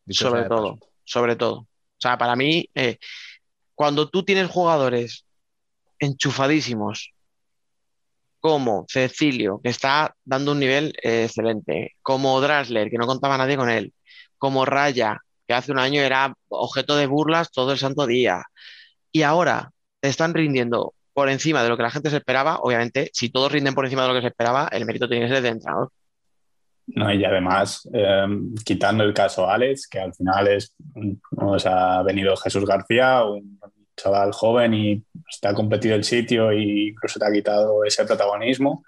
[0.04, 0.92] Dicho sobre todo, paso.
[1.04, 1.54] sobre todo.
[1.60, 2.98] O sea, para mí, eh,
[3.74, 5.24] cuando tú tienes jugadores
[5.98, 7.14] enchufadísimos
[8.40, 13.56] como Cecilio, que está dando un nivel eh, excelente, como Drasler, que no contaba nadie
[13.56, 13.94] con él,
[14.36, 15.16] como Raya,
[15.48, 18.42] que hace un año era objeto de burlas todo el santo día,
[19.12, 23.30] y ahora están rindiendo por encima de lo que la gente se esperaba, obviamente, si
[23.30, 25.54] todos rinden por encima de lo que se esperaba, el mérito tiene que ser del
[25.54, 25.90] entrenador.
[26.86, 28.26] No, y además, eh,
[28.64, 30.74] quitando el caso Alex, que al final es,
[31.36, 33.60] o sea, ha venido Jesús García, un
[33.96, 35.04] chaval joven y
[35.42, 38.84] ha competido el sitio e incluso te ha quitado ese protagonismo.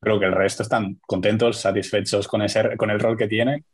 [0.00, 3.64] Creo que el resto están contentos, satisfechos con, ese, con el rol que tienen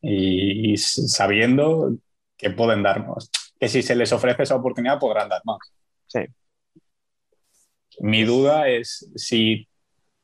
[0.00, 1.94] y, y sabiendo
[2.36, 3.30] que pueden dar más.
[3.58, 5.58] Que si se les ofrece esa oportunidad podrán dar más.
[6.06, 6.20] Sí.
[8.00, 9.66] Mi duda es si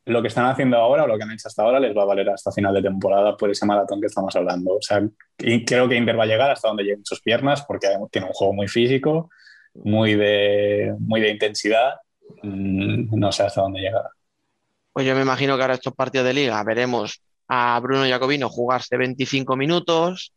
[0.07, 2.07] lo que están haciendo ahora o lo que han hecho hasta ahora les va a
[2.07, 4.75] valer hasta final de temporada por ese maratón que estamos hablando.
[4.77, 5.03] O sea,
[5.39, 8.33] y creo que Inter va a llegar hasta donde lleguen sus piernas porque tiene un
[8.33, 9.31] juego muy físico,
[9.75, 11.95] muy de, muy de intensidad.
[12.43, 14.11] Mm, No sé hasta dónde llegará.
[14.93, 18.97] Pues yo me imagino que ahora estos partidos de liga veremos a Bruno Jacobino jugarse
[18.97, 20.33] 25 minutos,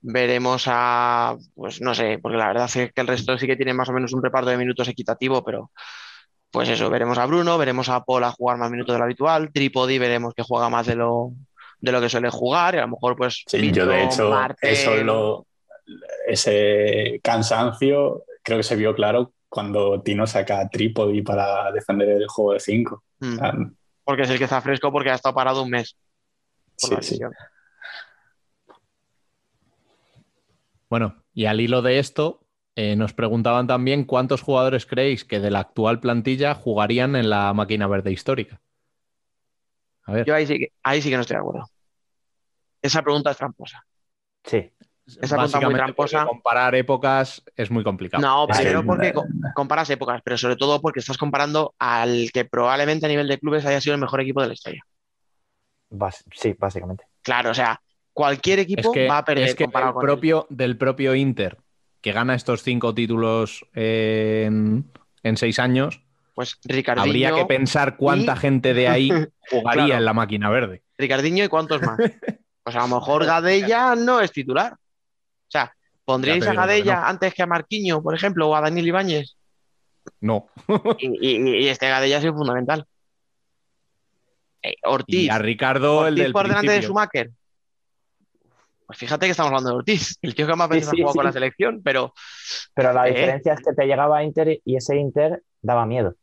[0.00, 3.72] veremos a, pues no sé, porque la verdad es que el resto sí que tiene
[3.72, 5.70] más o menos un reparto de minutos equitativo, pero
[6.54, 9.50] pues eso, veremos a Bruno, veremos a Paul a jugar más minutos de lo habitual,
[9.52, 11.32] Tripodi veremos que juega más de lo,
[11.80, 14.30] de lo que suele jugar y a lo mejor pues Sí, yo de Pinto, hecho,
[14.30, 15.46] Martel, eso lo,
[16.28, 22.28] ese cansancio creo que se vio claro cuando Tino saca a Trípodi para defender el
[22.28, 23.02] juego de 5.
[23.18, 23.38] mm,
[24.04, 25.96] porque es el que está fresco porque ha estado parado un mes
[26.80, 27.18] por Sí, la sí.
[30.88, 32.43] Bueno, y al hilo de esto,
[32.76, 37.52] eh, nos preguntaban también cuántos jugadores creéis que de la actual plantilla jugarían en la
[37.54, 38.60] máquina verde histórica.
[40.04, 41.70] A ver, Yo ahí sí que, ahí sí que no estoy de acuerdo.
[42.82, 43.84] Esa pregunta es tramposa.
[44.44, 44.70] Sí.
[45.06, 46.18] esa pregunta muy tramposa.
[46.18, 48.22] porque comparar épocas es muy complicado.
[48.22, 53.06] No, primero porque co- comparas épocas, pero sobre todo porque estás comparando al que probablemente
[53.06, 54.84] a nivel de clubes haya sido el mejor equipo de la historia.
[55.90, 57.04] Bas- sí, básicamente.
[57.22, 57.80] Claro, o sea,
[58.12, 60.08] cualquier Es equipo que, va a perder es que comparado del, con él.
[60.10, 61.58] propio, del propio Inter,
[62.04, 64.84] que gana estos cinco títulos en,
[65.22, 66.02] en seis años,
[66.34, 69.08] Pues Ricardinho, habría que pensar cuánta y- gente de ahí
[69.50, 69.98] jugaría Claro.
[70.00, 70.82] en la máquina verde.
[70.98, 71.96] Ricardinho y cuántos más.
[72.62, 74.72] Pues a lo mejor Gadella no es titular.
[74.74, 75.72] O sea,
[76.04, 77.06] ¿pondríais a Gadella no.
[77.06, 79.36] antes que a Marquinho, por ejemplo, o a Daniel Ibáñez?
[80.20, 80.48] No.
[80.98, 82.86] Y, y- y este Gadella ha sido fundamental.
[84.62, 86.82] Eh, Ortiz, Y a Ricardo, el del por delante de.
[86.82, 87.30] Schumacher.
[88.94, 91.14] Pues fíjate que estamos hablando de Ortiz, el tío que más veces sí, ha jugado
[91.16, 92.14] con la selección, pero
[92.74, 93.14] Pero la Eh.
[93.14, 96.14] diferencia es que te llegaba a Inter y ese Inter daba miedo.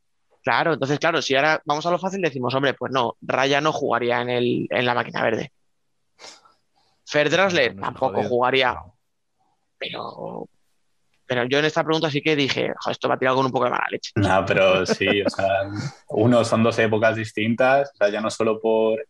[0.42, 3.74] claro, entonces, claro, si ahora vamos a lo fácil, decimos, hombre, pues no, Raya no
[3.74, 5.52] jugaría en, el, en la máquina verde.
[7.06, 8.78] Ferdrasler No, no se tampoco jugaría,
[9.78, 10.48] pero,
[11.26, 13.52] pero yo en esta pregunta sí que dije, "Jo, esto va a tirar con un
[13.52, 14.12] poco de mala leche.
[14.16, 15.70] No, pero sí, o sea,
[16.08, 19.06] uno, son dos épocas distintas, o sea, ya no solo por,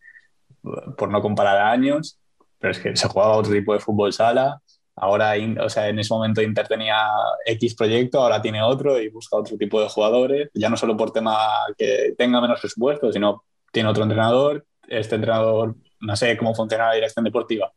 [0.98, 2.18] por no comparar años,
[2.62, 4.62] pero es que se jugaba otro tipo de fútbol sala.
[4.94, 6.96] Ahora, o sea, en ese momento Inter tenía
[7.44, 11.10] X proyecto, ahora tiene otro y busca otro tipo de jugadores, ya no solo por
[11.10, 11.36] tema
[11.76, 16.94] que tenga menos presupuesto, sino tiene otro entrenador, este entrenador, no sé cómo funciona la
[16.94, 17.72] dirección deportiva,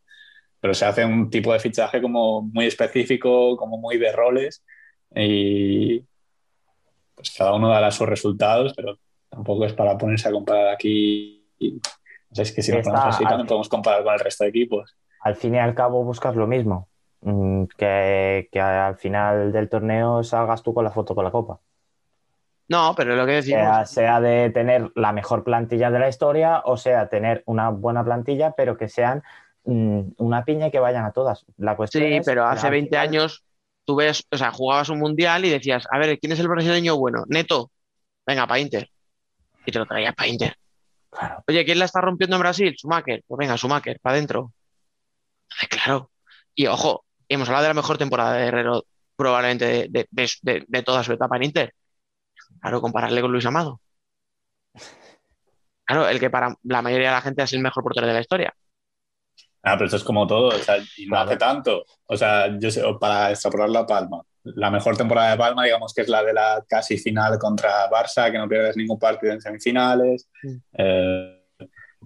[0.60, 4.62] pero se hace un tipo de fichaje como muy específico, como muy de roles
[5.12, 6.00] y
[7.16, 11.44] pues cada uno dará sus resultados, pero tampoco es para ponerse a comparar aquí.
[12.38, 14.94] Es que si nos Está- ponemos así también podemos comparar con el resto de equipos.
[15.20, 16.88] Al fin y al cabo buscas lo mismo.
[17.22, 21.58] Mm, Que, que al final del torneo salgas tú con la foto con la copa.
[22.68, 26.08] No, pero es lo que decimos, Sea, sea de tener la mejor plantilla de la
[26.08, 29.22] historia o sea tener una buena plantilla, pero que sean
[29.64, 31.44] mm, una piña y que vayan a todas.
[31.58, 33.44] La cuestión sí, es pero hace al 20 final- años
[33.84, 36.96] tú ves, o sea, jugabas un mundial y decías, a ver, ¿quién es el brasileño
[36.96, 37.22] bueno?
[37.28, 37.70] Neto,
[38.26, 38.88] venga, para Inter.
[39.64, 40.56] Y te lo traías para Inter.
[41.18, 41.42] Claro.
[41.48, 42.74] Oye, ¿quién la está rompiendo en Brasil?
[42.76, 43.22] Schumacher.
[43.26, 44.52] Pues venga, Schumacher, para adentro.
[45.70, 46.10] Claro.
[46.54, 48.84] Y ojo, hemos hablado de la mejor temporada de Herrero
[49.16, 51.74] probablemente de, de- de- toda su etapa en Inter.
[52.60, 53.80] Claro, compararle con Luis Amado.
[55.84, 58.20] Claro, el que para la mayoría de la gente es el mejor portero de la
[58.20, 58.54] historia.
[59.62, 61.30] Ah, pero esto es como todo, o sea, y no Claro.
[61.30, 61.84] hace tanto.
[62.06, 64.22] O sea, yo sé, para extrapolar la Palma,
[64.54, 68.30] la mejor temporada de Palma, digamos que es la de la casi final contra Barça,
[68.30, 70.28] que no pierdes ningún partido en semifinales.
[70.72, 71.42] Eh,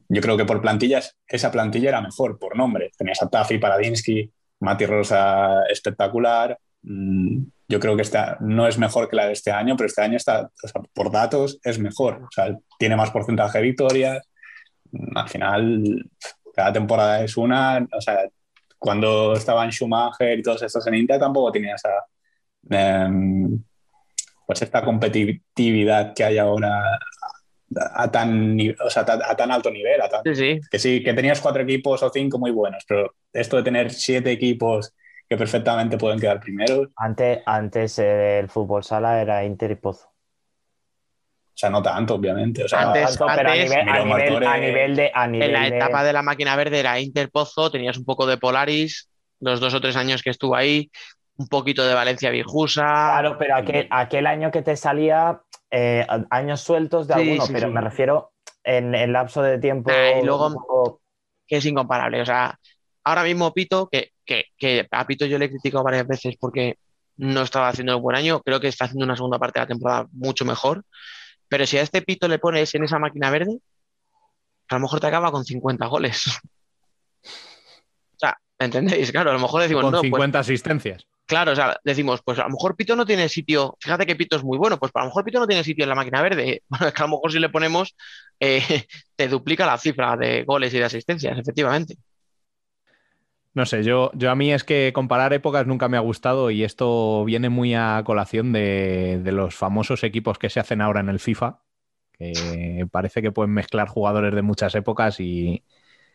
[0.09, 2.91] yo creo que por plantillas, esa plantilla era mejor por nombre.
[2.97, 4.31] Tenías a Tafi, Paradinsky,
[4.61, 6.59] Mati Rosa espectacular.
[6.83, 10.03] Mm, Yo creo que esta no es mejor que la de este año, pero este
[10.03, 12.23] año está, o sea, por datos es mejor.
[12.25, 14.29] O sea, tiene más porcentaje de victorias.
[14.91, 16.11] Mm, Al final,
[16.55, 17.87] cada temporada es una.
[17.97, 18.29] O sea,
[18.79, 21.91] cuando estaban Schumacher y todos estos en Inter tampoco tenía esa.
[22.69, 23.63] Em,
[24.47, 26.99] pues esta competitividad que hay ahora
[27.95, 30.01] a, tan, o sea, a, tan alto nivel.
[30.01, 30.61] a tan- Sí, sí.
[30.71, 34.31] que sí, que tenías cuatro equipos o cinco muy buenos, pero esto de tener siete
[34.33, 34.93] equipos
[35.29, 40.07] que perfectamente pueden quedar primeros, Antes, antes eh, el fútbol sala era Inter y Pozo.
[40.09, 42.65] o sea, no tanto, obviamente.
[42.65, 45.11] O sea, Antes- Tanto, pero a nivel, a Miro nivel- Martore- a nivel de.
[45.15, 48.05] A nivel En la de- etapa de la máquina verde era Inter Pozo, tenías un
[48.05, 49.09] poco de Polaris,
[49.39, 50.91] los dos o tres años que estuvo ahí,
[51.41, 52.83] un poquito de Valencia Virjusa.
[52.83, 55.41] Claro, pero aquel, aquel año que te salía
[55.71, 57.73] eh, años sueltos de Sí, alguno, sí, pero sí.
[57.73, 59.91] me refiero en el lapso de tiempo.
[59.91, 61.01] Nah, y luego- poco-
[61.47, 62.21] que es incomparable.
[62.21, 62.59] O sea,
[63.05, 66.77] ahora mismo Pito, que, que, que a Pito yo le he criticado varias veces porque
[67.17, 69.69] no estaba haciendo un buen año, creo que está haciendo una segunda parte de la
[69.69, 70.85] temporada mucho mejor.
[71.49, 73.59] Pero si a este Pito le pones en esa máquina verde,
[74.69, 76.25] a lo mejor te acaba con 50 goles.
[77.23, 79.11] O sea, ¿me entendéis?
[79.11, 81.07] Claro, a lo mejor decimos, con no, pues 50 asistencias.
[81.31, 84.35] Claro, o sea, decimos, pues a lo mejor Pito no tiene sitio, fíjate que Pito
[84.35, 86.65] es muy bueno, pues a lo mejor Pito no tiene sitio en la máquina verde.
[86.69, 87.95] Bueno, es que a lo mejor si le ponemos,
[88.41, 88.61] eh,
[89.15, 91.95] te duplica la cifra de goles y de asistencias, efectivamente.
[93.55, 96.65] No sé, yo, yo a mí es que comparar épocas nunca me ha gustado y
[96.65, 101.11] esto viene muy a colación de, de los famosos equipos que se hacen ahora en
[101.11, 101.61] el FIFA,
[102.19, 105.63] que parece que pueden mezclar jugadores de muchas épocas y,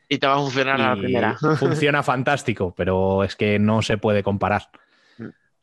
[0.09, 1.37] Y te va a funcionar a la primera.
[1.37, 4.63] funciona fantástico, pero es que no se puede comparar.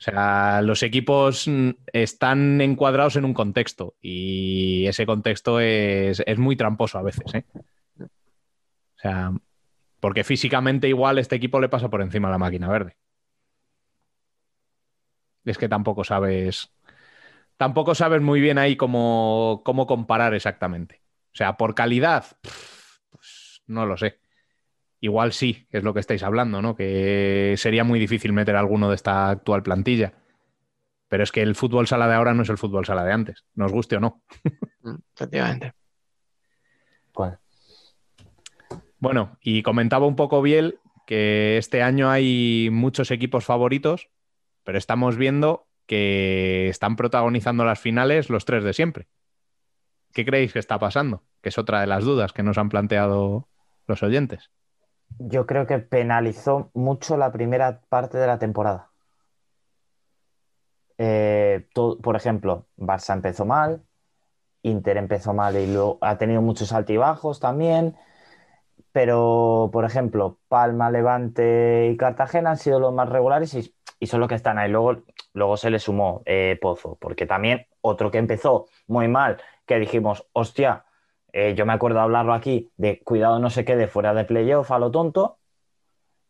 [0.02, 6.38] O sea, los equipos mm, están encuadrados en un contexto y ese contexto es, es
[6.38, 7.32] muy tramposo a veces.
[7.32, 7.44] ¿eh?
[8.00, 8.08] O
[8.96, 9.30] sea,
[10.00, 12.96] porque físicamente igual este equipo le pasa por encima a la máquina verde.
[15.44, 16.72] Es que tampoco sabes.
[17.56, 21.00] Tampoco sabes muy bien ahí cómo, cómo comparar exactamente.
[21.32, 22.24] O sea, por calidad,
[23.10, 24.18] pues no lo sé.
[25.02, 26.76] Igual sí, que es lo que estáis hablando, ¿no?
[26.76, 30.12] Que sería muy difícil meter alguno de esta actual plantilla.
[31.08, 33.44] Pero es que el fútbol sala de ahora no es el fútbol sala de antes,
[33.56, 34.22] nos guste o no.
[34.84, 35.72] Mm, Efectivamente.
[37.12, 37.40] ¿Cuál?
[39.00, 44.08] Bueno, y comentaba un poco Biel que este año hay muchos equipos favoritos,
[44.62, 49.08] pero estamos viendo que están protagonizando las finales los tres de siempre.
[50.12, 51.24] ¿Qué creéis que está pasando?
[51.42, 53.48] Que es otra de las dudas que nos han planteado
[53.88, 54.52] los oyentes.
[55.28, 58.90] Yo creo que penalizó mucho la primera parte de la temporada.
[60.98, 63.82] Eh, por ejemplo, Barça empezó mal,
[64.62, 67.96] Inter empezó mal y luego ha tenido muchos altibajos también.
[68.92, 74.20] pero por ejemplo, Palma, Levante y Cartagena han sido los más regulares y, y son
[74.20, 74.70] los que están ahí.
[74.70, 79.78] Luego, luego se le sumó eh, Pozo, porque también otro que empezó muy mal, que
[79.78, 80.84] dijimos, hostia,
[81.32, 84.70] eh, yo me acuerdo de hablarlo aquí, de cuidado no se quede fuera de playoff
[84.70, 85.38] a lo tonto,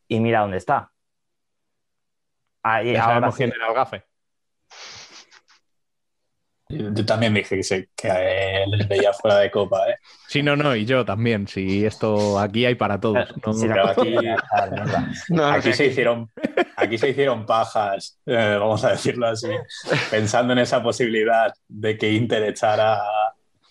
[0.08, 0.92] y mira dónde está.
[2.62, 3.38] Ahí, Ya ahora sabemos sí.
[3.38, 4.04] quién era el gafe.
[6.68, 9.96] Yo también dije que, se, que eh, les veía fuera de copa, ¿eh?
[10.26, 11.46] Sí, no, no, y yo también.
[11.46, 13.28] Sí, esto aquí hay para todos.
[13.44, 13.52] ¿no?
[13.52, 14.16] Sí, Pero no, aquí-.
[15.28, 16.30] No, Aquí se hicieron,
[16.76, 19.48] aquí se hicieron pajas, eh, vamos a decirlo así,
[20.10, 23.02] pensando en esa posibilidad de que Inter echara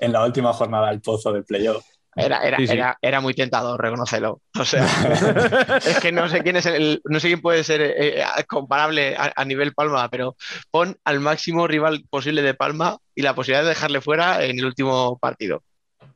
[0.01, 1.85] en la última jornada el pozo de playoff.
[2.13, 2.73] Era, era, Sí, sí.
[2.73, 4.41] Era, era muy tentador, reconócelo.
[4.59, 4.85] O sea,
[5.85, 9.31] es que no sé quién es el, no sé quién puede ser eh, comparable a,
[9.33, 10.35] a nivel Palma, pero
[10.71, 14.65] pon al máximo rival posible de Palma y la posibilidad de dejarle fuera en el
[14.65, 15.63] último partido.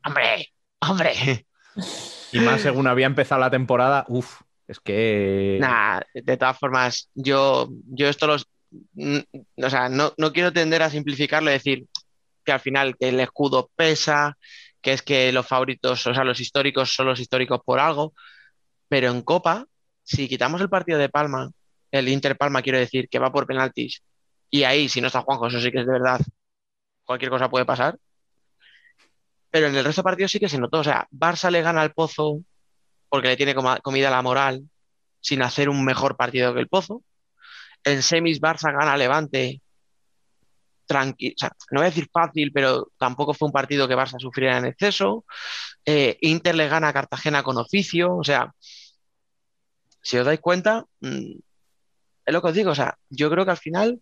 [0.03, 0.49] ¡Hombre!
[0.81, 1.45] ¡Hombre!
[2.31, 5.57] Y más según había empezado la temporada, uff, es que.
[5.61, 8.47] Nah, de todas formas, yo, yo esto los.
[8.93, 9.19] mm,
[9.63, 11.85] O sea, no, no quiero tender a simplificarlo y decir
[12.45, 14.37] que al final que el escudo pesa,
[14.81, 18.13] que es que los favoritos, o sea, los históricos son los históricos por algo,
[18.87, 19.65] pero en Copa,
[20.03, 21.49] si quitamos el partido de Palma,
[21.91, 24.03] el Inter Palma, quiero decir, que va por penaltis,
[24.49, 26.21] y ahí, si no está Juanjo, eso sí que es de verdad,
[27.03, 27.97] cualquier cosa puede pasar.
[29.49, 30.79] Pero en el resto de partidos sí que se notó.
[30.79, 32.41] O sea, Barça le gana al Pozo
[33.09, 34.69] porque le tiene comida la moral
[35.21, 37.03] sin hacer un mejor partido que el Pozo.
[37.83, 39.61] En semis Barça gana Levante
[40.89, 45.25] no voy a decir fácil, pero tampoco fue un partido que Barça sufriera en exceso.
[45.85, 48.53] Eh, Inter le gana a Cartagena con oficio, o sea,
[50.01, 51.33] si os dais cuenta, mm,
[52.25, 54.01] es lo que os digo, o sea, yo creo que al final,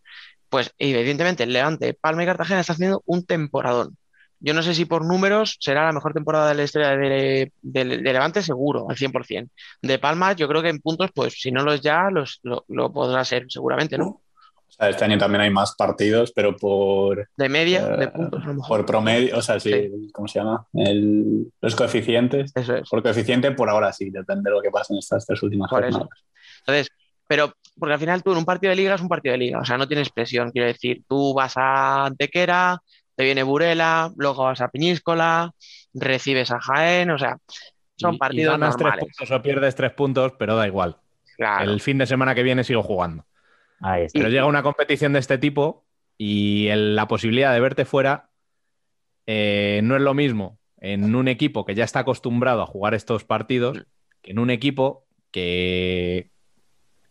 [0.50, 3.98] pues evidentemente el Levante, Palma y Cartagena está haciendo un temporadón.
[4.40, 8.42] Yo no sé si por números será la mejor temporada de la historia de, Levante,
[8.42, 9.50] seguro, al 100%.
[9.82, 12.66] De Palma, yo creo que en puntos, pues si no lo es ya, los, lo,
[12.68, 14.23] lo podrá ser, seguramente, ¿no?
[14.74, 18.44] O sea, este año también hay más partidos, pero por, De media, de Eh, puntos,
[18.44, 18.78] a lo mejor.
[18.80, 20.10] por promedio, o sea, sí, Sí.
[20.12, 20.66] ¿cómo se llama?
[20.74, 22.52] El- los coeficientes.
[22.56, 22.90] Eso es.
[22.90, 25.84] Por coeficiente, por ahora sí, depende de lo que pase en estas tres últimas Por
[25.86, 26.00] eso.
[26.00, 26.24] jornadas.
[26.60, 26.90] Entonces,
[27.28, 29.60] pero porque al final tú en un partido de liga es un partido de liga,
[29.60, 32.80] o sea, no tienes presión, quiero decir, tú vas a Antequera,
[33.16, 35.52] te viene Burela, luego vas a Peñíscola,
[35.94, 37.38] recibes a Jaén, o sea,
[37.96, 39.16] son y- y partidos ganas tres normales.
[39.18, 40.98] puntos o pierdes tres puntos, pero da igual.
[41.38, 41.72] Claro.
[41.72, 43.26] El fin de semana que viene sigo jugando.
[43.84, 44.20] Ahí está.
[44.20, 45.86] Pero llega una competición de este tipo
[46.18, 48.30] y el- la posibilidad de verte fuera
[49.26, 53.24] eh, no es lo mismo en un equipo que ya está acostumbrado a jugar estos
[53.24, 53.86] partidos
[54.22, 56.30] que en un equipo que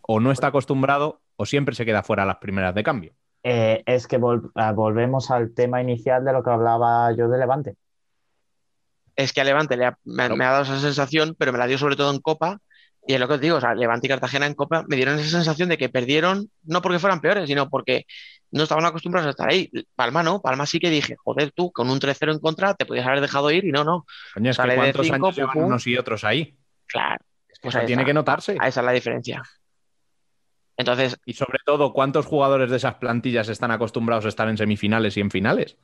[0.02, 3.14] o no está acostumbrado o siempre se queda fuera a las primeras de cambio.
[3.44, 7.38] Eh, es que vol- ah, volvemos al tema inicial de lo que hablaba yo de
[7.38, 7.76] Levante.
[9.16, 11.66] Es que a Levante le ha- me, me ha dado esa sensación, pero me la
[11.66, 12.60] dio sobre todo en Copa.
[13.06, 15.18] Y es lo que os digo, o sea, Levante y Cartagena en Copa me dieron
[15.18, 18.06] esa sensación de que perdieron, no porque fueran peores, sino porque
[18.52, 19.70] no estaban acostumbrados a estar ahí.
[19.96, 23.06] Palma no, Palma sí que dije, joder, tú con un 3-0 en contra te podías
[23.06, 24.06] haber dejado ir y no, no.
[24.34, 26.56] Coño, es Sale que cuántos cinco, años llevan unos y otros ahí.
[26.86, 27.24] Claro,
[27.60, 28.56] pues Eso ahí tiene que notarse.
[28.60, 29.42] A esa es la diferencia.
[30.76, 35.16] Entonces, Y sobre todo, ¿cuántos jugadores de esas plantillas están acostumbrados a estar en semifinales
[35.16, 35.76] y en finales?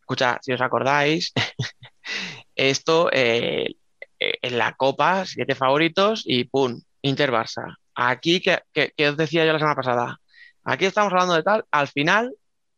[0.00, 1.32] escucha, si os acordáis,
[2.54, 3.74] esto eh,
[4.18, 7.76] en la Copa, siete favoritos y pum, Inter-Barça.
[7.94, 10.18] Aquí, que, que- que os decía yo la semana pasada,
[10.64, 12.32] aquí estamos hablando de tal, al final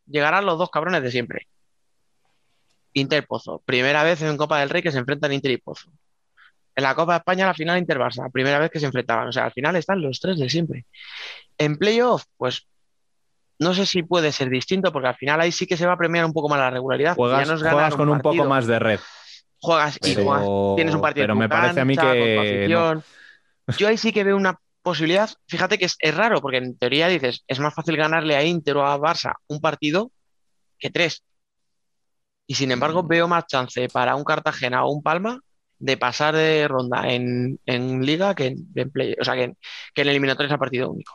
[0.05, 1.47] llegarán los dos cabrones de siempre.
[2.93, 5.89] Inter-Pozo, primera vez en Copa del Rey que se enfrentan Inter y Pozo.
[6.75, 9.27] En la Copa de España, la final Inter-Barça, primera vez que se enfrentaban.
[9.27, 10.85] O sea, al final están los tres de siempre.
[11.57, 12.67] En playoff, pues
[13.59, 15.97] no sé si puede ser distinto, porque al final ahí sí que se va a
[15.97, 17.15] premiar un poco más la regularidad.
[17.15, 18.99] Juegas, Ya con un poco más de red.
[19.61, 23.03] Juegas y juegas, tienes un partido pero me parece a mí que afición.
[23.77, 25.29] Yo ahí sí que veo una posibilidad.
[25.47, 28.77] Fíjate que es, es raro, porque en teoría dices, es más fácil ganarle a Inter
[28.77, 30.11] o a Barça un partido
[30.77, 31.23] que tres.
[32.47, 35.39] Y sin embargo, veo más chance para un Cartagena o un Palma
[35.77, 39.57] de pasar de ronda en, en liga que en, en play, o sea, que en,
[39.93, 41.13] que en eliminatorias a partido único.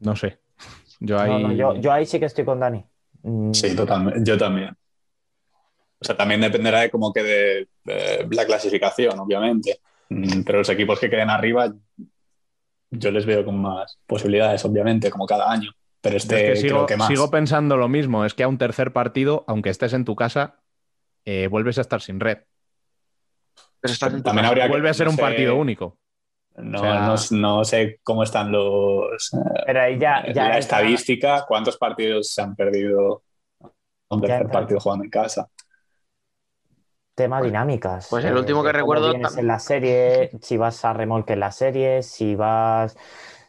[0.00, 0.40] No sé.
[1.00, 1.42] Yo No, ahí.
[1.42, 2.86] no, yo, yo ahí sí que estoy con Dani.
[3.24, 4.20] Mm, Sí, totalmente.
[4.22, 4.70] Yo también.
[5.98, 9.80] O sea, también dependerá de cómo quede eh, la clasificación, obviamente.
[10.10, 11.72] Mm, Pero los equipos que queden arriba,
[12.90, 15.70] yo les veo con más posibilidades, obviamente, como cada año.
[16.00, 17.08] Pero este es que creo sigo, que más.
[17.08, 18.24] sigo pensando lo mismo.
[18.24, 20.60] Es que a un tercer partido, aunque estés en tu casa,
[21.24, 22.38] eh, vuelves a estar sin red.
[23.80, 24.48] Pero estás en tu También casa.
[24.50, 25.98] habría que- Vuelve a ser no un sé, partido único.
[26.56, 27.00] No, O sea-
[27.40, 29.32] no, no sé cómo están los.
[29.34, 33.22] eh, Pero ahí ya, ya la estadística, cuántos partidos se han perdido
[34.10, 35.48] un tercer entra- partido jugando en casa.
[37.16, 38.06] tema Pues- dinámicas.
[38.10, 40.92] pues el eh, último que de cómo recuerdo vienes en la serie, si vas a
[40.92, 42.96] remolque en la serie, si vas.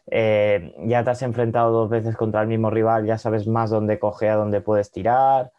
[0.08, 3.98] eh, ya te has enfrentado dos veces contra el mismo rival, ya sabes más dónde
[3.98, 5.52] coge, a dónde puedes tirar.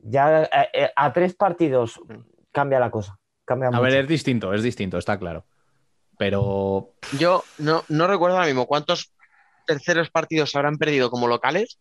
[0.00, 2.00] Ya eh, eh, a tres partidos
[2.50, 3.16] cambia la cosa.
[3.44, 3.82] Cambia A mucho.
[3.82, 5.44] ver, es distinto, es distinto, está claro.
[6.18, 9.12] Pero Yo no, no recuerdo ahora mismo cuántos
[9.66, 11.78] terceros partidos se habrán perdido como locales,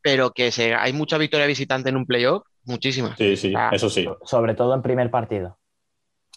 [0.00, 3.16] pero que se, hay mucha victoria visitante en un playoff, muchísimas.
[3.18, 4.06] Sí, sí, eso sí.
[4.24, 5.58] Sobre todo en primer partido.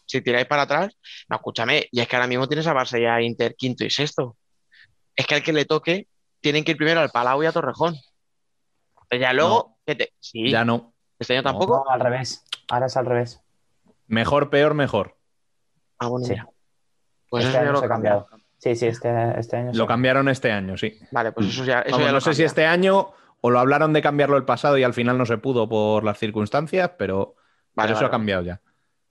[0.05, 0.97] Si tiráis para atrás,
[1.29, 4.37] no, escúchame, y es que ahora mismo tienes a Barça ya Inter quinto y sexto.
[5.15, 6.07] Es que al que le toque,
[6.39, 7.95] tienen que ir primero al Palau y a Torrejón.
[9.09, 10.93] Pero ya luego, ¿qué te- sí, ya no.
[11.19, 11.49] este año No.
[11.51, 11.83] tampoco.
[11.85, 12.45] No, al revés.
[12.69, 13.41] Ahora es al revés.
[14.07, 15.17] Mejor, peor, mejor.
[15.99, 16.31] Ah, bueno, Sí.
[16.33, 16.47] mira.
[17.29, 18.23] Pues Este eso ya año lo se ha cambiaron.
[18.23, 18.43] cambiado.
[18.57, 19.71] Sí, sí, este, este año.
[19.73, 19.87] Lo sí.
[19.87, 20.97] cambiaron este año, sí.
[21.11, 23.59] Vale, pues eso ya, eso Vamos, ya no lo sé si este año o lo
[23.59, 27.35] hablaron de cambiarlo el pasado y al final no se pudo por las circunstancias, pero,
[27.75, 28.61] Vale, eso vale, ha cambiado ya.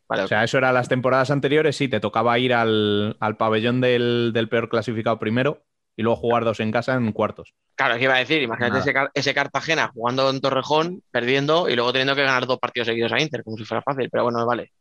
[0.09, 0.25] vale.
[0.25, 4.33] O sea, eso era las temporadas anteriores, sí, te tocaba ir al, al pabellón del,
[4.35, 5.63] del peor clasificado primero
[5.95, 7.55] y luego jugar dos en casa en cuartos.
[7.77, 11.77] Claro, es que iba a decir, imagínate ese, ese Cartagena jugando en Torrejón, perdiendo y
[11.77, 14.09] luego teniendo que ganar dos partidos seguidos a Inter, como si fuera fácil.
[14.11, 14.73] Pero bueno, vale,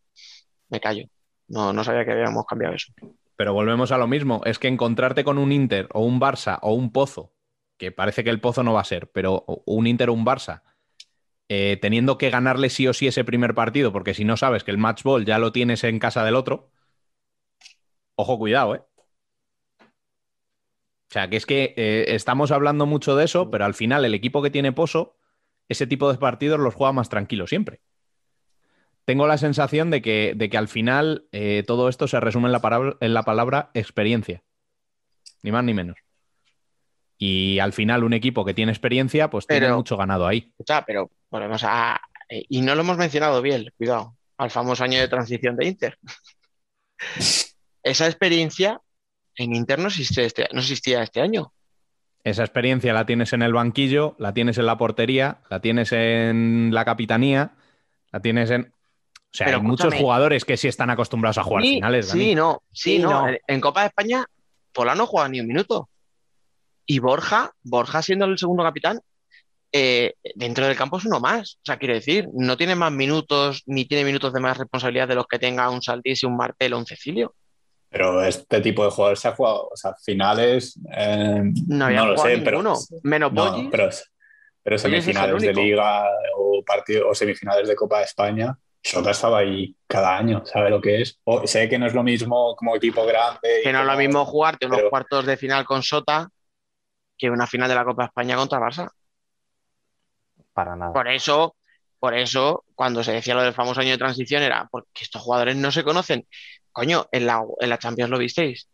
[0.69, 1.05] me callo.
[1.47, 2.91] No, no sabía que habíamos cambiado eso.
[3.35, 6.73] Pero volvemos a lo mismo, es que encontrarte con un Inter o un Barça o
[6.73, 7.33] un Pozo,
[7.77, 10.63] que parece que el Pozo no va a ser, pero un Inter o un Barça,
[11.49, 14.71] eh, teniendo que ganarle sí o sí ese primer partido, porque si no sabes que
[14.71, 16.71] el match ball ya lo tienes en casa del otro,
[18.15, 18.83] ojo, cuidado, ¿eh?
[21.09, 24.13] O sea, que es que eh, estamos hablando mucho de eso, pero al final el
[24.13, 25.17] equipo que tiene Pozo,
[25.69, 27.81] ese tipo de partidos los juega más tranquilo siempre.
[29.06, 32.52] Tengo la sensación de que, de que al final eh, todo esto se resume en
[32.52, 34.44] la, palabra, en la palabra experiencia.
[35.44, 35.98] Ni más ni menos.
[37.18, 40.49] Y al final un equipo que tiene experiencia, pues tiene mucho ganado ahí.
[40.49, 42.02] Escucha, pero volvemos a.
[42.30, 45.98] eh, y no lo hemos mencionado bien, cuidado, al famoso año de transición de Inter.
[47.84, 48.82] Esa experiencia
[49.38, 51.53] en Inter no, existe este- no existía este año.
[52.23, 56.72] Esa experiencia la tienes en el banquillo, la tienes en la portería, la tienes en
[56.73, 57.52] la capitanía,
[58.11, 58.73] la tienes en...
[59.35, 62.07] O sea, Pero hay muchos jugadores que sí están acostumbrados a jugar Sí, finales.
[62.07, 62.23] Dani.
[62.23, 63.27] sí, no, sí, Sí, no.
[63.27, 63.37] no.
[63.45, 64.25] En- Copa de España,
[64.71, 65.89] Pola no juega ni un minuto.
[66.85, 69.01] Y Borja, Borja siendo el segundo capitán,
[69.73, 71.55] eh, dentro del campo es uno más.
[71.55, 75.15] O sea, quiere decir, no tiene más minutos ni tiene minutos de más responsabilidad de
[75.15, 77.35] los que tenga un Saldís y un Martel o un Cecilio.
[77.89, 82.15] Pero este tipo de jugadores se ha jugado, o sea, finales, eh, No había lo
[82.15, 82.79] jugado sé, pero, ninguno.
[83.03, 83.89] Menos no, pero,
[84.63, 85.53] pero semifinales de.
[85.53, 86.05] Liga
[86.37, 88.57] o, partido, o semifinales de Copa de España,
[88.87, 91.19] Shota estaba ahí cada año, sabe lo que es.
[91.23, 93.61] O, sé que no es lo mismo como equipo grande.
[93.63, 96.29] Que no es lo mismo jugarte unos pero- cuartos de final con Sota
[97.17, 98.89] que una final de la Copa de España contra Barça.
[100.53, 100.93] Para nada.
[100.93, 101.55] Por eso,
[101.99, 105.55] por eso, cuando se decía lo del famoso año de transición, era porque estos jugadores
[105.55, 106.27] no se conocen.
[106.71, 108.67] Coño, en la, en la Champions lo visteis.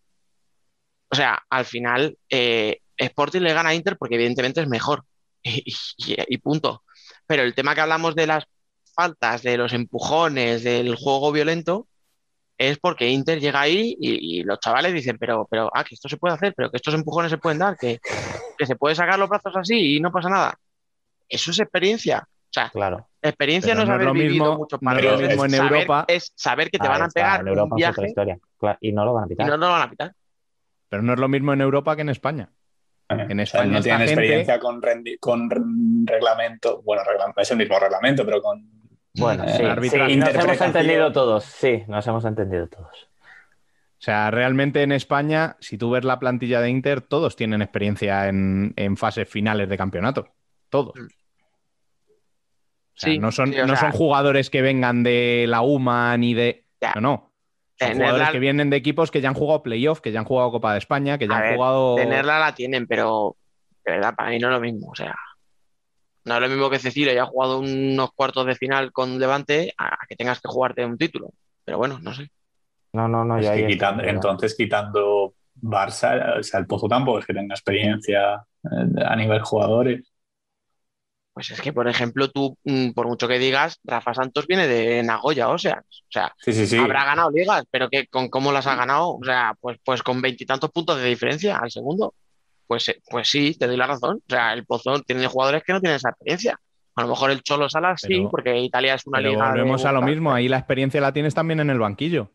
[1.10, 5.04] O sea, al final, eh, Sporting le gana a Inter porque evidentemente es mejor.
[5.44, 5.64] Y,
[5.98, 6.84] y- y punto.
[7.26, 8.44] Pero el tema que hablamos de las
[9.02, 11.88] faltas, de los empujones, del juego violento,
[12.58, 16.08] es porque Inter llega ahí y, y los chavales dicen, pero, pero, ah, que esto
[16.08, 18.00] se puede hacer, pero que estos empujones se pueden dar, que,
[18.58, 20.54] que se puede sacar los brazos así y no pasa nada.
[21.28, 22.28] Eso es experiencia.
[22.28, 23.08] O sea, Claro.
[23.22, 25.58] experiencia Pero no es no haber lo vivido mismo- muchos no partidos, mismo es en
[25.60, 26.06] saber- Europa.
[26.08, 28.08] es saber que te Ahí van a está, pegar en un Europa es otra viaje
[28.10, 28.40] historia.
[28.60, 29.48] Claro, y no lo van a y pitar.
[29.48, 30.14] no no lo van a pitar.
[30.90, 32.50] Pero no es lo mismo en Europa que en España.
[33.10, 34.82] Eh, En o sea, España no tienen gente- experiencia con,
[35.20, 36.82] con reglamento.
[36.84, 38.81] Bueno, reglamento, es el mismo reglamento, pero con.
[39.16, 40.14] Bueno, eh, sí, arbitraje.
[40.14, 41.44] sí, nos hemos entendido todos.
[41.46, 43.08] Sí, nos hemos entendido todos.
[44.00, 48.28] O sea, realmente en España, si tú ves la plantilla de Inter, todos tienen experiencia
[48.30, 50.30] en, en fases finales de campeonato.
[50.70, 50.96] Todos.
[50.96, 51.06] Mm.
[51.06, 55.62] O sea, Sí, no son, sí, o no sea- son jugadores que vengan de la
[55.62, 56.66] UMA ni de.
[56.82, 56.94] Ya.
[56.96, 57.32] No, no.
[57.80, 60.26] Son jugadores la- que vienen de equipos que ya han jugado playoff, que ya han
[60.26, 61.96] jugado Copa de España, que ya A han ver, jugado.
[61.96, 63.36] Tenerla la tienen, pero
[63.86, 64.92] de verdad, para mí no es lo mismo.
[64.92, 65.16] O sea,
[66.26, 69.98] no es lo mismo que Cecilio haya jugado unos cuartos de final con Levante a
[70.08, 71.32] que tengas que jugarte un título.
[71.64, 72.30] Pero bueno, no sé.
[72.94, 73.38] No, no, no.
[73.38, 77.56] Es que estoy quitando, entonces, quitando Barça, o sea, el Pozo tampoco es que tenga
[77.56, 80.12] experiencia eh, a nivel jugadores.
[81.34, 85.02] Pues es que, por ejemplo, tú, mm, por mucho que digas, Rafa Santos viene de
[85.02, 86.78] Nagoya, o sea, o sea, Sí, sí, sí.
[86.78, 90.22] habrá ganado ligas, pero que con cómo las ha ganado, o sea, pues, pues con
[90.22, 92.14] veintitantos puntos de diferencia al segundo.
[92.72, 94.22] Pues, eh, pues sí, te doy la razón.
[94.26, 96.58] O sea, el Pozón tiene jugadores que no tienen esa experiencia.
[96.96, 99.44] A lo mejor el Cholo Salas sí, porque Italia es una Pero liga.
[99.44, 100.32] de volvemos a lo mismo.
[100.32, 102.32] Ahí la experiencia la tienes también en el banquillo.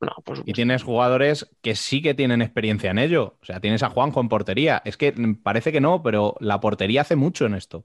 [0.00, 3.38] No, pues, Y tienes jugadores que sí que tienen experiencia en ello.
[3.42, 4.80] O sea, tienes a Juanjo en portería.
[4.84, 7.84] Es que mm, parece que no, pero la portería hace mucho en esto.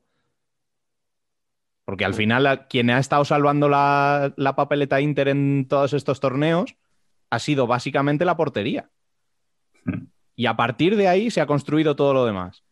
[1.84, 6.20] Porque al final la- quien ha estado salvando la, la papeleta Inter en todos estos
[6.20, 6.76] torneos
[7.32, 8.92] ha sido básicamente la portería.
[9.84, 10.10] Hmm.
[10.38, 12.58] Y a partir de ahí se ha construido todo lo demás.
[12.58, 12.64] Sí,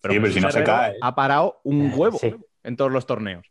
[0.00, 0.96] pero Jesús si no se Herrero cae.
[1.02, 2.34] Ha parado un Eh, huevo sí.
[2.62, 3.44] en todos los torneos.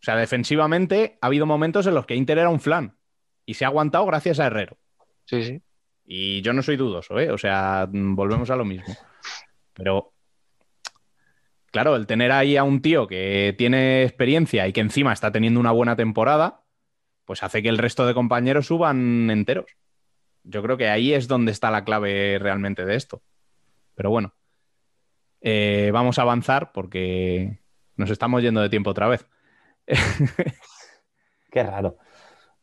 [0.00, 2.96] O sea, defensivamente ha habido momentos en los que Inter era un flan
[3.44, 4.78] y se ha aguantado gracias a Herrero.
[5.24, 5.62] Sí, sí.
[6.04, 7.32] Y yo no soy dudoso, ¿eh?
[7.32, 8.94] O sea, volvemos a lo mismo.
[9.72, 10.12] Pero,
[11.72, 15.58] claro, el tener ahí a un tío que tiene experiencia y que encima está teniendo
[15.58, 16.62] una buena temporada,
[17.24, 19.66] pues hace que el resto de compañeros suban enteros.
[20.48, 23.22] Yo creo que ahí es donde está la clave realmente de esto.
[23.94, 24.34] Pero bueno,
[25.40, 27.58] eh, vamos a avanzar porque
[27.96, 29.26] nos estamos yendo de tiempo otra vez.
[31.50, 31.98] Qué raro.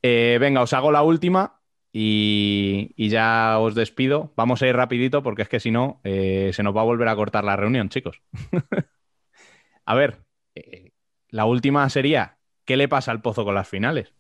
[0.02, 1.62] Eh, venga, os hago la última
[1.92, 4.34] y, y ya os despido.
[4.36, 7.08] Vamos a ir rapidito porque es que si no, eh, se nos va a volver
[7.08, 8.22] a cortar la reunión, chicos.
[9.86, 10.92] a ver, eh,
[11.30, 14.14] la última sería, ¿qué le pasa al Pozo con las finales?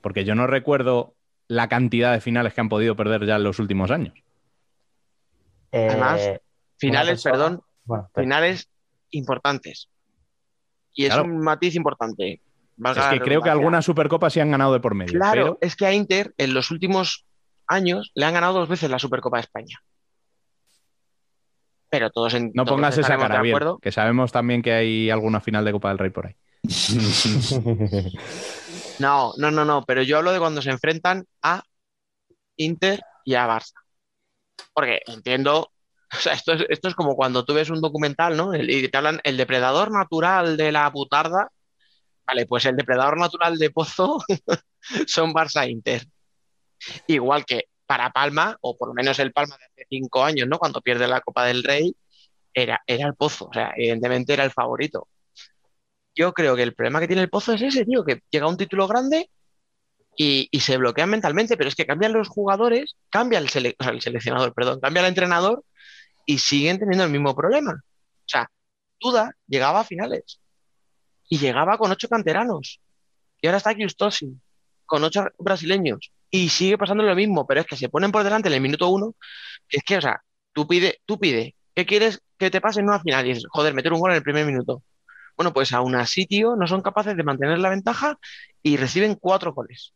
[0.00, 1.16] Porque yo no recuerdo
[1.48, 4.14] la cantidad de finales que han podido perder ya en los últimos años.
[5.72, 6.30] Eh, Además,
[6.78, 8.68] Finales, perdón, Bueno, pero- finales
[9.10, 9.88] importantes.
[10.92, 12.40] Y es un matiz importante.
[12.76, 15.18] valga Es que creo que algunas supercopas sí han ganado de por medio.
[15.18, 17.24] Claro, pero- es que a Inter en los últimos
[17.66, 19.80] años le han ganado dos veces la Supercopa de España.
[21.88, 23.78] Pero todos en No todos pongas esa cara de bien, acuerdo.
[23.78, 26.36] que sabemos también que hay alguna final de Copa del Rey por ahí.
[28.98, 31.62] No, no, no, no, pero yo hablo de cuando se enfrentan a
[32.56, 33.74] Inter y a Barça.
[34.72, 35.70] Porque entiendo,
[36.12, 38.54] o sea, esto es, esto es como cuando tú ves un documental, ¿no?
[38.54, 41.50] Y te hablan el depredador natural de la putarda.
[42.26, 44.18] Vale, pues el depredador natural de Pozo
[45.06, 46.06] son Barça e Inter.
[47.06, 50.58] Igual que para Palma, o por lo menos el Palma de hace cinco años, ¿no?
[50.58, 51.94] Cuando pierde la Copa del Rey,
[52.52, 55.08] era, era el Pozo, o sea, evidentemente era el favorito.
[56.16, 58.56] Yo creo que el problema que tiene el Pozo es ese, tío, que llega un
[58.56, 59.30] título grande
[60.16, 63.92] y, se bloquean mentalmente, pero es que cambian los jugadores, cambia el, sele- o sea,
[63.92, 65.64] el seleccionador, perdón, cambia el entrenador
[66.26, 67.72] y siguen teniendo el mismo problema.
[67.74, 68.50] O sea,
[69.00, 70.40] Duda llegaba a finales
[71.28, 72.80] y llegaba con ocho canteranos.
[73.42, 74.40] Y ahora está Giustosi
[74.86, 78.48] con ocho brasileños y sigue pasando lo mismo, pero es que se ponen por delante
[78.48, 79.14] en el minuto uno.
[79.68, 80.22] Es que, o sea,
[80.52, 83.26] tú pide, tú pide, ¿qué quieres que te pase en una final?
[83.26, 84.82] Y es, joder, meter un gol en el primer minuto.
[85.36, 88.18] Bueno, pues aún así, tío, no son capaces de mantener la ventaja
[88.62, 89.92] y reciben cuatro goles.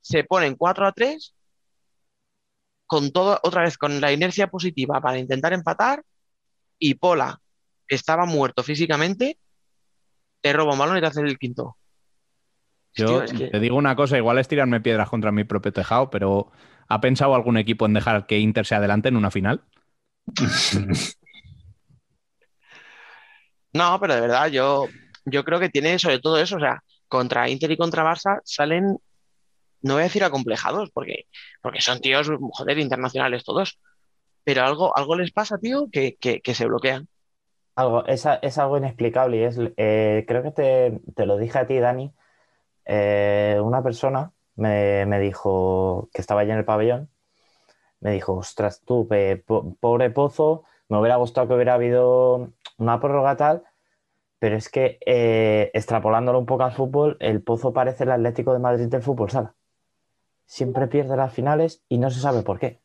[0.00, 1.34] Se ponen 4 a 3
[2.86, 6.02] con todo, otra vez con la inercia positiva para intentar empatar
[6.78, 7.40] y Pola,
[7.86, 9.38] que estaba muerto físicamente,
[10.40, 11.76] te roba un balón y te hace el quinto.
[12.94, 15.72] Yo Tío, es que- te digo una cosa, igual es tirarme piedras contra mi propio
[15.72, 16.50] tejado, pero
[16.88, 19.62] ¿ha pensado algún equipo en dejar que Inter se adelante en una final?
[23.72, 24.88] No, pero de verdad, yo,
[25.24, 28.98] yo creo que tiene sobre todo eso, o sea, contra Inter y contra Barça salen,
[29.82, 31.26] no voy a decir acomplejados, porque,
[31.62, 33.78] porque son tíos, joder, internacionales todos,
[34.44, 37.08] pero algo, algo les pasa, tío, que, que, se bloquean.
[37.76, 41.66] Algo, es, es algo inexplicable y es, eh, creo que te, te lo dije a
[41.66, 42.12] ti, Dani.
[42.84, 47.10] eh, una persona me, me dijo que estaba allí en el pabellón,
[48.00, 49.08] me dijo, ostras, tú,
[49.78, 53.62] pobre Pozo, me hubiera gustado que hubiera habido una prórroga tal,
[54.40, 58.58] pero es que eh, extrapolándolo un poco al fútbol, el Pozo parece el Atlético de
[58.58, 59.54] Madrid del fútbol sala.
[60.46, 62.80] Siempre pierde las finales y no se sabe por qué.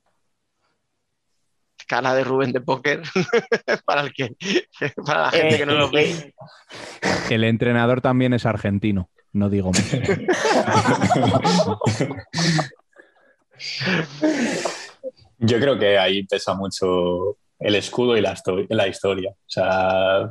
[1.88, 3.02] Cara de Rubén de póker,
[3.86, 4.36] para el que,
[5.06, 6.36] para la gente que no lo ve.
[7.30, 9.92] El entrenador también es argentino, no digo más.
[15.40, 19.32] Yo creo que ahí pesa mucho el escudo y la, histo- la historia.
[19.32, 20.30] O sea,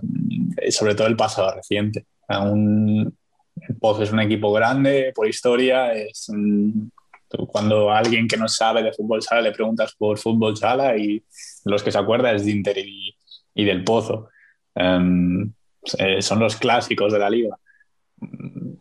[0.70, 2.06] sobre todo el pasado reciente.
[2.28, 3.16] Un-
[3.68, 5.92] el Pozo es un equipo grande por historia.
[5.94, 6.92] Es un-
[7.48, 11.24] cuando alguien que no sabe de fútbol sala le preguntas por fútbol sala y
[11.64, 13.16] los que se acuerdan es de Inter y,
[13.54, 14.28] y del Pozo.
[14.74, 15.52] Em,
[15.98, 17.56] eh, son los clásicos de la liga.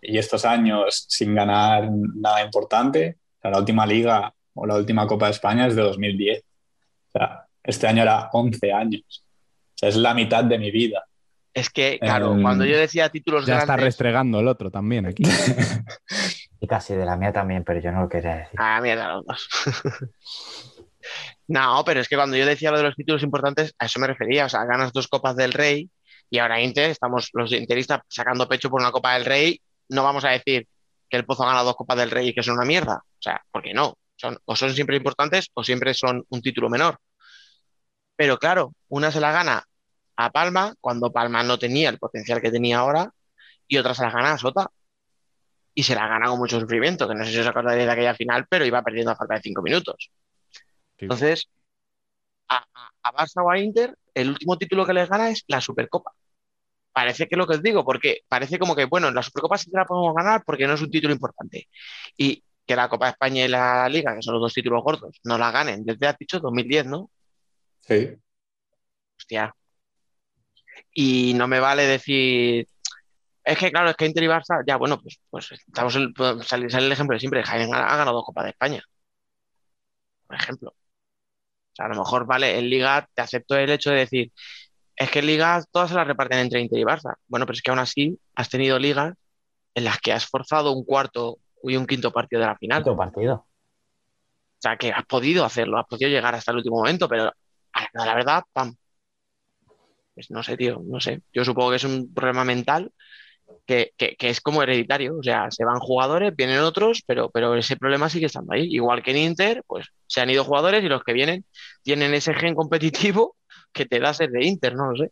[0.01, 5.07] Y estos años sin ganar nada importante, o sea, la última liga o la última
[5.07, 6.43] Copa de España es de 2010.
[7.09, 9.25] O sea, este año era 11 años.
[9.75, 11.03] O sea, es la mitad de mi vida.
[11.53, 15.05] Es que, claro, Em, cuando yo decía títulos Ya está grandes, restregando el otro también
[15.05, 15.23] aquí.
[16.59, 18.57] Y casi de la mía también, pero yo no lo quería decir.
[18.57, 19.49] Ah, mierda, los dos.
[21.47, 24.07] No, pero es que cuando yo decía lo de los títulos importantes, a eso me
[24.07, 24.45] refería.
[24.45, 25.89] O sea, ganas dos Copas del Rey
[26.29, 29.59] y ahora Inter, estamos los interistas sacando pecho por una Copa del Rey.
[29.89, 30.65] No vamos a decir
[31.09, 32.95] que el Pozo ha ganado dos Copas del Rey y que son una mierda.
[32.95, 33.95] O sea, ¿por qué no?
[34.15, 36.97] Son, o son siempre importantes o siempre son un título menor.
[38.15, 39.63] Pero claro, una se la gana
[40.15, 43.11] a Palma cuando Palma no tenía el potencial que tenía ahora
[43.67, 44.71] y otra se la gana a Sota.
[45.75, 48.15] Y se la gana con mucho sufrimiento, que no sé si os acordaréis de aquella
[48.15, 50.11] final, pero iba perdiendo a falta de cinco minutos.
[50.97, 51.05] Sí.
[51.05, 51.49] Entonces,
[52.49, 55.61] a, a- a Barça o a Inter, el último título que les gana es la
[55.61, 56.11] Supercopa.
[56.93, 59.71] Parece que es lo que os digo, porque parece como que, bueno, la Supercopa sí
[59.71, 61.69] que la podemos ganar porque no es un título importante.
[62.17, 65.19] Y que la Copa de España y la Liga, que son los dos títulos gordos,
[65.25, 67.11] no la ganen desde, has dicho, 2010, ¿no?
[67.87, 68.15] Sí.
[69.17, 69.55] Hostia.
[70.93, 72.67] Y no me vale decir.
[73.43, 76.47] Es que, claro, es que Inter y Barça, ya, bueno, pues, pues estamos en- pues,
[76.47, 77.43] sale, sale el ejemplo de siempre.
[77.43, 78.81] Jaén ha, ha ganado dos Copas de España.
[80.27, 80.69] Por ejemplo.
[80.71, 84.31] O sea, a lo mejor, vale, en Liga te acepto el hecho de decir,
[84.95, 87.15] es que en Liga todas se las reparten entre Inter y Barça.
[87.27, 89.13] Bueno, pero es que aún así has tenido ligas
[89.73, 92.81] en las que has forzado un cuarto y un quinto partido de la final.
[92.81, 93.35] Otro partido.
[93.35, 97.33] O sea, que has podido hacerlo, has podido llegar hasta el último momento, pero
[97.73, 98.75] a la, la verdad, pam.
[100.13, 101.21] Pues no sé, tío, no sé.
[101.33, 102.91] Yo supongo que es un problema mental
[103.65, 105.17] que, que- que es como hereditario.
[105.17, 108.67] O sea, se van jugadores, vienen otros, pero, pero ese problema sigue estando ahí.
[108.73, 111.45] Igual que en Inter, pues se han ido jugadores y los que vienen
[111.81, 113.35] tienen ese gen competitivo
[113.73, 115.11] que te da ser de Inter, no lo sé.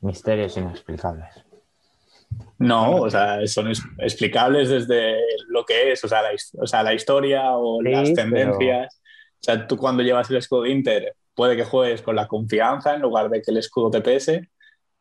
[0.00, 1.30] Misterios inexplicables.
[2.58, 5.16] No, o sea, son es- explicables desde
[5.48, 6.30] lo que es, o sea, la,
[6.60, 9.00] o sea, la historia o Sí, las pero- tendencias.
[9.46, 13.02] Sea, tú cuando llevas el escudo de Inter, puede que juegues con la confianza en
[13.02, 14.50] lugar de que el escudo te pese,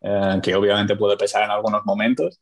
[0.01, 2.39] eh, que obviamente puede pesar en algunos momentos,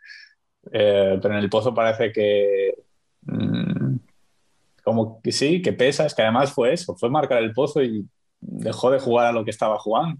[0.69, 2.75] eh, pero en el pozo parece que
[3.21, 3.95] mm,
[4.83, 8.05] como que sí, que pesa, es que además fue eso, fue marcar el pozo y
[8.41, 10.19] dejó de jugar a lo que estaba jugando.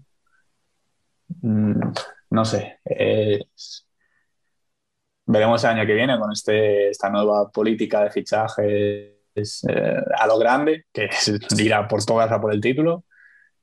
[1.42, 1.92] Mm,
[2.30, 2.78] no sé,
[5.26, 10.38] veremos el año que viene con este, esta nueva política de fichajes eh, a lo
[10.38, 13.04] grande, que es ir a por todas a por el título.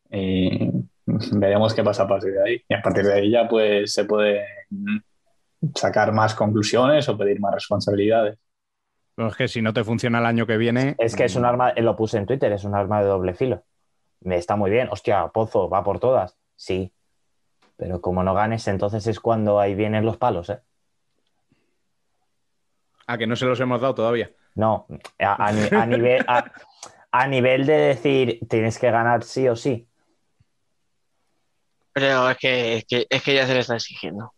[0.10, 0.70] Y
[1.06, 2.64] veremos qué pasa a partir de ahí.
[2.68, 4.98] Y a partir de ahí ya pues se puede mm,
[5.76, 8.38] sacar más conclusiones o pedir más responsabilidades.
[9.16, 10.96] Pero es que si no te funciona el año que viene.
[10.98, 13.64] Es que es un arma, lo puse en Twitter, es un arma de doble filo.
[14.22, 14.88] Me está muy bien.
[14.92, 16.38] Hostia, Pozo, va por todas.
[16.56, 16.94] Sí.
[17.76, 20.60] Pero como no ganes, entonces es cuando ahí vienen los palos, ¿eh?
[23.08, 24.32] A que no se los hemos dado todavía.
[24.56, 24.88] No,
[25.20, 26.44] a, a ni- a nivel, a,
[27.12, 29.88] a nivel de decir tienes que ganar sí o sí.
[31.94, 34.34] Pero es que, es que, es que ya se le está exigiendo.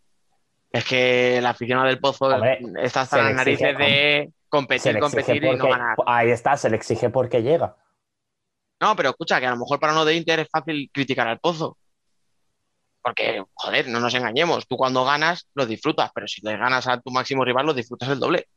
[0.72, 5.44] Es que el aficionado del Pozo Hombre, está hasta las exige narices de competir, competir
[5.44, 5.96] y no ganar.
[6.08, 7.76] ahí está, se le exige porque llega.
[8.82, 11.40] No, pero escucha, que a lo mejor para uno de Inter es fácil criticar al
[11.40, 11.78] Pozo.
[13.04, 14.68] Porque, joder, no nos engañemos.
[14.68, 18.10] Tú cuando ganas lo disfrutas, pero si le ganas a tu máximo rival lo disfrutas
[18.10, 18.48] el doble.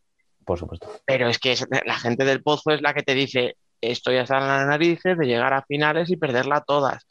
[0.46, 0.88] Por supuesto.
[1.06, 1.56] Pero es que
[1.86, 5.52] la gente del Pozo es la que te dice, estoy hasta las narices de llegar
[5.52, 7.06] a finales y perderla todas.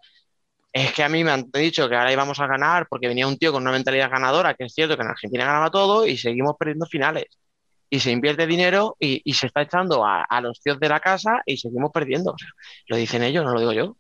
[0.74, 3.38] Es que a mí me han dicho que ahora íbamos a ganar porque venía un
[3.38, 6.56] tío con una mentalidad ganadora, que es cierto que en Argentina ganaba todo y seguimos
[6.60, 7.26] perdiendo finales.
[7.90, 11.00] Y se invierte dinero y, y se está echando a, a los tíos de la
[11.02, 12.34] casa y seguimos perdiendo.
[12.34, 12.50] O sea,
[12.88, 13.98] lo dicen ellos, no lo digo yo.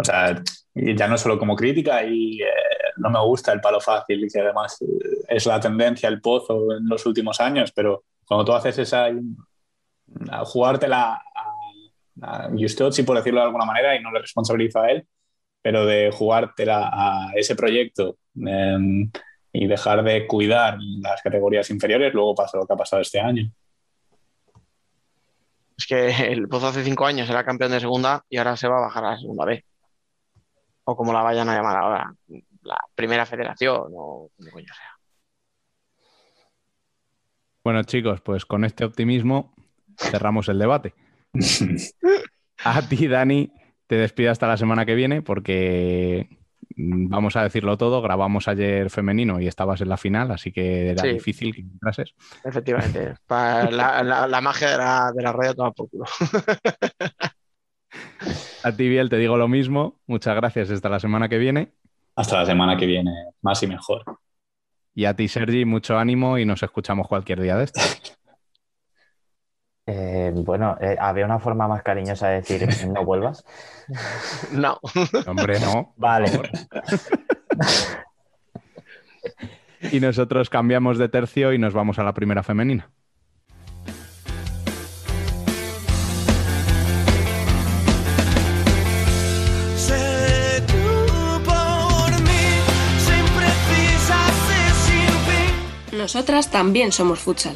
[0.00, 0.42] O sea,
[0.74, 2.46] ya no solo como crítica, y eh,
[2.98, 6.76] no me gusta el palo fácil, y que además eh, es la tendencia, el pozo
[6.76, 9.08] en los últimos años, pero cuando tú haces esa,
[10.30, 11.20] a jugártela
[12.22, 15.04] a, a por decirlo de alguna manera, y no le responsabilizo a él,
[15.60, 18.78] pero de jugártela a ese proyecto eh,
[19.52, 23.50] y dejar de cuidar las categorías inferiores, luego pasa lo que ha pasado este año.
[25.76, 28.78] Es que el Pozo hace cinco años era campeón de segunda y ahora se va
[28.78, 29.64] a bajar a la segunda B.
[30.90, 32.14] O como la vayan a llamar ahora,
[32.62, 34.96] la primera federación o como coño sea.
[37.62, 39.52] Bueno, chicos, pues con este optimismo
[39.98, 40.94] cerramos el debate.
[42.64, 43.52] A ti, Dani,
[43.86, 46.26] te despido hasta la semana que viene porque
[46.76, 48.00] mm, vamos a decirlo todo.
[48.00, 51.08] Grabamos ayer femenino y estabas en la final, así que era Sí.
[51.10, 52.14] difícil que entrases.
[52.44, 53.12] Efectivamente.
[53.26, 56.06] Para la, la- la magia de la, de la radio toma por culo.
[58.64, 60.00] A ti, Biel, te digo lo mismo.
[60.06, 60.70] Muchas gracias.
[60.70, 61.72] Hasta la semana que viene.
[62.16, 63.12] Hasta la semana que viene,
[63.42, 64.04] más y mejor.
[64.94, 67.80] Y a ti, Sergi, mucho ánimo y nos escuchamos cualquier día de esto.
[69.90, 73.42] Eh, bueno, eh, había una forma más cariñosa de decir no vuelvas.
[74.52, 74.78] No.
[75.26, 75.94] Hombre, no.
[75.96, 76.30] Vale.
[79.90, 82.90] Y nosotros cambiamos de tercio y nos vamos a la primera femenina.
[96.08, 97.54] Nosotras también somos futsal.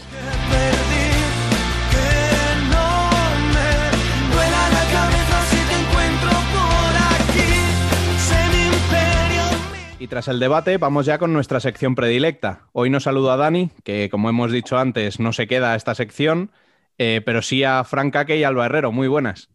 [9.99, 12.69] Y tras el debate, vamos ya con nuestra sección predilecta.
[12.73, 16.51] Hoy nos saluda Dani, que como hemos dicho antes, no se queda a esta sección,
[16.99, 18.93] eh, pero sí a Fran Caque y Alba Herrero.
[18.93, 19.49] Muy buenas.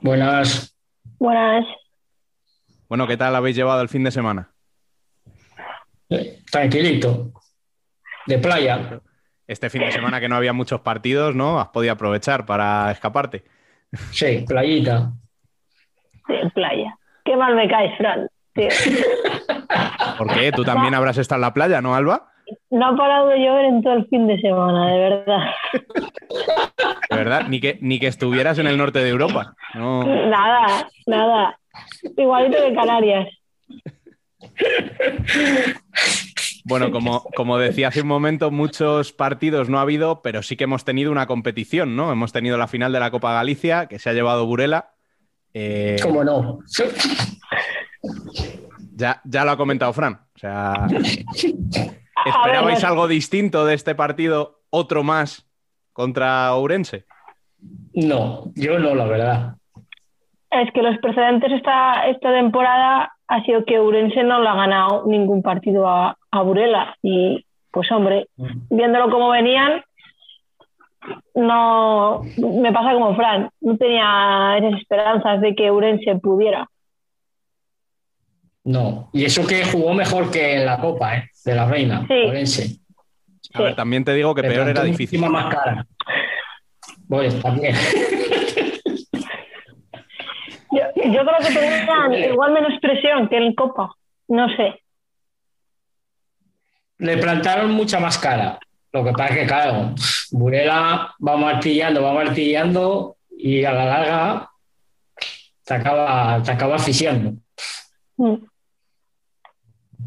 [0.00, 0.76] Buenas.
[1.20, 1.64] Buenas.
[2.88, 4.50] Bueno, ¿qué tal habéis llevado el fin de semana?
[6.10, 7.32] Eh, Tranquilito.
[8.28, 9.00] De playa.
[9.46, 11.58] Este fin de semana que no había muchos partidos, ¿no?
[11.58, 13.44] Has podido aprovechar para escaparte.
[14.10, 15.12] Sí, playita.
[16.26, 16.94] Sí, playa.
[17.24, 18.28] Qué mal me caes, Fran.
[18.52, 18.68] tío.
[20.18, 20.52] ¿Por qué?
[20.52, 22.30] Tú también habrás estado en la playa, ¿no, Alba?
[22.70, 25.40] No ha parado de llover en todo el fin de semana, de verdad.
[27.10, 29.54] De verdad, ni que, ni que estuvieras en el norte de Europa.
[29.74, 30.04] No.
[30.04, 31.58] Nada, nada.
[32.16, 33.28] Igualito que Canarias.
[36.68, 40.64] Bueno, como, como decía hace un momento, muchos partidos no ha habido, pero sí que
[40.64, 42.12] hemos tenido una competición, ¿no?
[42.12, 44.90] Hemos tenido la final de la Copa Galicia, que se ha llevado Burela.
[45.54, 46.60] Eh, ¿Cómo no?
[48.94, 50.20] ya, ya lo ha comentado Fran.
[50.34, 50.86] O sea,
[52.26, 55.46] ¿esperabais algo distinto de este partido, otro más
[55.92, 57.06] contra Ourense?
[57.94, 59.54] No, yo no, la verdad.
[60.50, 65.04] Es que los precedentes esta, esta temporada ha sido que Urense no le ha ganado
[65.06, 66.96] ningún partido a, a Burela.
[67.02, 68.28] Y pues hombre,
[68.70, 69.82] viéndolo como venían,
[71.34, 76.68] no me pasa como Fran, no tenía esas esperanzas de que Urense pudiera.
[78.64, 79.08] No.
[79.12, 81.30] Y eso que jugó mejor que en la Copa, ¿eh?
[81.44, 82.24] De la Reina, Sí.
[82.28, 82.80] Orense.
[83.54, 85.20] A ver, también te digo que peor era difícil.
[85.20, 85.86] más cara.
[87.08, 87.74] Pues también.
[90.70, 93.94] Yo, yo creo que tenían igual menos presión que en Copa,
[94.28, 94.82] no sé.
[96.98, 98.58] Le plantaron mucha más cara.
[98.92, 99.94] Lo que pasa es que, claro,
[100.30, 104.50] Burela va martillando, va martillando y a la larga
[105.64, 107.34] te acaba, te acaba asfixiando.
[108.16, 108.34] Mm.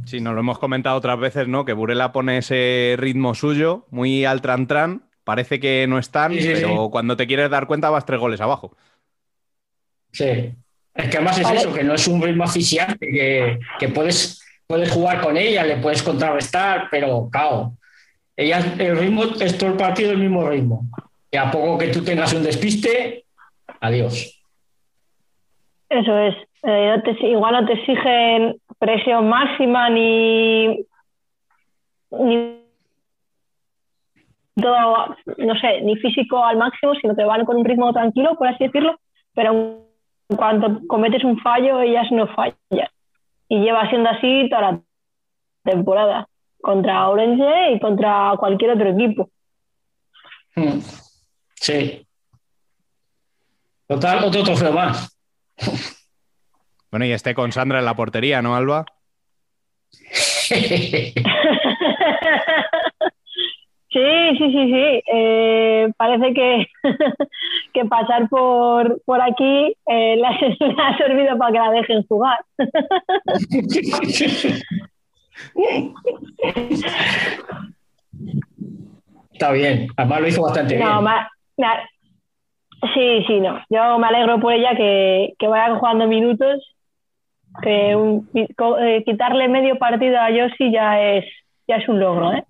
[0.05, 1.63] Sí, nos lo hemos comentado otras veces, ¿no?
[1.63, 5.03] Que Burela pone ese ritmo suyo, muy al tran-tran.
[5.23, 6.89] Parece que no están, Sí, sí, pero sí.
[6.91, 8.76] cuando te quieres dar cuenta vas tres goles abajo.
[10.11, 10.53] Sí.
[10.93, 11.59] Es que además es Vale.
[11.59, 15.76] eso, que no es un ritmo asfixiante, que, que puedes, puedes jugar con ella, le
[15.76, 17.73] puedes contrarrestar, pero claro,
[18.38, 20.84] ella, el ritmo es todo el partido el mismo ritmo.
[21.30, 23.26] Y a poco que tú tengas un despiste,
[23.81, 24.41] adiós.
[25.89, 26.35] Eso es.
[26.64, 30.85] Eh, igual no te exigen presión máxima ni,
[32.11, 32.61] ni
[34.56, 38.48] todo, no sé, ni físico al máximo, sino que van con un ritmo tranquilo, por
[38.48, 38.98] así decirlo,
[39.34, 39.52] pero
[40.30, 42.88] en cuanto cometes un fallo, ellas no fallan.
[43.52, 44.82] Y lleva siendo así toda la
[45.65, 46.30] temporada,
[46.61, 49.30] contra Orense y contra cualquier otro equipo.
[50.56, 50.80] Mm.
[51.56, 52.07] Sí.
[53.88, 55.19] Total, otro trofeo más.
[56.90, 58.86] Bueno, y esté con Sandra en la portería, ¿no, Alba?
[63.91, 63.99] Sí,
[64.38, 65.03] sí, sí, sí.
[65.13, 66.68] Eh, parece que,
[67.73, 72.03] que pasar por, por aquí eh, le, ha, le ha servido para que la dejen
[72.07, 72.39] jugar.
[79.34, 79.88] Está bien.
[79.97, 80.88] Además lo hizo bastante bien.
[80.88, 81.27] No, ma-
[81.57, 81.81] ma-
[82.93, 83.59] sí, sí, no.
[83.69, 86.76] Yo me alegro por ella que, que vaya jugando minutos.
[87.61, 91.26] Que un- eh, quitarle medio partido a Yossi ya es,
[91.68, 92.45] ya es un logro, ¿eh?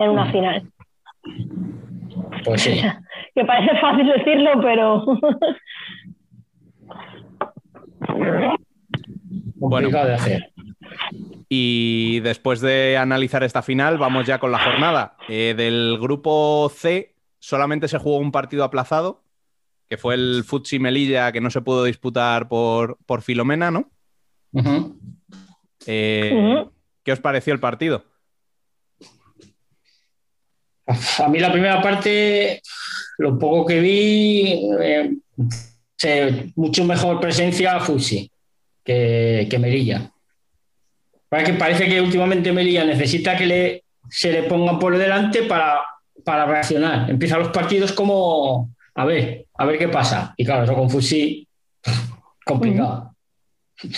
[0.00, 0.70] En una final.
[2.44, 2.80] Pues sí.
[3.34, 5.04] Que parece fácil decirlo, pero
[9.60, 10.52] Complicado de hacer.
[11.48, 15.16] Y después de analizar esta final, vamos ya con la jornada.
[15.28, 19.22] Eh, del grupo C solamente se jugó un partido aplazado,
[19.88, 23.90] que fue el Futsi Melilla, que no se pudo disputar por, por Filomena, ¿no?
[25.86, 26.66] Eh.
[27.02, 28.04] ¿Qué os pareció el partido?
[31.18, 32.62] A mí la primera parte,
[33.18, 35.12] lo poco que vi, eh,
[35.96, 38.30] se- mucho mejor presencia Fusi
[38.84, 40.10] que, que Melilla.
[41.28, 45.80] Parece que, parece que últimamente Melilla necesita que le, se le pongan por delante para,
[46.24, 47.10] para reaccionar.
[47.10, 50.32] Empiezan los partidos como, a ver, a ver qué pasa.
[50.38, 51.46] Y claro, eso con Fusi,
[52.46, 53.14] complicado.
[53.84, 53.88] O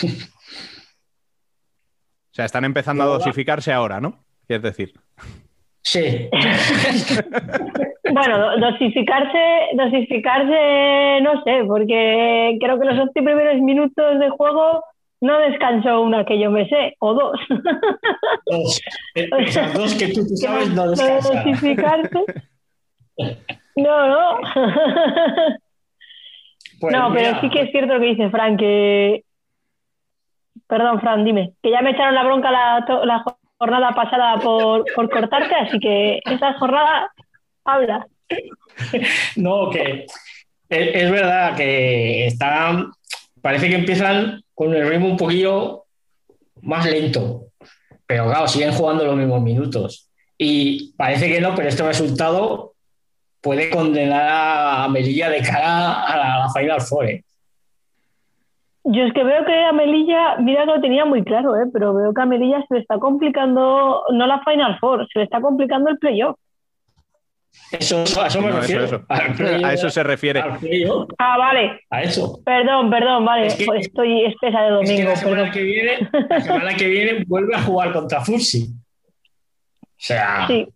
[2.33, 4.25] sea, están empezando a dosificarse ahora, ¿no?
[4.47, 4.93] Quieres decir.
[5.83, 6.29] Sí,
[8.13, 9.39] Bueno, do- dosificarse,
[9.75, 14.85] dosificarse, no sé, porque creo que los 11 primeros minutos de juego
[15.21, 17.39] no descansó una que yo me sé, o dos.
[18.47, 18.81] dos.
[19.15, 21.45] Esas dos que tú, tú sabes no descansan.
[21.45, 22.25] dosificarse.
[23.77, 24.41] No, no.
[26.81, 29.23] Pues no, pero sí que es cierto lo que dice Frank, que,
[30.67, 31.53] Perdón, Fran, dime.
[31.63, 33.25] Que ya me echaron la bronca la, la
[33.61, 37.13] jornada pasada por, por cortarte, así que esta jornada
[37.65, 38.07] habla.
[39.37, 40.07] No, que
[40.71, 42.93] es, verdad que están,
[43.43, 45.85] parece que empiezan con el ritmo un poquillo
[46.63, 47.49] más lento,
[48.07, 50.09] pero claro, siguen jugando los mismos minutos.
[50.39, 52.73] Y parece que no, pero este resultado
[53.43, 57.11] puede condenar a Melilla de cara a la, a la Final Four.
[57.11, 57.25] ¿eh?
[58.93, 61.67] Yo es que veo que a Melilla, mira que lo tenía muy claro, ¿eh?
[61.73, 65.25] pero veo que a Melilla se le está complicando, no la Final Four, se le
[65.27, 66.37] está complicando el playoff.
[67.73, 68.85] Eso, a eso me No, refiero.
[68.85, 69.05] eso.
[69.09, 70.43] A eso se refiere.
[71.19, 71.81] Ah, vale.
[71.91, 72.41] a eso.
[72.45, 73.47] Perdón, perdón, vale.
[73.47, 75.53] Es que- estoy espesa de Es que domingo, la semana perdón.
[75.53, 78.69] que viene, la semana que viene vuelve a jugar contra Fursi.
[79.83, 80.67] O sea, Sí,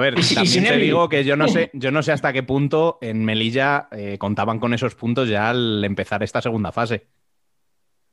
[0.00, 2.12] A ver, Y si- y también te digo que yo no sé, yo no sé
[2.12, 6.72] hasta qué punto en Melilla eh, contaban con esos puntos ya al empezar esta segunda
[6.72, 7.06] fase.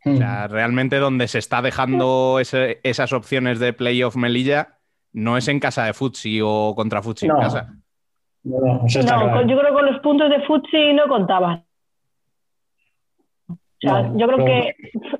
[0.05, 4.77] O sea, realmente donde se está dejando ese- esas opciones de playoff Melilla
[5.11, 7.35] no es en casa de Futsi o contra Futsi No.
[7.35, 7.73] en casa.
[8.43, 9.41] no, claro.
[9.47, 11.65] yo creo que con los puntos de Futsi no contaban.
[13.77, 14.75] O sea, No, yo creo que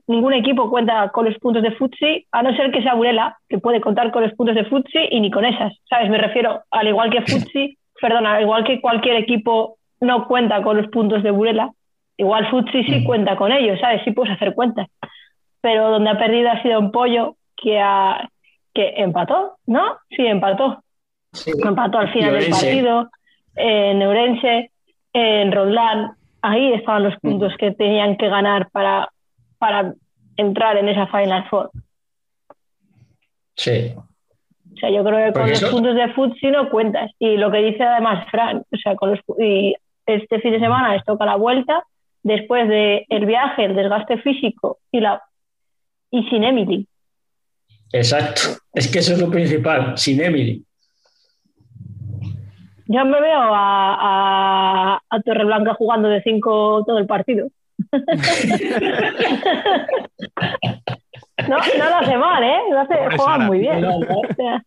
[0.07, 3.59] ningún equipo cuenta con los puntos de Futsi, a no ser que sea Burela, que
[3.59, 5.73] puede contar con los puntos de Futsi y ni con esas.
[5.89, 6.09] ¿Sabes?
[6.09, 10.77] Me refiero, al igual que Futsi, perdón, al igual que cualquier equipo no cuenta con
[10.77, 11.71] los puntos de Burela,
[12.17, 13.03] igual Futsi sí Mm.
[13.05, 14.01] cuenta con ellos, ¿sabes?
[14.03, 14.87] Sí puedes hacer cuentas.
[15.61, 18.27] Pero donde ha perdido ha sido un pollo que, ha,
[18.73, 19.97] que empató, ¿no?
[20.09, 20.83] Sí, empató.
[21.33, 21.51] Sí.
[21.63, 23.09] Empató al final del partido,
[23.55, 24.71] en Eurense,
[25.13, 26.11] en Roldán.
[26.41, 29.09] Ahí estaban los puntos que tenían que ganar para,
[29.57, 29.93] para
[30.35, 31.71] entrar en esa Final Four.
[33.55, 33.93] Sí.
[33.95, 37.11] O sea, yo creo que con los puntos de Futsi no cuentas.
[37.17, 40.93] Y lo que dice además Fran, o sea, con los, y este fin de semana
[40.93, 41.83] les toca la vuelta,
[42.21, 45.21] después del el viaje, el desgaste físico y, la,
[46.11, 46.87] y sin Emily.
[47.91, 48.41] Exacto.
[48.73, 50.63] Es que eso es lo principal, sin Emily.
[52.89, 53.95] Yo me veo a,
[54.95, 57.47] a, a Torreblanca jugando de 5 todo el partido.
[61.47, 62.59] no, no lo hace mal, ¿eh?
[62.71, 63.45] Lo hace, Pobre juega Sara.
[63.45, 63.81] muy bien.
[63.87, 64.63] No, no, O sea,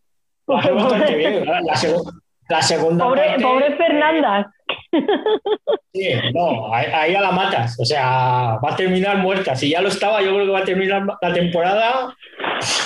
[0.47, 1.45] lo hace bastante bien.
[1.45, 4.51] La, la seg- la segunda pobre, parte- pobre Fernanda.
[5.93, 7.79] Sí, no, ahí, ahí a la matas.
[7.79, 9.55] O sea, va a terminar muerta.
[9.55, 12.13] Si ya lo estaba, yo creo que va a terminar la temporada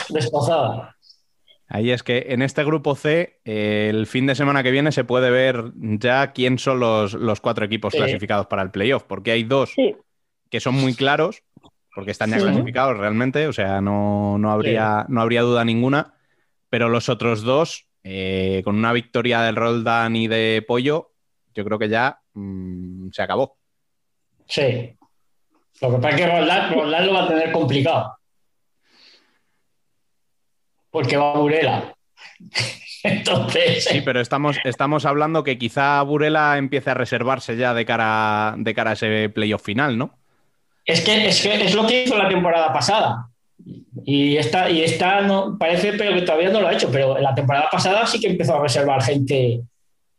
[0.10, 0.95] destrozada.
[1.68, 5.04] Ahí es que en este grupo C, eh, el fin de semana que viene se
[5.04, 7.98] puede ver ya quién son los, los cuatro equipos Sí.
[7.98, 9.96] clasificados para el playoff, porque hay dos Sí,
[10.50, 11.42] que son muy claros,
[11.96, 12.44] porque están ya Sí.
[12.44, 16.14] clasificados realmente, o sea, no, no habría, no habría duda ninguna,
[16.70, 21.14] pero los otros dos, eh, con una victoria del Roldán y de Pollo,
[21.56, 23.58] yo creo que ya mm, se acabó.
[24.48, 24.96] Sí.
[25.82, 28.18] Lo que pasa es que Roldán, Roldán lo va a tener complicado.
[30.96, 31.94] Porque va Burela.
[33.04, 38.56] Entonces, Sí, pero estamos, estamos hablando que quizá Burela empiece a reservarse ya de cara,
[38.58, 40.18] de cara a ese playoff final, ¿no?
[40.86, 43.28] es que, es que es lo que hizo la temporada pasada.
[44.06, 47.36] Y esta, y esta no, parece pero que todavía no lo ha hecho, pero la
[47.36, 49.64] temporada pasada sí que empezó a reservar gente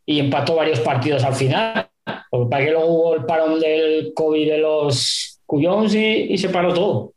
[0.04, 1.88] y empató varios partidos al final.
[2.28, 6.50] Porque para que luego hubo el parón del COVID de los Cuyons y, y se
[6.50, 7.12] paró todo.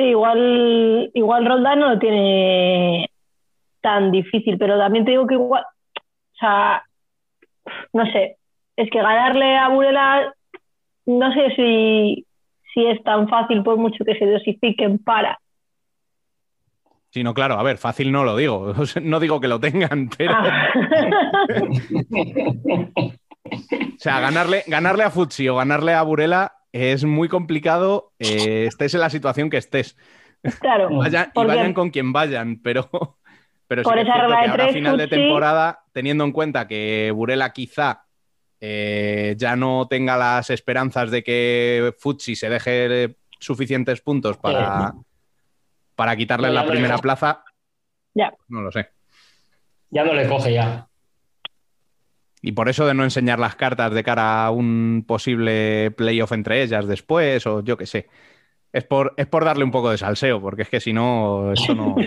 [0.00, 3.10] Sí igual, igual Roldán no lo tiene
[3.80, 6.82] tan difícil, pero también te digo que igual, o sea,
[7.92, 8.36] no sé,
[8.76, 10.34] es que ganarle a Burela,
[11.06, 12.26] no sé si,
[12.72, 15.38] si es tan fácil por mucho que se dosifiquen para.
[17.10, 18.72] Sí, no, claro, a ver, fácil no lo digo,
[19.02, 20.34] no digo que lo tengan, pero...
[20.34, 20.68] Ah.
[23.42, 28.94] O sea, ganarle, ganarle a Futsi o ganarle a Burela es muy complicado, eh, estés
[28.94, 29.96] en la situación que estés.
[30.60, 32.88] claro, Vayan, y vayan con quien vayan, pero,
[33.66, 35.84] pero sí Por que es esa cierto regla que de ahora tres, final de temporada,
[35.92, 38.04] teniendo en cuenta que Burela quizá
[38.60, 44.92] eh, ya no tenga las esperanzas de que Futsi se deje suficientes puntos para,
[45.94, 47.42] para quitarle la primera plaza,
[48.12, 48.32] ya.
[48.48, 48.90] no lo sé.
[49.88, 50.89] Ya no le coge ya.
[52.42, 56.62] Y por eso de no enseñar las cartas de cara a un posible playoff entre
[56.62, 58.08] ellas después, o yo qué sé.
[58.72, 61.74] Es por, es por darle un poco de salseo, porque es que si no, esto
[61.74, 61.96] no.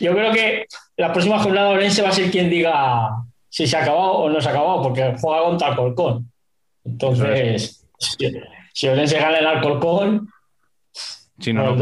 [0.00, 3.10] Yo creo que la próxima jornada Orense va a ser quien diga
[3.48, 6.30] si se ha acabado o no se ha acabado, porque juega contra Alcorcón.
[6.84, 8.32] Entonces, si,
[8.72, 10.28] si Orense gana el Alcorcón,
[11.38, 11.76] Si no,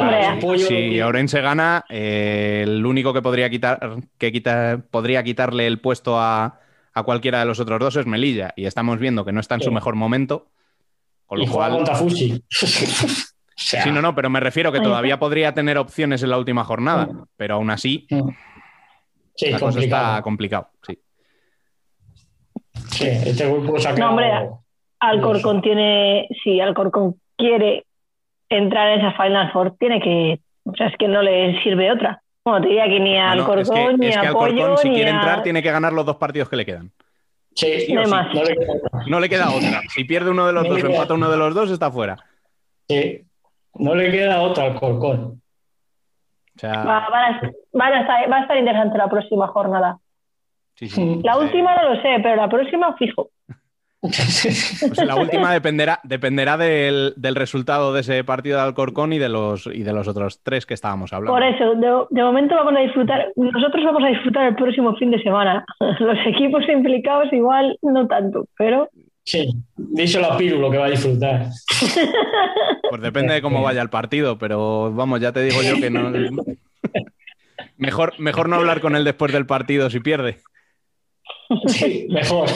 [0.58, 5.80] si- si Orense gana, eh, el único que podría quitar, que quita- podría quitarle el
[5.80, 6.58] puesto a,
[6.92, 9.60] a cualquiera de los otros dos es Melilla y estamos viendo que no está en
[9.60, 9.74] su Sí.
[9.74, 10.48] mejor momento.
[11.26, 12.42] Con lo Y juega cual, contra Fusi.
[13.56, 16.38] O sea, sí, no, no, pero me refiero que todavía podría tener opciones en la
[16.38, 18.04] última jornada, pero aún así
[19.36, 20.70] Sí, la cosa está complicado.
[20.84, 20.98] Sí.
[22.90, 24.30] Sí, este grupo se ha No, hombre,
[25.00, 27.86] Alcorcón tiene, si Alcorcón quiere
[28.48, 32.20] entrar en esa Final Four, tiene que, o sea, es que no le sirve otra.
[32.44, 34.46] Bueno, te diría que ni a No, no, es que, ni es a que Pollo,
[34.46, 36.90] Alcorcón, si ni quiere a- entrar, tiene que ganar los dos partidos que le quedan.
[37.54, 38.10] Sí, Sí No sí.
[38.10, 38.34] más.
[38.34, 39.00] no le queda otra.
[39.06, 39.80] No le queda otra.
[39.88, 42.16] Si pierde uno de los No dos empata uno de los dos, está fuera.
[42.88, 43.22] Sí,
[43.76, 45.40] no le queda otra al Corcón.
[46.56, 49.98] O sea, Va, van a- van a estar, va a estar interesante la próxima jornada.
[50.76, 51.20] sí, sí.
[51.22, 51.40] La Sí.
[51.40, 53.30] última no lo sé, pero la próxima fijo.
[54.04, 59.30] Pues la última dependerá, dependerá del, del resultado de ese partido de Alcorcón y de
[59.30, 61.32] los y de los otros tres que estábamos hablando.
[61.32, 65.10] Por eso, de, de momento vamos a disfrutar, nosotros vamos a disfrutar el próximo fin
[65.10, 65.64] de semana.
[66.00, 68.90] Los equipos implicados igual no tanto, pero
[69.24, 71.46] Sí, díselo a Piru lo que va a disfrutar.
[72.90, 76.12] Pues depende de cómo vaya el partido, pero vamos, ya te digo yo que no.
[77.76, 80.36] Mejor, mejor no hablar con él después del partido si pierde.
[81.66, 82.48] Sí, mejor.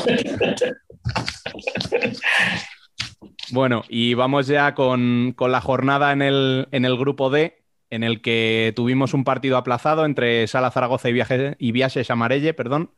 [3.50, 8.02] Bueno, y vamos ya con, con la jornada en el, en el grupo D, en
[8.04, 12.90] el que tuvimos un partido aplazado entre Sala Zaragoza y, Viaje, y Viajes Amarelle, perdón,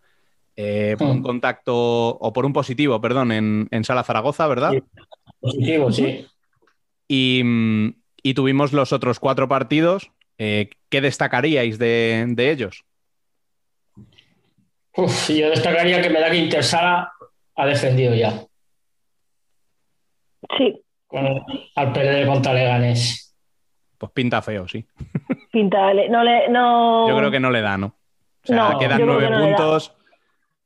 [0.56, 1.22] eh, por un Mm.
[1.22, 4.72] contacto, o por un positivo, perdón, en, en Sala Zaragoza, ¿verdad?
[4.72, 4.82] Sí.
[5.38, 6.26] Positivo, sí.
[7.06, 10.10] Y, mm, y tuvimos los otros cuatro partidos.
[10.38, 12.84] Eh, ¿Qué destacaríais de, de ellos?
[14.96, 17.12] Uf, yo destacaría que me da que Intersala
[17.60, 18.44] ha defendido ya
[20.56, 21.42] sí, con-
[21.74, 23.34] al perder contra Leganés.
[23.98, 24.84] Pues pinta feo, sí.
[25.52, 27.08] pinta, no le, no.
[27.08, 27.86] Yo creo que no le da, ¿no?
[27.86, 29.92] O sea, No, quedan nueve que no puntos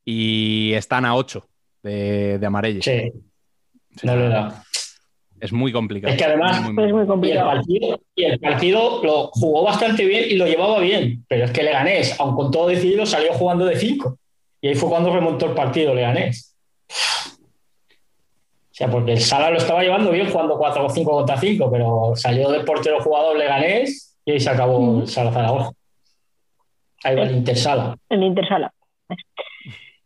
[0.05, 1.49] y están a ocho
[1.83, 2.83] de, de Amarelle.
[2.83, 3.13] Sí,
[4.05, 4.63] no le da.
[5.41, 6.13] Es muy complicado.
[6.13, 9.65] Es que además Muy, muy, es muy Y el, partido, y el partido lo jugó
[9.65, 13.33] bastante bien y lo llevaba bien, pero es que Leganés, aun con todo decidido, salió
[13.35, 14.17] jugando de 5.
[14.61, 16.54] Y ahí fue cuando remontó el partido Leganés.
[16.95, 21.71] O sea, porque el Sala lo estaba llevando bien jugando 4 o 5 contra 5,
[21.71, 25.71] pero salió del portero jugador Leganés y ahí se acabó el Sala Zaragoza.
[27.05, 27.97] Ahí va el Intersala.
[28.09, 28.73] El Intersala.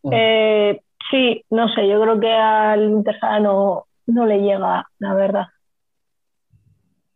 [0.03, 0.09] Mm.
[0.13, 5.47] Eh, sí, no sé, yo creo que al Intersala no, no le llega, la verdad.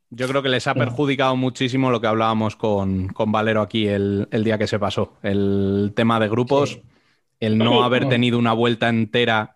[0.09, 4.27] Yo creo que les ha perjudicado muchísimo lo que hablábamos con, con Valero aquí el,
[4.31, 5.13] el día que se pasó.
[5.23, 6.83] El tema de grupos, Sí.
[7.39, 7.79] el no Sí.
[7.83, 9.52] haber tenido una vuelta entera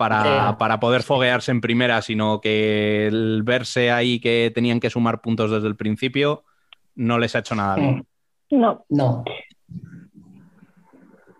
[0.00, 0.56] para, Sí.
[0.58, 5.50] para poder foguearse en primera, sino que el verse ahí que tenían que sumar puntos
[5.50, 6.42] desde el principio,
[6.94, 8.06] no les ha hecho nada bien.
[8.50, 8.56] Mm.
[8.60, 9.24] No, No.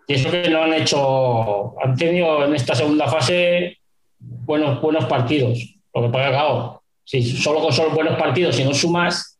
[0.07, 3.79] Y eso que no han hecho, han tenido en esta segunda fase
[4.19, 5.57] buenos, buenos partidos.
[5.93, 9.39] Lo que pasa, claro, si solo con solo buenos partidos, si no sumas,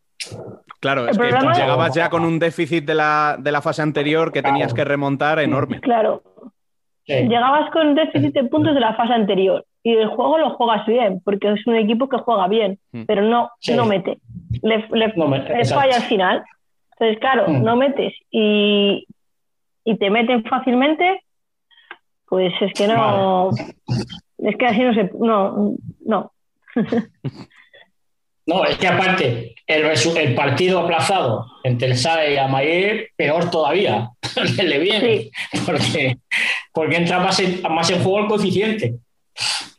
[0.80, 4.42] Claro, es que llegabas ya con un déficit de la, de la fase anterior que
[4.42, 5.80] tenías que remontar enorme.
[5.80, 6.22] claro.
[7.06, 10.86] Sí, Llegabas con déficit de puntos de la fase anterior y el juego lo juegas
[10.86, 13.02] bien, porque es un equipo que juega bien, Mm.
[13.06, 13.74] pero no, Sí.
[13.74, 14.18] no mete.
[14.62, 16.44] Le, le- No me- le falla al final.
[16.92, 17.62] Entonces, claro, Mm.
[17.64, 19.06] no metes y,
[19.84, 21.20] y te meten fácilmente,
[22.28, 23.50] pues es que no.
[24.38, 25.10] Es que así no se.
[25.18, 25.74] No,
[26.06, 26.32] no.
[28.46, 29.84] no, es que aparte, el,
[30.16, 34.10] el partido aplazado entre el SAE y Amayer, peor todavía,
[34.64, 35.30] le viene,
[35.64, 36.16] porque,
[36.72, 38.96] porque entra más en, más en juego el coeficiente.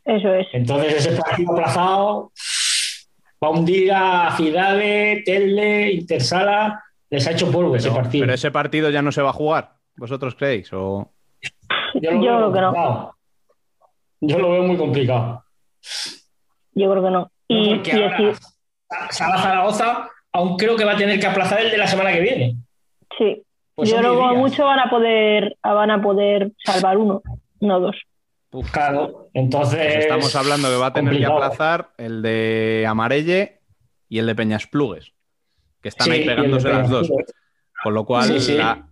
[0.06, 0.48] Eso es.
[0.54, 2.32] Entonces ese partido aplazado
[3.44, 8.24] va a hundir a Fidade, Telle, Intersala, les ha hecho polvo ese No, partido.
[8.24, 9.74] pero ese partido ya no se va a jugar.
[9.96, 10.72] ¿Vosotros creéis?
[10.74, 11.12] O...
[11.96, 13.16] Yo lo Yo creo que no.
[14.22, 15.44] Yo lo veo muy complicado.
[16.74, 17.20] Yo creo que no.
[17.20, 18.38] No, Y, porque y ahora decir-
[19.12, 22.22] Sala Zaragoza aún creo que va a tener que aplazar el de la semana que
[22.22, 22.56] viene.
[23.18, 23.44] sí.
[23.76, 27.22] Pues Yo creo que mucho van a poder van a poder salvar uno,
[27.60, 27.96] no dos.
[28.72, 29.80] Claro, entonces.
[29.80, 31.40] Pues estamos hablando que va a tener complicado.
[31.40, 33.60] que aplazar el de Amarelle
[34.10, 35.12] y el de Peñasplugues,
[35.82, 37.10] que están Sí, ahí pegándose las dos.
[37.84, 38.54] Con lo cual, Sí, sí.
[38.58, 38.88] la-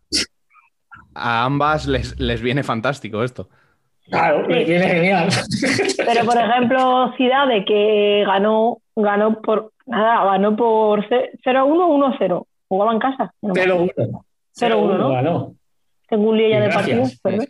[1.13, 3.49] a ambas les, les viene fantástico esto.
[4.09, 5.29] Claro, le viene genial.
[5.97, 12.47] Pero por ejemplo, Ciudad que ganó ganó por nada, ganó por 0-1 1-0.
[12.67, 13.33] Jugaba en casa.
[13.41, 13.85] No me acuerdo.
[13.95, 14.25] 0-1.
[14.59, 15.09] 0-1, ¿no?
[15.09, 15.53] ganó.
[16.07, 17.47] Tengo un lío ya Y de partidos, perdón.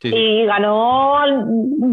[0.00, 0.16] Sí, sí.
[0.16, 1.44] Y ganó al,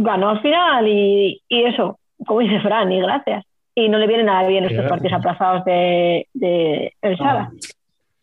[0.03, 3.44] ganó al final y, y eso, como dice Fran, y gracias.
[3.73, 7.52] Y no le vienen nada bien estos partidos aplazados de, de El Sala.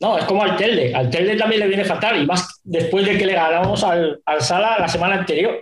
[0.00, 0.94] No, es como al Telde.
[0.94, 4.40] Al Telde también le viene fatal, y más después de que le ganamos al, al
[4.40, 5.60] Sala la semana anterior.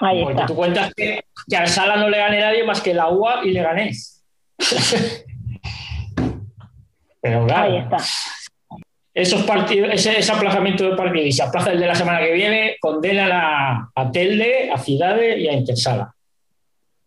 [0.00, 0.46] Ahí Porque está.
[0.46, 3.52] tú cuentas que, que al Sala no le gane nadie más que la UA y
[3.52, 4.24] le ganés.
[7.20, 7.98] Pero claro, Ahí está.
[9.14, 12.32] Esos partidos, ese, ese aplazamiento de partido y se aplaza el de la semana que
[12.32, 16.14] viene, condenan a, a Telde, a Ciudades y a Intersala.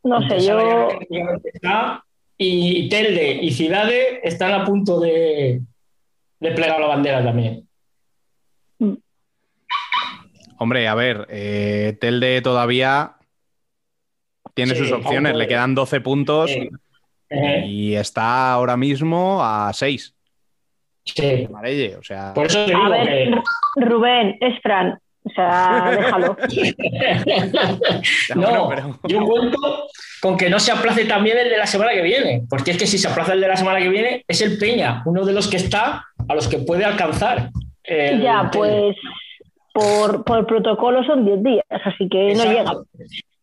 [0.04, 0.64] No sé, Intersala
[1.10, 1.40] yo.
[1.44, 2.04] está,
[2.38, 5.62] y Telde y Ciudades están a punto de,
[6.40, 7.68] de plegar la bandera también.
[10.58, 13.16] Hombre, a ver, eh, Telde todavía
[14.54, 16.70] tiene Sí, sus opciones, le quedan 12 puntos Eh,
[17.30, 20.15] eh, y está ahora mismo a 6.
[21.06, 21.46] Sí.
[21.48, 23.32] Amarelle, o sea, Por eso te A digo ver, que.
[23.32, 23.44] Ru-
[23.78, 25.00] Rubén, es Fran.
[25.24, 26.38] O sea, déjalo.
[28.36, 28.70] No,
[29.08, 29.88] yo cuento
[30.22, 32.88] con que no se aplace también el de la semana que viene, porque es que
[32.88, 35.48] si se aplaza el de la semana que viene, es el Peña, uno de los
[35.48, 37.50] que está a los que puede alcanzar.
[37.84, 38.96] el- Ya, pues
[39.74, 42.72] por, por protocolo son 10 días, así que no llega.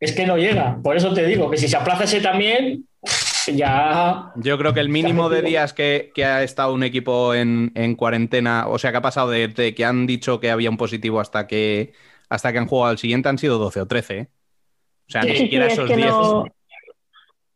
[0.00, 0.78] Es que no llega.
[0.82, 2.84] Por eso te digo que si se aplaza ese también,
[3.46, 4.32] ya.
[4.36, 7.94] Yo creo que el mínimo de días que, que ha estado un equipo en, en
[7.96, 11.20] cuarentena, o sea, que ha pasado de, de que han dicho que había un positivo
[11.20, 11.92] hasta que,
[12.28, 14.18] hasta que han jugado al siguiente, han sido 12 o 13.
[14.18, 14.28] ¿eh?
[15.08, 16.08] O sea, Sí, ni Sí, sí, siquiera es esos que 10.
[16.10, 16.44] no.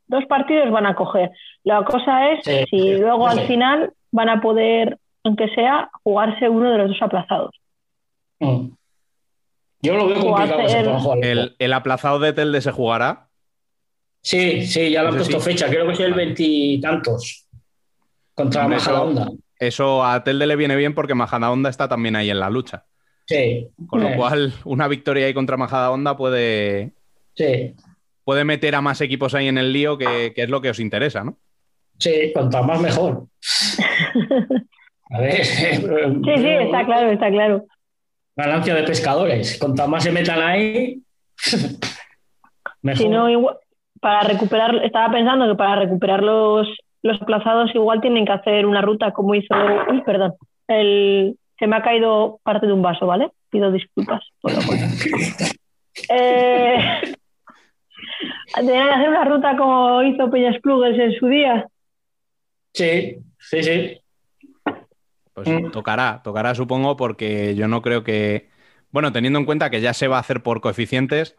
[0.08, 1.30] Dos partidos van a coger.
[1.64, 3.38] La cosa es Sí, si luego sí.
[3.40, 7.50] al final van a poder, aunque sea, jugarse uno de los dos aplazados.
[8.38, 8.68] Mm.
[9.82, 11.14] Yo lo veo complicado.
[11.22, 13.25] El, el aplazado de Telde se jugará.
[14.26, 15.50] Sí, sí, ya le han puesto sí.
[15.50, 17.46] fecha, creo que es el veintitantos
[18.34, 19.30] contra Hombre, Majada eso- Onda.
[19.58, 22.84] Eso a Telde le viene bien porque Majadahonda está también ahí en la lucha.
[23.26, 23.68] Sí.
[23.86, 26.92] Con lo Eh, cual, una victoria ahí contra Majadahonda puede,
[27.34, 27.74] Sí,
[28.24, 30.80] puede meter a más equipos ahí en el lío, que, que es lo que os
[30.80, 31.38] interesa, ¿no?
[31.98, 33.26] sí, cuanto más mejor.
[35.10, 35.62] A ver, Sí,
[36.36, 37.64] sí, está claro, está claro.
[38.34, 39.56] Ganancia de pescadores.
[39.58, 41.00] Cuanto más se metan ahí,
[42.82, 43.02] mejor.
[43.02, 43.56] Si no, igual-
[44.00, 46.68] para recuperar, estaba pensando que para recuperar los,
[47.02, 49.54] los aplazados igual tienen que hacer una ruta como hizo,
[49.90, 50.34] uy, perdón,
[50.68, 53.30] el, se me ha caído parte de un vaso, ¿vale?
[53.50, 54.78] Pido disculpas por lo cual.
[56.08, 56.76] Eh,
[58.56, 61.66] Deberían hacer una ruta como hizo Peñas Plugues en su día.
[62.72, 64.00] Sí, sí, sí.
[65.32, 65.70] Pues Mm.
[65.70, 68.48] tocará, tocará supongo, porque yo no creo que.
[68.90, 71.36] Bueno, teniendo en cuenta que ya se va a hacer por coeficientes,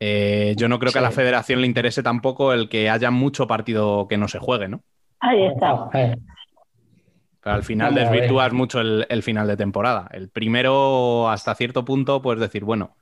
[0.00, 3.46] eh, yo no creo que a la federación le interese tampoco el que haya mucho
[3.46, 4.82] partido que no se juegue, ¿no?
[5.20, 5.88] Ahí está.
[5.90, 10.08] Pero al final desvirtúas mucho el, el final de temporada.
[10.12, 12.96] El primero, hasta cierto punto, puedes decir, bueno,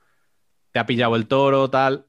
[0.73, 2.07] te ha pillado el toro, tal.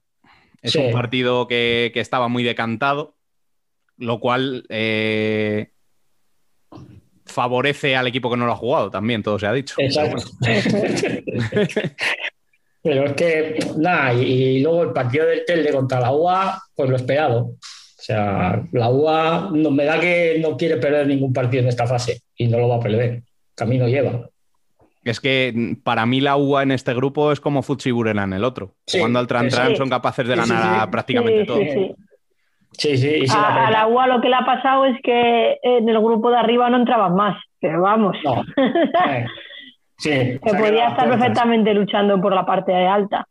[0.61, 0.79] Es Sí.
[0.79, 3.15] un partido que, que estaba muy decantado,
[3.97, 5.71] lo cual eh,
[7.25, 9.75] favorece al equipo que no lo ha jugado también, todo se ha dicho.
[9.77, 10.23] Exacto.
[12.87, 16.89] Pero es que, nada, y, y luego el partido del Telde contra la UA, pues
[16.89, 17.39] lo esperado.
[17.39, 17.57] O
[18.07, 22.21] sea, la UA no, me da que no quiere perder ningún partido en esta fase
[22.37, 23.23] y no lo va a perder.
[23.55, 24.29] Camino lleva.
[25.03, 28.31] Es que mm, para mí la UA en este grupo es como Futsi Burela en
[28.31, 28.75] el otro.
[28.85, 29.75] Sí, Jugando al Tran Tran sí.
[29.75, 30.79] son capaces de Sí, sí, ganar sí.
[30.83, 31.59] a prácticamente Sí, todo.
[32.71, 33.09] sí, sí.
[33.25, 33.71] Y A, a apretar.
[33.73, 36.77] la UA lo que le ha pasado es que en el grupo de arriba no
[36.77, 38.43] entraban más, pero vamos, No.
[39.97, 41.07] Sí, se que podía estar puertas.
[41.17, 43.27] perfectamente luchando por la parte alta.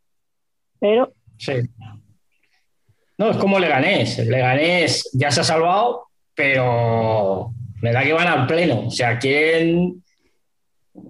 [0.80, 1.52] Pero Sí.
[3.18, 4.18] No, es como Leganés.
[4.26, 7.50] Leganés ya se ha salvado, pero
[7.82, 8.86] me da que van al pleno.
[8.86, 10.02] O sea, quieren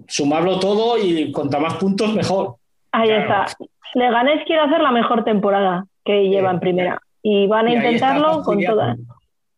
[0.07, 2.55] sumarlo todo y contra más puntos, mejor.
[2.91, 3.45] ahí Claro.
[3.45, 3.57] está.
[3.93, 8.43] Leganés quiere hacer la mejor temporada que lleva en primera y van a Y intentarlo
[8.43, 8.97] con todas.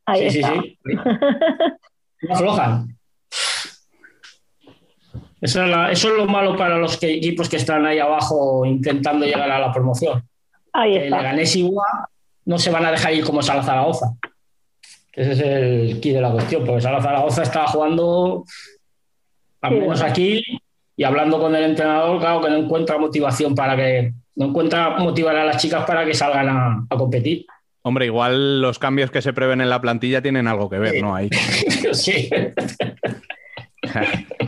[0.06, 0.54] Ahí sí, está.
[0.62, 0.96] sí, sí.
[2.28, 2.99] No aflojan.
[5.42, 8.66] Eso es, la- eso es lo malo para los que- equipos que están ahí abajo
[8.66, 10.24] intentando llegar a la promoción.
[10.74, 11.18] Ahí Que está.
[11.18, 11.86] Leganés y UA
[12.46, 14.08] no se van a dejar ir como Sala Zaragoza.
[15.14, 18.44] Ese es el key de la cuestión, porque Sala Zaragoza estaba jugando,
[19.62, 20.44] al aquí,
[20.96, 25.36] y hablando con el entrenador, claro que no encuentra motivación para que, no encuentra motivar
[25.36, 27.46] a las chicas para que salgan a, a competir.
[27.82, 31.02] Hombre, igual los cambios que se prevén en la plantilla tienen algo que ver, Sí.
[31.02, 31.16] ¿no?
[31.16, 31.30] Ahí.
[31.94, 32.30] sí.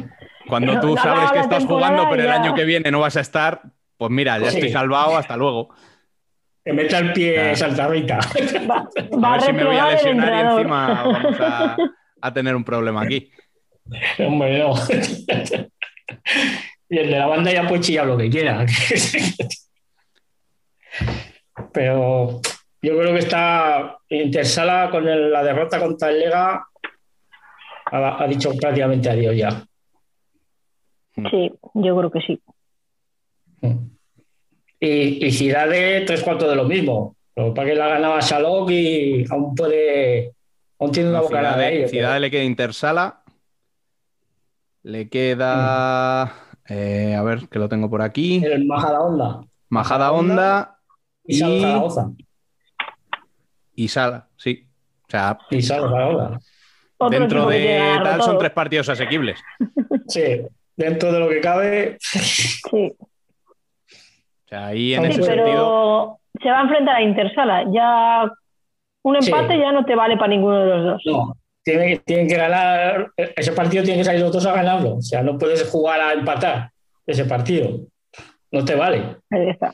[0.51, 3.21] Cuando tú no sabes que estás jugando, pero el año que viene no vas a
[3.21, 3.61] estar,
[3.97, 4.57] pues mira, ya Sí.
[4.57, 5.69] estoy salvado, hasta luego.
[6.65, 7.55] Que meta el pie Ah.
[7.55, 8.19] Saltarrita.
[8.69, 11.77] Va, A ver si me voy a lesionar y encima vamos a,
[12.21, 13.31] a tener un problema aquí.
[14.19, 14.73] Hombre, no.
[16.89, 18.65] y el de la banda ya puede chillar lo que quiera.
[21.73, 22.41] Pero
[22.81, 26.67] yo creo que está Intersala con el- la derrota contra el Lega.
[27.93, 29.63] ha, ha dicho prácticamente adiós ya.
[31.29, 32.41] Sí, yo creo que sí.
[34.79, 37.15] Y, y Zidane, tres cuartos de lo mismo.
[37.35, 40.33] Lo que pasa es que la ganaba Salok y aún puede.
[40.79, 41.87] Aún tiene una No, bocanada Zidane- ahí.
[41.89, 43.21] Zidane le queda Intersala.
[44.83, 46.33] Le queda.
[46.67, 48.43] eh, a ver, que lo tengo por aquí.
[48.43, 49.41] El Majada Onda.
[49.69, 50.79] Majada Onda
[51.23, 52.11] Y y, Zaragoza.
[53.75, 54.67] y Sala, sí.
[55.07, 56.39] O sea, Y Zaragoza.
[56.97, 59.39] Otro dentro de tal son tres partidos asequibles.
[60.07, 60.41] Sí,
[60.81, 61.97] dentro de lo que cabe.
[61.99, 65.45] Sí, O sea, ahí en Sí, ese Sí, sentido.
[65.45, 67.65] pero se va a enfrentar a Intersala.
[67.73, 68.31] Ya
[69.03, 69.31] un Sí.
[69.31, 71.01] empate ya no te vale para ninguno de los dos.
[71.05, 73.11] No, tienen, tienen que ganar.
[73.15, 74.95] Ese partido tiene que salir los dos a ganarlo.
[74.97, 76.69] O sea, no puedes jugar a empatar
[77.05, 77.79] ese partido.
[78.51, 79.17] No te vale.
[79.29, 79.73] Ahí está.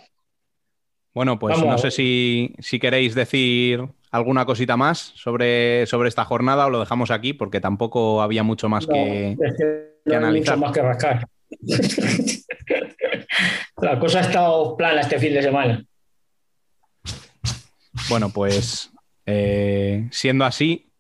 [1.14, 1.72] Bueno, pues Vamos.
[1.72, 6.80] no sé si, si queréis decir alguna cosita más sobre, sobre esta jornada o lo
[6.80, 9.32] dejamos aquí, porque tampoco había mucho más No, que.
[9.32, 10.58] es que que no hay analizar.
[10.58, 11.28] mucho más que rascar.
[13.82, 15.84] La cosa ha estado plana este fin de semana.
[18.10, 18.92] Bueno, pues
[19.26, 20.92] eh, siendo así,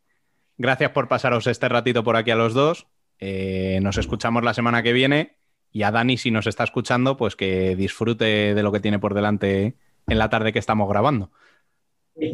[0.57, 2.87] gracias por pasaros este ratito por aquí a los dos.
[3.19, 5.37] Eh, nos escuchamos la semana que viene
[5.71, 9.13] y a Dani, si nos está escuchando, pues que disfrute de lo que tiene por
[9.13, 9.75] delante
[10.07, 11.31] en la tarde que estamos grabando.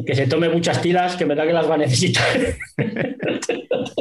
[0.06, 2.24] Que se tome muchas tiras, que me da que las va a necesitar.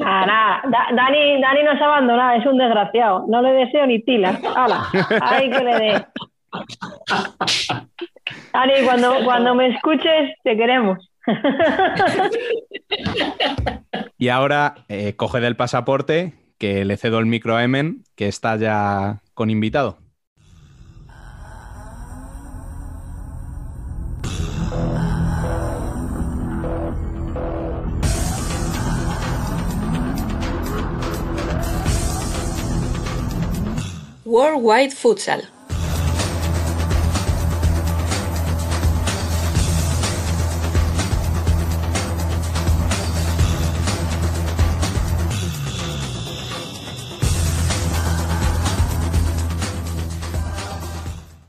[0.05, 0.61] Ah, nada.
[0.71, 3.25] Da- Dani, Dani nos ha abandonado, es un desgraciado.
[3.27, 4.39] No le deseo ni tilas.
[4.55, 4.85] ¡Hala!
[5.21, 6.05] ¡Ay, que le dé!
[8.53, 11.09] Dani, cuando, cuando me escuches, te queremos.
[14.17, 18.55] Y ahora eh, coge del pasaporte, que le cedo el micro a Emen, que está
[18.55, 19.97] ya con invitado.
[34.33, 35.43] Worldwide Futsal.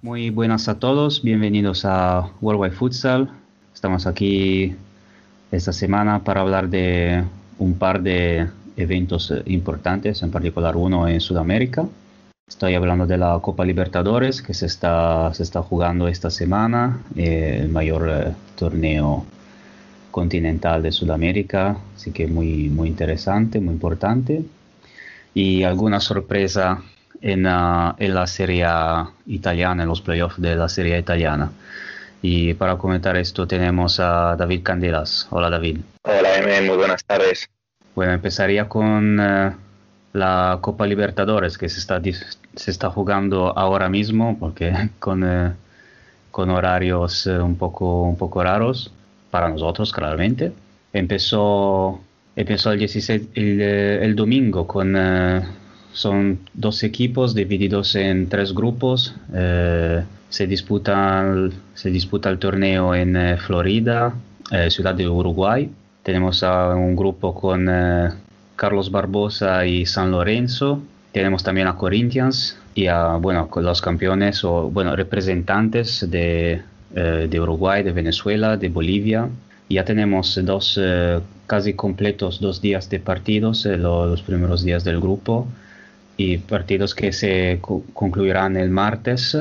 [0.02, 3.31] Muy buenas a todos, bienvenidos a Worldwide Futsal.
[3.73, 4.77] Estamos aquí
[5.51, 7.24] esta semana para hablar de
[7.59, 8.47] un par de
[8.77, 11.86] eventos importantes, en particular uno en Sudamérica.
[12.46, 17.58] Estoy hablando de la Copa Libertadores que se está, se está jugando esta semana, eh,
[17.62, 19.24] el mayor eh, torneo
[20.10, 24.44] continental de Sudamérica, así que muy, muy interesante, muy importante.
[25.32, 26.82] Y alguna sorpresa
[27.22, 31.50] en, en la Serie A italiana, en los playoffs de la Serie A italiana.
[32.20, 35.26] Y para comentar esto tenemos a David Candelas.
[35.30, 35.78] Hola David.
[36.02, 37.48] Hola, M, muy buenas tardes.
[37.94, 39.52] Bueno, empezaría con eh,
[40.15, 45.53] la Copa Libertadores que se está, se está jugando ahora mismo, porque con, eh,
[46.31, 48.91] con horarios eh, un, poco, un poco raros
[49.31, 50.53] para nosotros, claramente.
[50.93, 52.01] Empezó,
[52.36, 54.97] empezó el, 16, el, eh, el domingo con...
[55.93, 59.15] son dos equipos divididos en tres grupos.
[60.28, 64.15] se, disputan, se disputa el torneo en Florida,
[64.69, 65.70] ciudad de Uruguay.
[66.05, 67.69] Tenemos un grupo con
[68.56, 70.81] Carlos Barbosa y San Lorenzo.
[71.12, 76.62] Tenemos también a Corinthians y a bueno, los campeones o bueno, representantes de,
[76.94, 79.28] eh, de Uruguay, de Venezuela, de Bolivia.
[79.68, 84.85] Ya tenemos dos eh, casi completos dos días de partidos, eh, lo- los primeros días
[84.85, 85.47] del grupo
[86.16, 89.36] y partidos que se co- concluirán el martes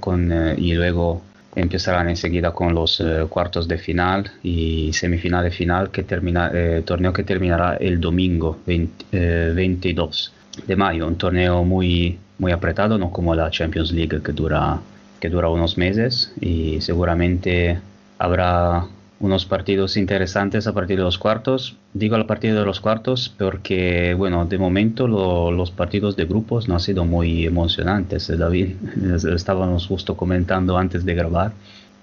[0.00, 1.22] con, y luego
[1.54, 6.82] empezarán enseguida con los eh, cuartos de final y semifinal de final que termina eh,
[6.84, 10.32] torneo que terminará el domingo 20, eh, 22
[10.66, 11.06] de mayo.
[11.06, 14.78] Un torneo muy muy apretado no como la Champions League que dura
[15.20, 17.80] que dura unos meses y seguramente
[18.18, 18.86] habrá
[19.20, 21.76] unos partidos interesantes a partir de los cuartos.
[21.92, 26.68] Digo a partir de los cuartos porque, bueno, de momento lo- los partidos de grupos
[26.68, 28.76] no han sido muy emocionantes, eh, David.
[29.34, 31.52] Estábamos justo comentando antes de grabar.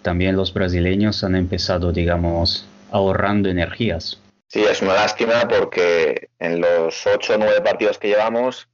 [0.01, 4.19] También los brasileños han empezado, digamos, ahorrando energías.
[4.47, 8.67] Sí, es una lástima porque en los 8 o 9 partidos que llevamos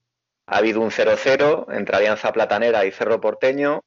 [0.47, 3.81] ha habido un 0-0 entre Alianza Platanera y Cerro Porteño,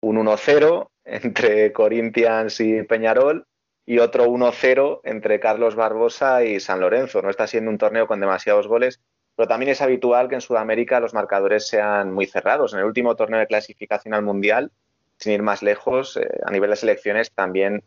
[0.00, 3.44] un 1-0 entre Corinthians y Peñarol
[3.90, 7.22] y otro 1-0 entre Carlos Barbosa y San Lorenzo.
[7.22, 9.00] No está siendo un torneo con demasiados goles,
[9.34, 12.72] pero también es habitual que en Sudamérica los marcadores sean muy cerrados.
[12.72, 14.70] En el último torneo de clasificación al Mundial,
[15.16, 17.82] sin ir más lejos, eh, a nivel de selecciones también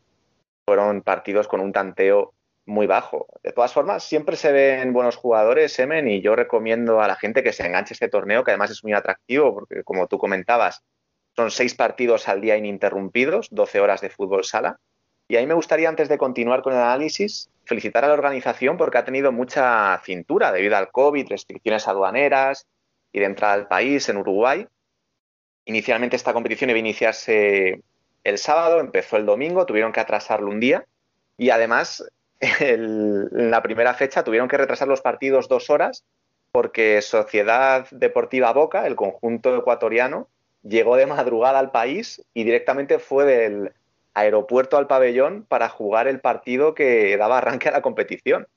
[0.65, 2.33] fueron partidos con un tanteo
[2.65, 3.27] muy bajo.
[3.41, 7.43] De todas formas, siempre se ven buenos jugadores, Emen, y yo recomiendo a la gente
[7.43, 10.83] que se enganche a este torneo, que además es muy atractivo, porque como tú comentabas,
[11.33, 14.81] son seis partidos al día ininterrumpidos, 12 horas de fútbol sala.
[15.33, 18.99] Y ahí me gustaría, antes de continuar con el análisis, felicitar a la organización porque
[18.99, 22.67] ha tenido mucha cintura debido al COVID, restricciones aduaneras
[23.11, 24.67] y de entrada al país en Uruguay.
[25.65, 27.81] Inicialmente esta competición iba a iniciarse
[28.23, 30.85] el sábado, empezó el domingo, tuvieron que atrasarlo un día
[31.35, 32.07] y además
[32.39, 36.03] en la primera fecha tuvieron que retrasar los partidos dos horas
[36.51, 40.27] porque Sociedad Deportiva Boca, el conjunto ecuatoriano,
[40.61, 43.73] llegó de madrugada al país y directamente fue del
[44.13, 48.47] aeropuerto al pabellón para jugar el partido que daba arranque a la competición.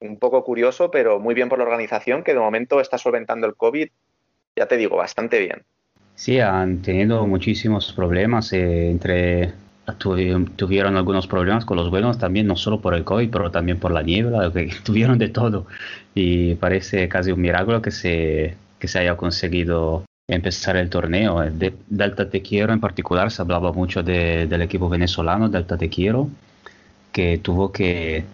[0.00, 3.54] Un poco curioso, pero muy bien por la organización que de momento está solventando el
[3.54, 3.88] COVID,
[4.56, 5.62] ya te digo, bastante bien.
[6.14, 9.52] Sí, han tenido muchísimos problemas eh, entre
[9.98, 13.90] tuvieron algunos problemas con los vuelos también, no solo por el COVID, pero también por
[13.90, 15.66] la niebla, que tuvieron de todo.
[16.14, 20.04] Y parece casi un milagro que se, que se haya conseguido
[20.34, 21.40] empezar el torneo.
[21.40, 25.88] De Delta Te Quiero en particular se hablaba mucho de, del equipo venezolano, Delta Te
[25.88, 26.28] Quiero,
[27.12, 28.24] que tuvo que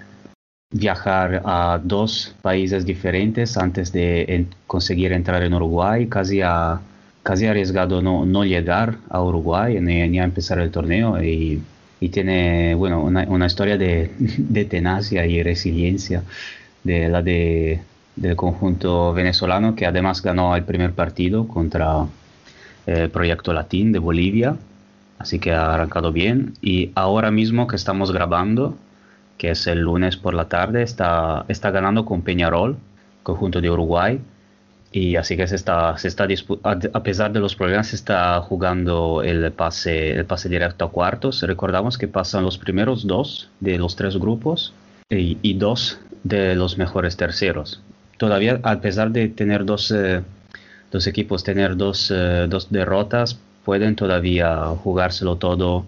[0.70, 6.80] viajar a dos países diferentes antes de conseguir entrar en Uruguay, casi a
[7.22, 11.62] casi arriesgado no, no llegar a Uruguay ni, a empezar el torneo y,
[12.00, 16.22] y tiene bueno una, una historia de, de, tenacia y resiliencia
[16.84, 17.82] de la de,
[18.20, 22.06] del conjunto venezolano que además ganó el primer partido contra
[22.86, 24.56] el Proyecto Latín de Bolivia
[25.18, 28.76] así que ha arrancado bien y ahora mismo que estamos grabando
[29.36, 32.76] que es el lunes por la tarde está, está ganando con Peñarol
[33.22, 34.20] conjunto de Uruguay
[34.90, 36.26] y así que se está, se está
[36.64, 41.42] a pesar de los problemas, se está jugando el pase, el pase directo a cuartos.
[41.42, 44.72] Recordamos que pasan los primeros dos de los tres grupos
[45.10, 47.82] y, dos de los mejores terceros.
[48.18, 50.22] Todavía, a pesar de tener dos, eh,
[50.90, 55.86] dos equipos, tener dos, eh, dos derrotas, pueden todavía jugárselo todo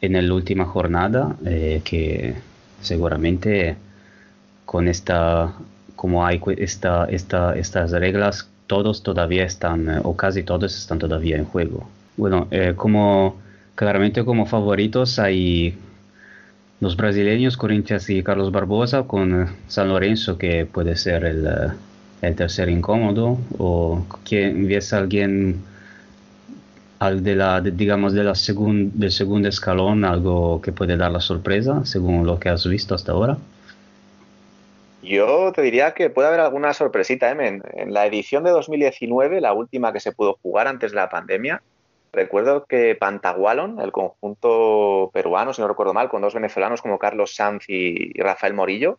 [0.00, 2.34] en la última jornada, eh, que
[2.80, 3.76] seguramente
[4.66, 5.52] con esta
[5.94, 11.44] como hay esta, esta, estas reglas, todos todavía están, o casi todos están todavía en
[11.44, 11.88] juego.
[12.16, 13.36] Bueno, como
[13.74, 15.76] claramente como favoritos hay
[16.80, 21.48] los brasileños, Corinthians y Carlos Barbosa, con eh, San Lorenzo que puede ser el,
[22.22, 25.62] el tercer incómodo, o quien ves alguien
[27.00, 31.84] al de la, digamos, de la del segundo escalón, algo que puede dar la sorpresa,
[31.84, 33.38] según lo que has visto hasta ahora.
[35.02, 37.32] Yo te diría que puede haber alguna sorpresita.
[37.32, 37.60] ¿eh?
[37.74, 41.62] En, la edición de 2019, la última que se pudo jugar antes de la pandemia,
[42.12, 47.34] recuerdo que Pantagualon, el conjunto peruano, si no recuerdo mal, con dos venezolanos como Carlos
[47.34, 48.98] Sanz y, Rafael Morillo,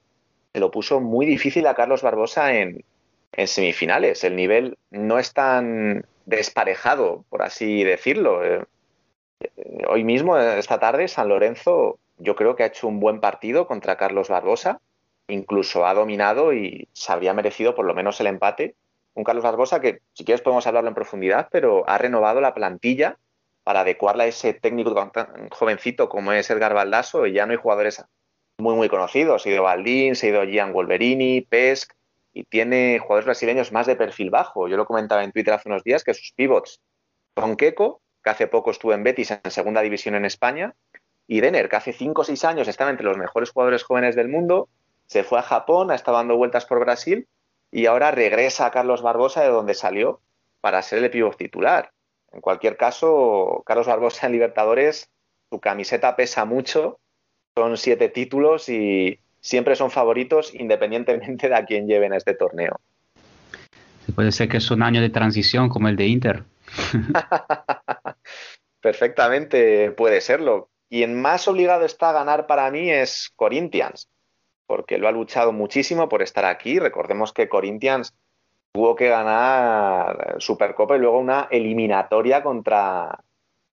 [0.53, 2.83] se lo puso muy difícil a Carlos Barbosa en,
[3.33, 4.23] en semifinales.
[4.23, 8.43] El nivel no es tan desparejado, por así decirlo.
[8.43, 8.65] Eh,
[9.87, 13.97] hoy mismo, esta tarde, San Lorenzo, yo creo que ha hecho un buen partido contra
[13.97, 14.81] Carlos Barbosa
[15.31, 18.75] incluso ha dominado y se habría merecido por lo menos el empate.
[19.13, 23.17] Un Carlos Barbosa que, si quieres, podemos hablarlo en profundidad, pero ha renovado la plantilla
[23.63, 24.95] para adecuarla a ese técnico
[25.51, 28.03] jovencito como es Edgar Baldasso y ya no hay jugadores
[28.57, 29.43] muy, muy conocidos.
[29.43, 31.93] Se ha ido Baldín, se ha ido Gian Wolverini, Pesk
[32.33, 34.67] y tiene jugadores brasileños más de perfil bajo.
[34.67, 36.81] Yo lo comentaba en Twitter hace unos días que sus pivots
[37.37, 40.73] son Keco, que hace poco estuvo en Betis en segunda división en España,
[41.27, 44.27] y Denner, que hace 5 o 6 años estaba entre los mejores jugadores jóvenes del
[44.27, 44.69] mundo,
[45.05, 47.27] se fue a Japón, ha estado dando vueltas por Brasil
[47.71, 50.21] y ahora regresa a Carlos Barbosa de donde salió
[50.59, 51.91] para ser el pívot titular.
[52.33, 55.09] En cualquier caso, Carlos Barbosa en Libertadores,
[55.49, 56.99] su camiseta pesa mucho,
[57.55, 62.79] son siete títulos y siempre son favoritos independientemente de a quién lleven a este torneo.
[64.15, 66.43] Puede ser que es un año de transición como el de Inter.
[68.81, 70.69] Perfectamente puede serlo.
[70.89, 74.09] Quien más obligado está a ganar para mí es Corinthians
[74.71, 76.79] porque lo ha luchado muchísimo por estar aquí.
[76.79, 78.15] Recordemos que Corinthians
[78.71, 83.19] tuvo que ganar Supercopa y luego una eliminatoria contra,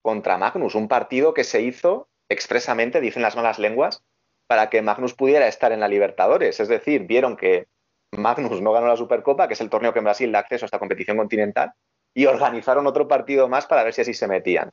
[0.02, 4.02] contra Magnus, un partido que se hizo expresamente, dicen las malas lenguas,
[4.48, 6.58] para que Magnus pudiera estar en la Libertadores.
[6.58, 7.68] Es decir, vieron que
[8.10, 10.66] Magnus no ganó la Supercopa, que es el torneo que en Brasil da acceso a
[10.66, 11.74] esta competición continental,
[12.12, 14.72] y organizaron otro partido más para ver si así se metían.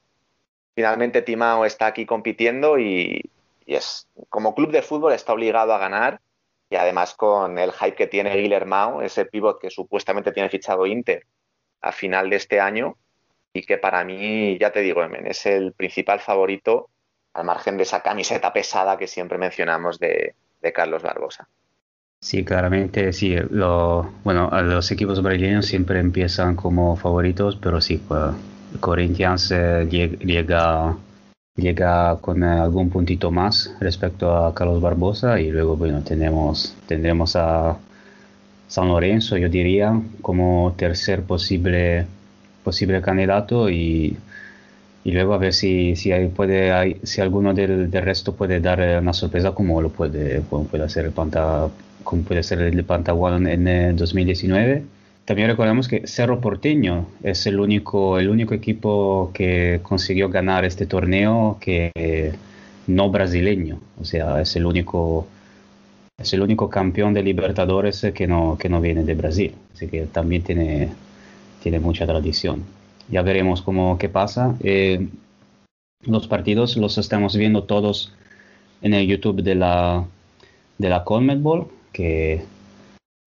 [0.74, 3.30] Finalmente Timao está aquí compitiendo y,
[3.66, 6.22] y es como club de fútbol está obligado a ganar
[6.70, 11.26] y además con el hype que tiene Guillermo, ese pivot que supuestamente tiene fichado Inter
[11.82, 12.98] a final de este año
[13.54, 16.90] y que para mí, ya te digo, es el principal favorito
[17.34, 21.48] al margen de esa camiseta pesada que siempre mencionamos de, de Carlos Barbosa.
[22.20, 23.36] Sí, claramente sí.
[23.52, 28.02] Lo, bueno, los equipos brasileños siempre empiezan como favoritos, pero sí,
[28.80, 30.98] Corinthians eh, llega,
[31.56, 37.36] llega con eh, algún puntito más respecto a Carlos Barbosa y luego, bueno, tenemos, tendremos
[37.36, 37.78] a
[38.68, 42.08] San Lorenzo, yo diría, como tercer posible,
[42.64, 44.18] posible candidato y,
[45.06, 49.14] luego a ver si, si, hay, puede, si alguno del, del, resto puede dar una
[49.14, 51.70] sorpresa como lo puede, puede hacer el Panta,
[52.04, 54.95] como puede ser el Pantagón en 2019.
[55.26, 60.86] También recordemos que Cerro Porteño es el único, el único equipo que consiguió ganar este
[60.86, 61.92] torneo que
[62.88, 65.28] no brasileño, o sea, es el único
[66.18, 70.06] es el único campeón de Libertadores que no, que no viene de Brasil, así que
[70.06, 70.90] también tiene,
[71.62, 72.64] tiene mucha tradición.
[73.10, 74.56] Ya veremos cómo qué pasa.
[74.62, 75.08] Eh,
[76.06, 78.14] los partidos los estamos viendo todos
[78.82, 80.06] en el YouTube de la,
[80.78, 82.44] de la Conmebol, que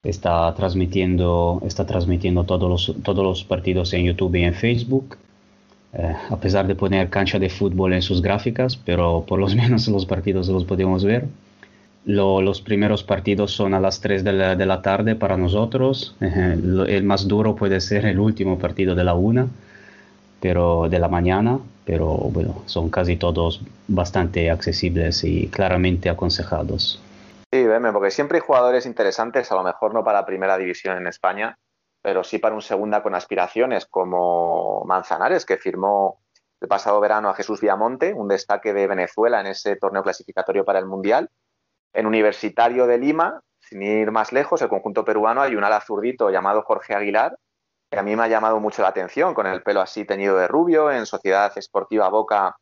[0.04, 5.16] está transmitiendo, está transmitiendo todos, los, partidos en YouTube y en Facebook.
[5.92, 9.88] Eh, a pesar de poner cancha de fútbol en sus gráficas, pero por lo menos
[9.88, 11.26] los partidos los podemos ver.
[12.04, 16.14] Lo, los primeros partidos son a las 3 de la, de la tarde para nosotros.
[16.20, 19.48] el más duro puede ser el último partido de la 1,
[20.40, 22.30] pero de la mañana, pero
[22.66, 27.00] son casi todos bastante accesibles y claramente aconsejados.
[27.50, 31.06] Sí, veme, porque siempre hay jugadores interesantes, a lo mejor no para primera división en
[31.06, 31.58] España,
[32.02, 36.22] pero sí para un segunda con aspiraciones, como Manzanares, que firmó
[36.60, 40.78] el pasado verano a Jesús Viamonte, un destaque de Venezuela en ese torneo clasificatorio para
[40.78, 41.30] el Mundial.
[41.94, 46.28] En Universitario de Lima, sin ir más lejos, el conjunto peruano, hay un ala zurdito
[46.30, 47.38] llamado Jorge Aguilar,
[47.90, 50.48] que a mí me ha llamado mucho la atención, con el pelo así teñido de
[50.48, 52.56] rubio, en Sociedad Esportiva Boca,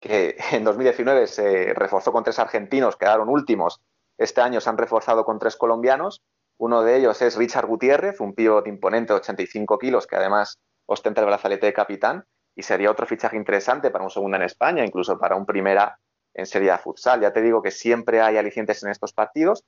[0.00, 3.80] que en 2019 se reforzó con tres argentinos, quedaron últimos
[4.18, 6.22] este año se han reforzado con tres colombianos.
[6.58, 11.20] Uno de ellos es Richard Gutiérrez, un pívot imponente de 85 kilos que además ostenta
[11.20, 12.24] el brazalete de capitán
[12.54, 15.98] y sería otro fichaje interesante para un segundo en España, incluso para un primera
[16.32, 17.20] en Serie de futsal.
[17.20, 19.64] Ya te digo que siempre hay alicientes en estos partidos.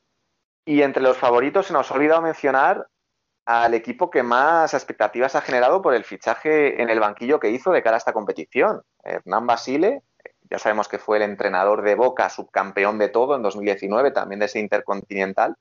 [0.65, 2.87] Y entre los favoritos se nos ha olvidado mencionar
[3.47, 7.73] al equipo que más expectativas ha generado por el fichaje en el banquillo que hizo
[7.73, 8.83] de cara a esta competición.
[9.03, 10.03] Hernán Basile,
[10.51, 14.47] ya sabemos que fue el entrenador de Boca, subcampeón de todo en 2019, también de
[14.47, 15.57] ese intercontinental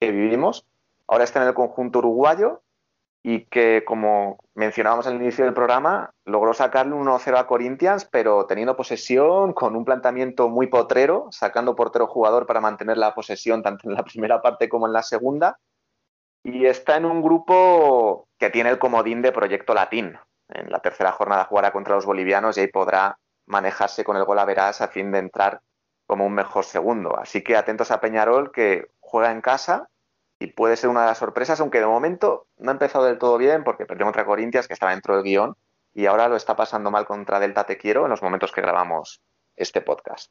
[0.00, 0.66] que vivimos.
[1.06, 2.62] Ahora está en el conjunto uruguayo
[3.22, 8.46] y que, como mencionábamos al inicio del programa, logró sacarle un 1-0 a Corinthians, pero
[8.46, 13.88] teniendo posesión, con un planteamiento muy potrero, sacando portero jugador para mantener la posesión tanto
[13.88, 15.58] en la primera parte como en la segunda.
[16.44, 20.18] Y está en un grupo que tiene el comodín de Proyecto Latín.
[20.48, 24.38] En la tercera jornada jugará contra los bolivianos y ahí podrá manejarse con el gol
[24.38, 25.60] a verás a fin de entrar
[26.06, 27.18] como un mejor segundo.
[27.18, 29.88] Así que atentos a Peñarol que juega en casa
[30.38, 33.38] y puede ser una de las sorpresas, aunque de momento no ha empezado del todo
[33.38, 35.54] bien porque perdió contra Corintias, que estaba dentro del guion,
[35.94, 39.20] y ahora lo está pasando mal contra Delta Te Quiero en los momentos que grabamos
[39.56, 40.30] este podcast.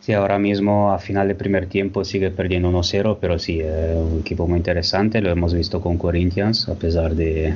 [0.00, 4.20] Sí, ahora mismo a final de primer tiempo sigue perdiendo 1-0, pero sí, es un
[4.20, 7.54] equipo muy interesante, lo hemos visto con Corinthians, a pesar de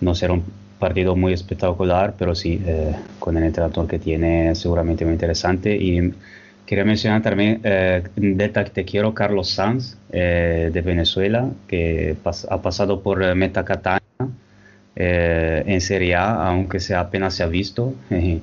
[0.00, 5.04] no ser un partido muy espectacular, pero sí, eh, con el entrenador que tiene seguramente
[5.04, 5.76] muy interesante.
[5.76, 6.12] Y
[6.66, 8.02] quería mencionar también eh,
[8.74, 14.02] Te Quiero, Carlos Sanz, eh, de Venezuela, que pas ha pasado por eh, Meta Catania
[14.96, 17.94] eh, en Serie A, aunque se apenas se ha visto.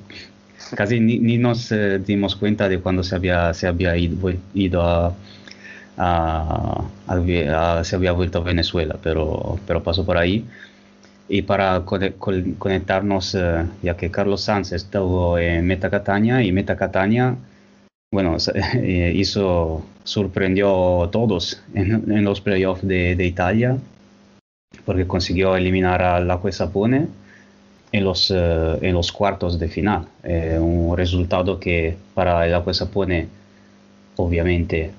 [0.76, 4.80] Casi ni, ni nos eh, dimos cuenta de cuando se había, se había ido, ido
[4.82, 5.12] a,
[5.98, 10.46] a, a, se había vuelto a Venezuela, pero, pero pasó por ahí
[11.30, 17.36] y para conectarnos, eh, ya que Carlos Sanz estuvo en Meta Catania y Meta Catania,
[18.12, 18.36] bueno,
[18.74, 23.78] eh, hizo, sorprendió a todos en, en los playoffs de, de, Italia,
[24.84, 27.06] porque consiguió eliminar a la Sapone
[27.92, 30.06] en los, uh, en los cuartos de final.
[30.24, 33.28] Eh, un resultado que para el Sapone,
[34.16, 34.90] obviamente,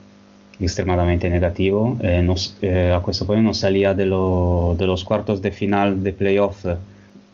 [0.63, 1.97] extremadamente negativo.
[2.01, 6.03] Eh, nos, eh, a questo punto no salía de, lo, de, los cuartos de final
[6.03, 6.65] de playoff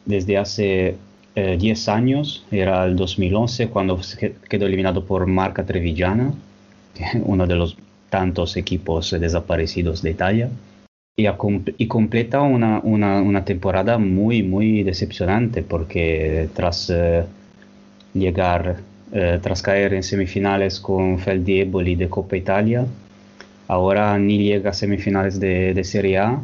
[0.06, 0.96] desde hace
[1.36, 4.00] 10 eh, años, era el 2011 cuando
[4.50, 6.34] quedó eliminado por Marca Trevillana,
[7.26, 7.78] uno de los
[8.10, 10.50] tantos equipos desaparecidos de Italia.
[11.16, 11.26] Y,
[11.78, 17.24] y completa una, una, una, temporada muy, muy decepcionante porque tras eh,
[18.14, 18.78] llegar,
[19.12, 22.86] eh, tras caer en semifinales con Feldieboli de Copa Italia,
[23.68, 26.42] ahora ni llega a semifinales de, de Serie A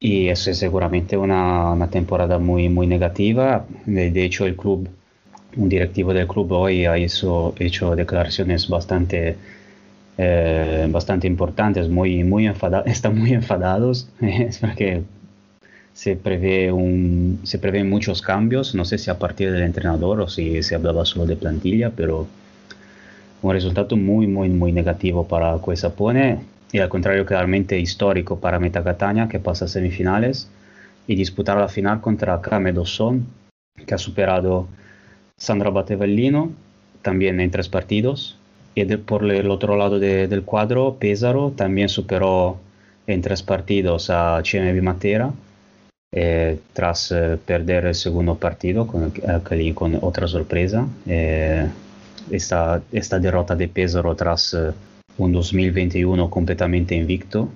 [0.00, 3.66] y eso es seguramente una, una temporada muy, muy negativa.
[3.86, 4.88] De, de, hecho, el club,
[5.56, 9.36] un directivo del club hoy ha hecho, hecho declaraciones bastante
[10.16, 15.02] eh, bastante importantes, muy, muy enfada- están muy enfadados, es porque
[15.92, 20.28] se prevé un, se prevén muchos cambios, no sé si a partir del entrenador o
[20.28, 22.26] si se hablaba solo de plantilla, pero
[23.42, 26.38] un resultado muy, muy, muy negativo para Cuesapone
[26.74, 30.48] y al contrario claramente histórico para Meta Catania que pasa a semifinales
[31.06, 33.24] y disputar la final contra Crame Dosson
[33.86, 34.66] que ha superado
[35.36, 36.50] Sandra Battevellino
[37.00, 38.36] también en tres partidos
[38.74, 42.58] y por el otro lado de- del cuadro Pesaro también superó
[43.06, 45.30] en tres partidos a CMB Matera
[46.10, 50.88] eh, tras eh, perder el segundo partido con, aquel- con otra sorpresa.
[51.06, 51.68] eh,
[52.32, 54.72] esta, esta derrota de Pesaro tras eh,
[55.18, 57.48] un 2021 completamente invicto.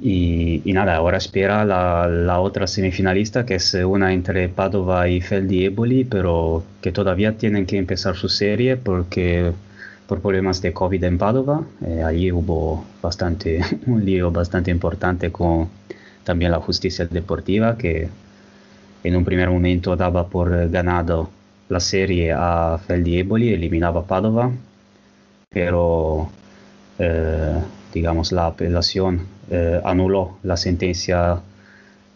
[0.00, 5.20] Y, y nada, ahora espera la, la otra semifinalista, que es una entre Padova y
[5.20, 9.52] Feldi Eboli, pero que todavía tienen que empezar su serie porque
[10.08, 11.64] por problemas de COVID en Padova.
[11.86, 15.68] eh, allí hubo bastante, un lío bastante importante con
[16.24, 18.08] también la justicia deportiva, que
[19.04, 21.30] en un primer momento daba por ganado
[21.68, 24.50] la serie a Feldi Eboli, eliminaba Padova,
[25.50, 26.30] pero
[27.92, 31.40] digamos la apelación eh, anuló la sentencia,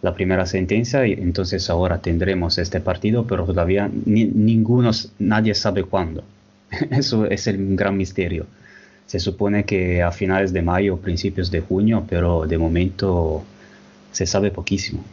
[0.02, 5.84] la primera sentencia, y entonces ahora tendremos este partido, pero todavía ni- ninguno, nadie sabe
[5.84, 6.24] cuándo.
[6.90, 8.46] Eso es el gran misterio.
[9.06, 13.42] Se supone que a finales de mayo principios de junio, pero de momento
[14.10, 15.04] se sabe poquísimo.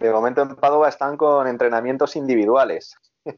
[0.00, 2.94] De momento en Padova están con entrenamientos individuales.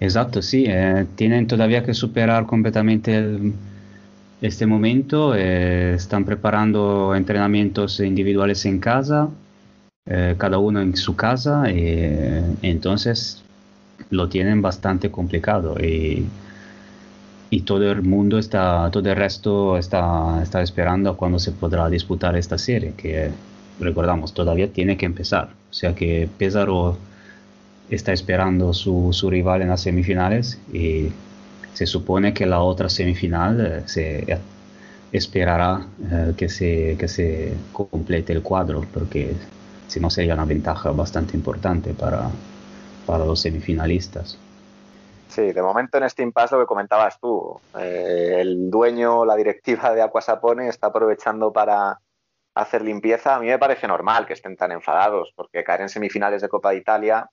[0.00, 3.52] Exacto, sí, eh, tienen todavía que superar completamente el-
[4.40, 9.28] este momento, eh, están preparando entrenamientos individuales en casa,
[10.06, 13.42] eh, cada uno en su casa, eh, entonces
[14.10, 16.26] lo tienen bastante complicado y,
[17.50, 22.36] y todo el mundo está, todo el resto está, está esperando cuándo se podrá disputar
[22.36, 23.30] esta serie, que
[23.80, 26.96] recordamos, todavía tiene que empezar, o sea que Pesaro
[27.90, 31.08] está esperando su, su rival en las semifinales y
[31.78, 34.38] se supone que la otra semifinal eh, se eh,
[35.12, 39.32] esperará eh, que, se, que se complete el cuadro porque
[39.86, 42.30] si no sería una ventaja bastante importante para,
[43.06, 44.36] para los semifinalistas.
[45.28, 50.02] Sí, de momento en este impasse lo que comentabas tú, el dueño, la directiva de
[50.02, 52.00] Aquasapone está aprovechando para
[52.56, 53.36] hacer limpieza.
[53.36, 56.70] A mí me parece normal que estén tan enfadados, porque caer en semifinales de Copa
[56.70, 57.30] de Italia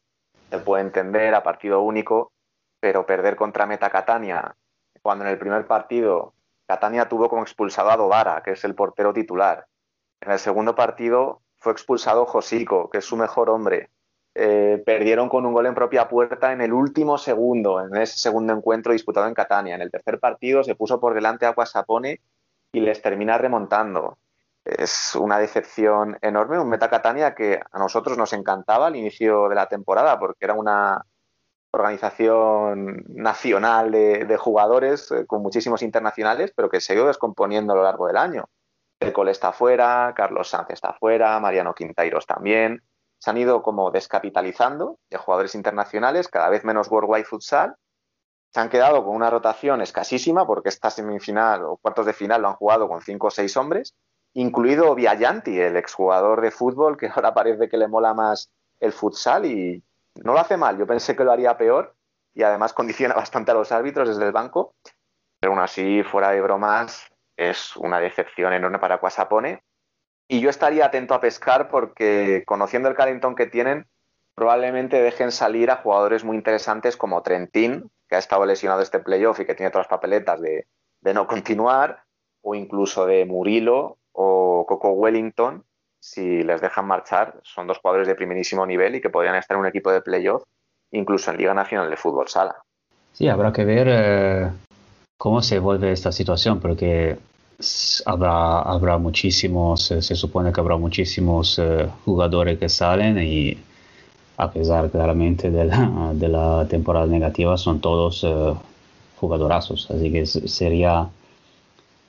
[0.52, 2.32] se puede entender a partido único,
[2.86, 4.56] pero perder contra Meta Catania,
[5.02, 6.36] cuando en el primer partido
[6.68, 9.66] Catania tuvo como expulsado a Dovara, que es el portero titular.
[10.22, 13.90] En el segundo partido fue expulsado Josico, que es su mejor hombre.
[14.36, 18.54] Eh, perdieron con un gol en propia puerta en el último segundo, en ese segundo
[18.54, 19.74] encuentro disputado en Catania.
[19.74, 21.56] En el tercer partido se puso por delante a
[22.72, 24.20] y les termina remontando.
[24.64, 29.56] Es una decepción enorme, un Meta Catania que a nosotros nos encantaba al inicio de
[29.56, 31.04] la temporada porque era una
[31.76, 37.76] organización nacional de, jugadores eh, con muchísimos internacionales, pero que se ha ido descomponiendo a
[37.76, 38.46] lo largo del año.
[39.00, 42.82] El Cole está fuera, Carlos Sanz está fuera, Mariano Quintairos también.
[43.20, 47.76] Se han ido como descapitalizando de jugadores internacionales, cada vez menos Worldwide Futsal.
[48.52, 52.48] Se han quedado con una rotación escasísima porque esta semifinal o cuartos de final lo
[52.50, 53.96] han jugado con cinco o seis hombres,
[54.34, 59.46] incluido Viajanti, el exjugador de fútbol que ahora parece que le mola más el futsal
[59.46, 59.84] y
[60.24, 60.78] no lo hace mal.
[60.78, 61.96] Yo pensé que lo haría peor
[62.34, 64.76] y además condiciona bastante a los árbitros desde el banco.
[65.40, 69.64] Pero aún así, fuera de bromas, es una decepción enorme para Quasapone.
[70.28, 73.88] Y yo estaría atento a pescar porque, conociendo el calentón que tienen,
[74.34, 79.40] probablemente dejen salir a jugadores muy interesantes como Trentín, que ha estado lesionado este playoff
[79.40, 80.68] y que tiene todas las papeletas de,
[81.02, 82.04] de no continuar,
[82.42, 85.64] o incluso de Murilo o Coco Wellington,
[86.06, 89.62] si les dejan marchar, son dos jugadores de primerísimo nivel y que podrían estar en
[89.62, 90.44] un equipo de playoff,
[90.92, 92.56] incluso en Liga Nacional de Fútbol Sala.
[93.12, 94.52] Sí, habrá que ver eh,
[95.18, 97.18] cómo se vuelve esta situación, porque
[98.06, 103.58] habrá, habrá muchísimos, eh, se supone que habrá muchísimos eh, jugadores que salen y
[104.38, 108.54] a pesar claramente de la, de la temporada negativa, son todos eh,
[109.20, 111.08] jugadorazos, así que sería,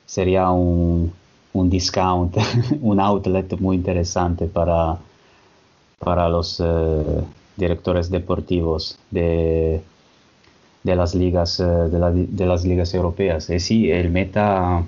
[0.05, 1.11] sería un,
[1.59, 2.35] un discount,
[2.81, 4.97] un outlet muy interesante para,
[5.99, 7.23] para los eh,
[7.55, 9.81] directores deportivos de,
[10.83, 13.49] de las ligas eh, de, la- de las ligas europeas.
[13.49, 14.83] Y sí, el meta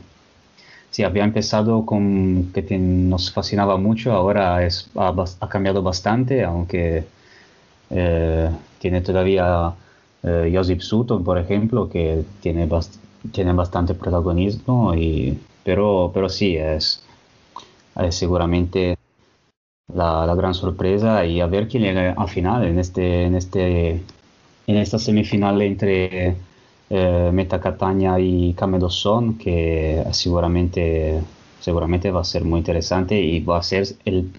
[0.91, 4.59] sí había empezado con que nos fascinaba mucho, ahora
[4.95, 7.06] ha, cambiado bastante, aunque
[7.89, 8.49] eh,
[8.80, 9.73] tiene todavía
[10.23, 12.67] eh, Josip Sutton, por ejemplo, que tiene
[13.33, 15.38] tiene bastante protagonismo, y,
[15.69, 17.03] pero, pero sí, es,
[18.01, 18.98] es seguramente
[19.93, 23.89] la, la, gran sorpresa y a ver quién llega al final en, este, en, este,
[24.65, 26.35] en esta semifinal entre
[26.89, 31.22] eh, Meta Catania y Camedosson, que seguramente,
[31.59, 34.31] seguramente va a ser muy interesante y va a ser el,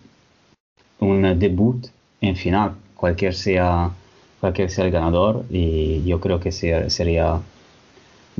[0.99, 1.87] un debut
[2.21, 3.93] en final, cualquier sea,
[4.41, 7.41] cualquier sea el ganador, y yo creo que sea, sería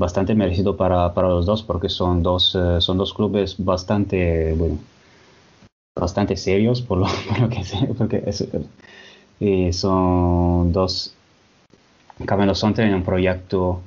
[0.01, 4.77] bastante merecido para, para, los dos porque son dos, eh, son dos clubes bastante, bueno,
[5.95, 8.45] bastante serios por lo, por lo que sé, porque es,
[9.39, 11.13] y son dos
[12.25, 13.81] Camelosón tiene un proyecto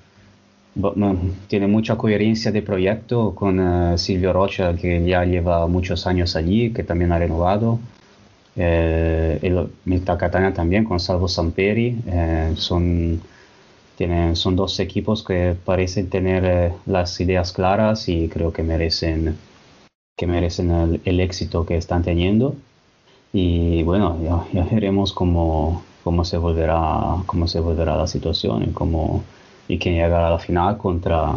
[1.46, 6.72] tiene mucha coherencia de proyecto con uh, Silvio Rocha que ya lleva muchos años allí
[6.72, 7.78] que también ha renovado.
[8.56, 13.20] Eh, el Milta Catania también con Salvo Samperi eh, son
[13.96, 19.38] tienen, son dos equipos que parecen tener eh, las ideas claras y creo que merecen
[20.16, 22.54] que merecen el, éxito que están teniendo.
[23.32, 28.72] Y bueno, ya, ya veremos cómo, cómo, se volverá, cómo se volverá la situación y,
[28.72, 29.24] cómo,
[29.66, 31.32] y quién llegará a la final contra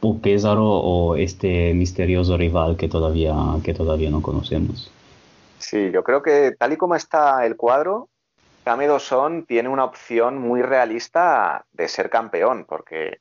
[0.00, 4.90] o Pésaro o este misterioso rival que todavía, que todavía no conocemos.
[5.58, 8.08] Sí, yo creo que tal y como está el cuadro,
[8.64, 13.18] Kame Dosson tiene una opción muy realista de ser campeón, porque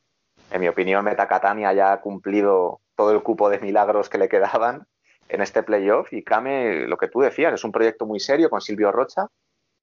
[0.49, 4.87] en mi opinión Metacatania ya ha cumplido todo el cupo de milagros que le quedaban
[5.27, 8.61] en este playoff y Kame, lo que tú decías, es un proyecto muy serio con
[8.61, 9.27] Silvio Rocha.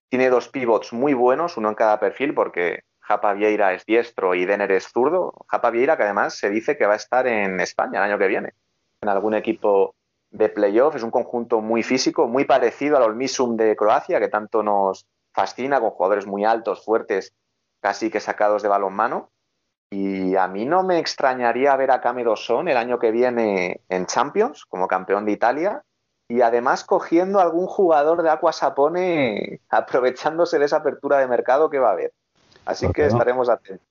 [0.08, 4.46] Tiene dos pivots muy buenos, uno en cada perfil, porque Japa Vieira es diestro y
[4.46, 5.34] Denner es zurdo.
[5.46, 8.28] Japa Vieira, que además se dice que va a estar en España el año que
[8.28, 8.54] viene,
[9.02, 9.94] en algún equipo
[10.30, 10.96] de playoff.
[10.96, 15.80] Es un conjunto muy físico, muy parecido al Olmisum de Croacia, que tanto nos fascina,
[15.80, 17.34] con jugadores muy altos, fuertes,
[17.80, 19.30] casi que sacados de balonmano.
[19.90, 24.06] Y a mí no me extrañaría ver a Kame Dosson el año que viene en
[24.06, 25.82] Champions, como campeón de Italia,
[26.28, 31.80] y además cogiendo algún jugador de Aqua Sapone, aprovechándose de esa apertura de mercado que
[31.80, 32.12] va a haber.
[32.64, 33.08] Así que no?
[33.08, 33.86] estaremos atentos.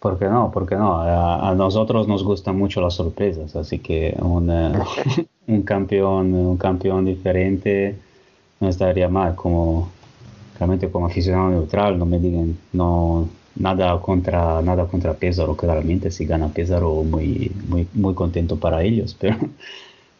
[0.00, 0.50] ¿Por qué no?
[0.50, 0.96] ¿Por qué no?
[0.96, 4.48] A, a, nosotros nos gustan mucho las sorpresas, así que un,
[5.48, 7.98] un, campeón, un campeón diferente
[8.60, 9.34] no estaría mal.
[9.34, 9.90] Como,
[10.58, 16.24] realmente como aficionado neutral, no me digan, no, nada contra nada contra Pesaro, claramente si
[16.24, 19.36] gana Pesaro muy, muy, muy contento para ellos, pero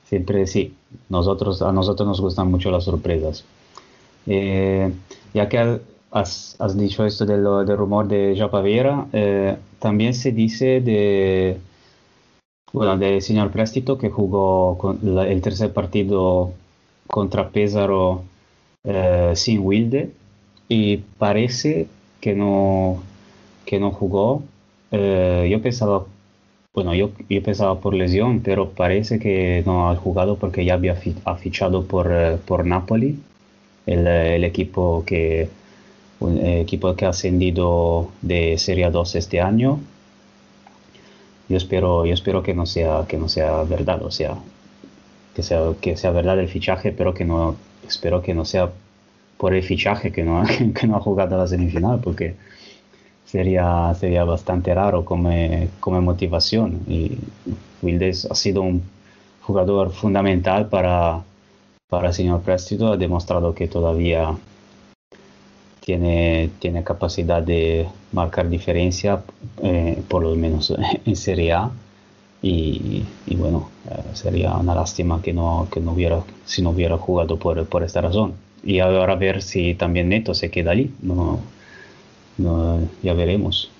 [0.05, 0.75] siempre sí,
[1.09, 3.45] nosotros, a nosotros nos gustan mucho las sorpresas.
[4.27, 4.93] Eh,
[5.35, 10.33] ya que has, has, dicho esto del, del rumor de Japa Vieira, eh, también se
[10.33, 11.59] dice de
[12.73, 16.53] bueno, del señor Préstito que jugó con la, el tercer partido
[17.07, 18.25] contra Pesaro
[18.85, 20.13] eh, sin Wilde
[20.69, 21.89] y parece
[22.21, 23.03] que no
[23.65, 24.43] que no jugó.
[24.93, 26.07] Eh, yo pensaba,
[26.75, 30.95] bueno, yo, yo, pensaba por lesión, pero parece que no ha jugado porque ya había
[30.95, 33.19] fi ha fichado por, uh, por Napoli,
[33.87, 35.49] el, el, equipo que
[36.21, 39.81] un equipo que ha ascendido de Serie 2 este año.
[41.49, 44.37] Yo espero, yo espero que no sea que no sea verdad, o sea,
[45.35, 47.57] que sea que sea verdad el fichaje, pero que no
[47.87, 48.71] espero que no sea
[49.39, 50.43] por el fichaje que no,
[50.75, 52.35] que no ha jugado la semifinal, porque
[53.25, 55.31] sería, sería bastante raro como,
[55.81, 56.81] como motivación.
[56.89, 57.19] Y
[57.83, 58.83] Wildes ha sido un
[59.43, 61.23] jugador fundamental para,
[61.89, 64.37] para el señor Préstito, ha demostrado que todavía
[65.81, 69.23] tiene, tiene capacidad de marcar diferencia,
[69.63, 71.71] eh, por lo menos en Serie A.
[72.41, 76.97] Y, y bueno, eh, sería una lástima que no, que no hubiera, si no hubiera
[76.99, 78.48] jugado por, por esta razón.
[78.69, 80.95] Y ahora a ver si también Neto se queda allí.
[81.01, 81.41] No,
[82.37, 83.73] no, ya veremos.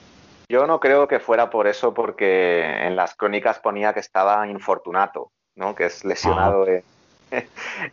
[0.49, 5.31] Yo no creo que fuera por eso, porque en las crónicas ponía que estaba infortunato,
[5.57, 5.75] ¿no?
[5.75, 7.43] que es lesionado ah.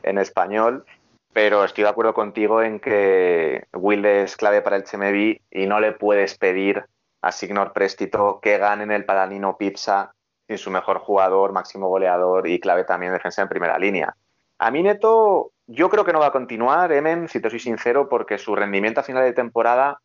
[0.03, 0.85] en, español,
[1.33, 5.81] pero estoy de acuerdo contigo en que Will es clave para el Chemevi y no
[5.81, 6.85] le puedes pedir
[7.21, 10.13] a Signor Préstito que gane en el Palanino Pizza
[10.47, 14.15] sin su mejor jugador, máximo goleador y clave también defensa en primera línea.
[14.59, 18.07] A mí Neto, yo creo que no va a continuar, Emen, si te soy sincero,
[18.09, 19.99] porque su rendimiento a final de temporada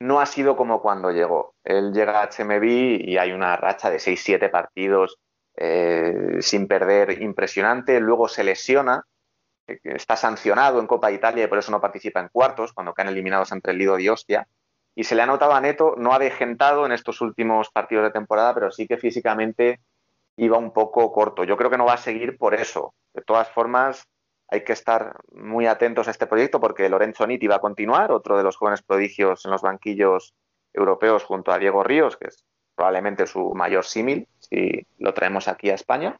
[0.00, 1.54] no ha sido como cuando llegó.
[1.64, 5.18] Él llega a HMB y hay una racha de 6-7 partidos
[5.56, 9.04] eh, sin perder impresionante, luego se lesiona,
[9.66, 12.92] eh, está sancionado en Copa de Italia y por eso no participa en cuartos, cuando
[12.92, 14.48] caen eliminados entre el Lido y Ostia,
[14.96, 18.10] y se le ha notado a Neto, no ha degentado en estos últimos partidos de
[18.10, 19.80] temporada, pero sí que físicamente
[20.36, 21.44] iba un poco corto.
[21.44, 22.94] Yo creo que no va a seguir por eso.
[23.12, 24.08] De todas formas,
[24.48, 28.36] hay que estar muy atentos a este proyecto porque Lorenzo Nitti va a continuar, otro
[28.36, 30.34] de los jóvenes prodigios en los banquillos
[30.72, 35.70] europeos junto a Diego Ríos, que es probablemente su mayor símil, si lo traemos aquí
[35.70, 36.18] a España.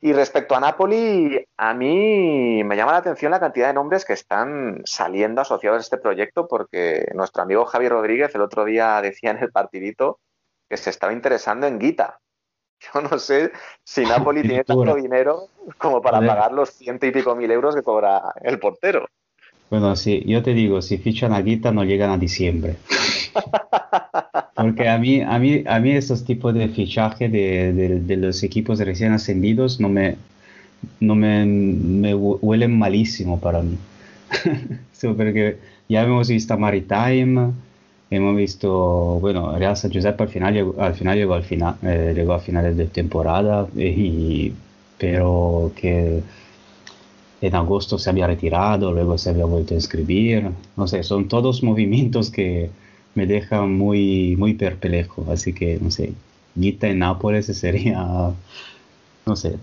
[0.00, 4.12] Y respecto a Napoli, a mí me llama la atención la cantidad de nombres que
[4.12, 9.30] están saliendo asociados a este proyecto, porque nuestro amigo Javi Rodríguez el otro día decía
[9.30, 10.20] en el partidito
[10.68, 12.20] que se estaba interesando en Guita.
[12.80, 13.52] Yo no sé
[13.84, 15.48] si Napoli tiene tanto dinero
[15.78, 19.06] como para pagar los ciento y pico mil euros que cobra el portero.
[19.68, 22.76] Bueno, sí, yo te digo, si fichan a Guita no llegan a diciembre.
[24.54, 28.42] Porque a mí, a mí, a mí esos tipos de fichaje de, de, de los
[28.42, 30.16] equipos recién ascendidos no me,
[31.00, 33.76] no me, me huelen malísimo para mí.
[34.92, 37.52] sí, porque ya hemos visto Maritime,
[38.10, 42.12] hemos visto, bueno, Real San Giuseppe al final llegó al final, llegó al final, eh,
[42.14, 44.52] llegó a finales de temporada, y,
[44.98, 46.22] pero que
[47.40, 51.62] en agosto se había retirado, luego se había vuelto a inscribir, no sé, son todos
[51.62, 52.70] movimientos que
[53.14, 56.12] me dejan muy, muy perplejo, así que no sé,
[56.54, 57.98] Guita en Nápoles sería,
[59.26, 59.58] no sé.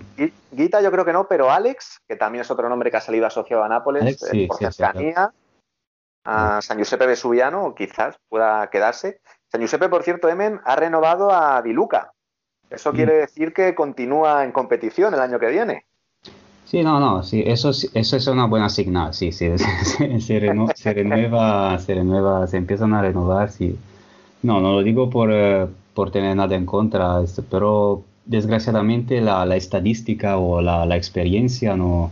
[0.51, 3.25] Guita yo creo que no, pero Alex, que también es otro nombre que ha salido
[3.25, 5.31] asociado a Nápoles Alex, eh, sí, por sí, cercanía,
[6.25, 9.21] a San Giuseppe Vesuviano, quizás pueda quedarse.
[9.51, 12.11] San Giuseppe, por cierto, Emen, ha renovado a Di Luca.
[12.69, 12.95] Eso Mm.
[12.95, 15.85] quiere decir que continúa en competición el año que viene.
[16.65, 20.71] Sí, no, no, sí, eso, eso es una buena señal, sí, sí, se, se reno-
[20.75, 23.77] se renueva, se renueva, se empiezan a renovar, sí.
[24.43, 29.45] No, no lo digo por, eh, por tener nada en contra, esto, pero desgraciadamente la,
[29.45, 32.11] la estadística o la, la experiencia no,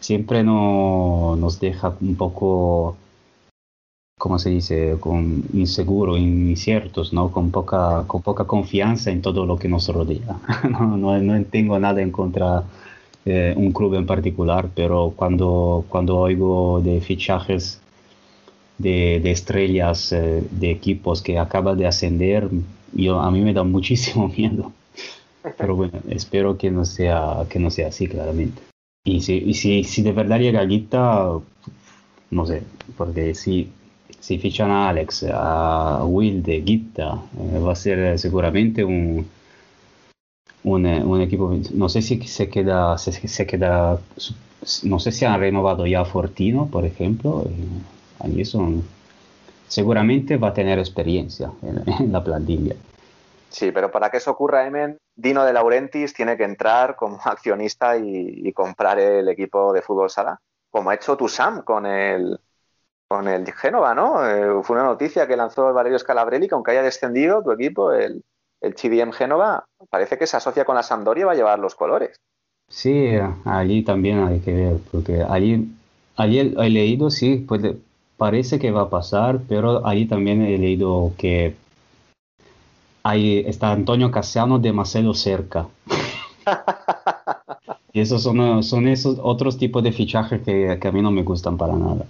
[0.00, 2.96] siempre no, nos deja un poco,
[4.18, 7.30] ¿cómo se dice?, con inseguro, inciertos, ¿no?
[7.30, 10.38] Con poca, con poca confianza en todo lo que nos rodea.
[10.70, 12.64] No, no, no tengo nada en contra
[13.26, 17.80] eh, un club en particular, pero cuando, cuando oigo de fichajes
[18.78, 22.48] de, de estrellas eh, de equipos que acaban de ascender,
[22.92, 24.72] yo, a mí me da muchísimo miedo.
[25.58, 28.62] Pero bueno, espero que no sea, que no sea así, claramente.
[29.04, 31.38] Y si, y si, si de verdad llega Guita,
[32.30, 32.62] no sé,
[32.96, 33.70] porque si,
[34.20, 39.26] si fichan a Alex, a Will de Guita, eh, va a ser eh, seguramente un,
[40.66, 43.98] un, eh, equipo, no sé si se queda, se, queda,
[44.82, 47.44] no sé si han renovado ya Fortino, por ejemplo,
[48.24, 48.84] eh, son,
[49.68, 52.74] seguramente va a tener experiencia en, en la plantilla.
[53.48, 57.96] Sí, pero para que eso ocurra, Emen, Dino de Laurentiis tiene que entrar como accionista
[57.96, 62.38] y, y comprar el equipo de fútbol sala, como ha hecho Tusam con el,
[63.08, 64.26] con el Génova, ¿no?
[64.26, 68.24] Eh, fue una noticia que lanzó Valerio Scalabrelli, que aunque haya descendido tu equipo, el,
[68.60, 71.74] el CDM Génova, parece que se asocia con la Sampdoria y va a llevar los
[71.74, 72.16] colores.
[72.68, 73.12] Sí,
[73.44, 75.72] allí también hay que ver, porque allí,
[76.16, 77.76] allí he leído, sí, puede,
[78.16, 81.54] parece que va a pasar, pero allí también he leído que
[83.04, 85.68] ahí está Antonio Casiano demasiado cerca.
[87.92, 91.22] Y esos son, son esos otros tipos de fichajes que, que a mí no me
[91.22, 92.04] gustan para nada.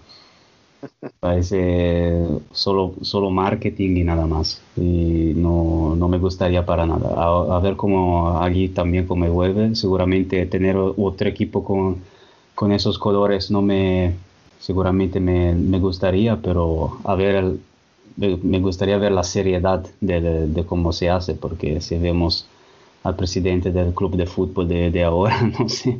[1.20, 4.60] Parece solo, solo marketing y nada más.
[4.76, 7.08] Y no, no me gustaría para nada.
[7.16, 9.74] A, a ver cómo allí también cómo vuelve.
[9.74, 11.98] Seguramente tener otro equipo con,
[12.54, 14.14] con esos colores no me,
[14.60, 17.60] seguramente me, me gustaría, pero a ver, el-
[18.42, 22.46] me gustaría ver la seriedad de, de- de cómo se hace, porque si vemos
[23.04, 25.98] al presidente del club de fútbol de, de ahora, no sé,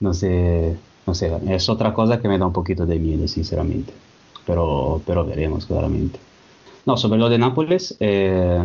[0.00, 3.92] no sé, no sé, es otra cosa que me da un poquito de miedo, sinceramente,
[4.46, 6.18] pero, pero veremos claramente.
[6.86, 8.64] No, sobre lo de Nápoles, eh,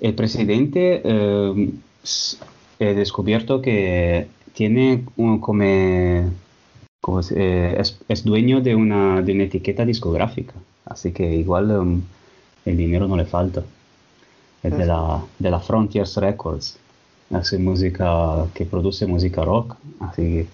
[0.00, 1.70] el presidente eh,
[2.78, 6.28] he descubierto que tiene un, como, eh,
[7.78, 12.02] es, es dueño de una, de una etiqueta discográfica, así que igual um,
[12.64, 13.62] el dinero no le falta.
[14.62, 16.78] Es de la, de la Frontiers Records,
[17.32, 20.46] hace música que produce música rock, así que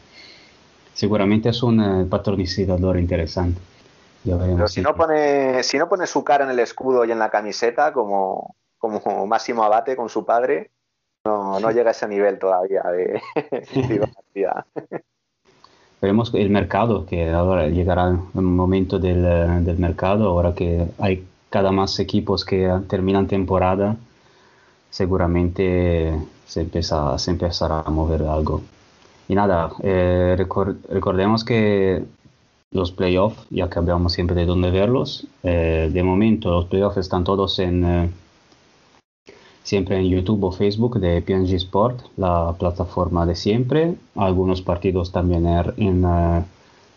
[0.98, 3.60] seguramente es un eh, patrocinador interesante.
[4.24, 7.30] Pero si no pone, si no pone su cara en el escudo y en la
[7.30, 10.72] camiseta, como, como Máximo Abate con su padre,
[11.24, 13.22] no, no llega a ese nivel todavía de,
[14.34, 14.52] de.
[16.02, 21.24] Veremos el mercado, que ahora llegará un momento del, eh, del mercado, ahora que hay
[21.48, 23.94] cada más equipos que terminan temporada,
[24.90, 26.12] seguramente
[26.44, 28.62] se, empieza, se empezará a mover algo.
[29.28, 32.02] Y nada, eh, recor- recordemos que
[32.70, 37.24] los playoffs, ya que hablamos siempre de dónde verlos, eh, de momento los playoffs están
[37.24, 38.10] todos en, eh,
[39.62, 43.94] siempre en YouTube o Facebook de PNG Sport, la plataforma de siempre.
[44.16, 46.44] Algunos partidos también er- en eh,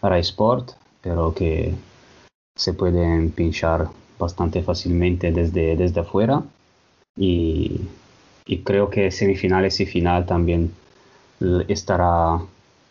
[0.01, 1.73] Rai Sport, pero que
[2.55, 6.43] se pueden pinchar bastante fácilmente desde, desde afuera.
[7.17, 7.81] y,
[8.45, 10.71] y creo que semifinales y final también
[11.67, 12.39] estará,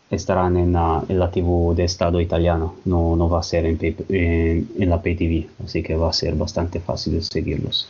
[0.09, 3.77] estarán en la, en la TV de Estado italiano, no, no va a ser en,
[3.81, 7.89] en, en la Pay TV, así que va a ser bastante fácil seguirlos.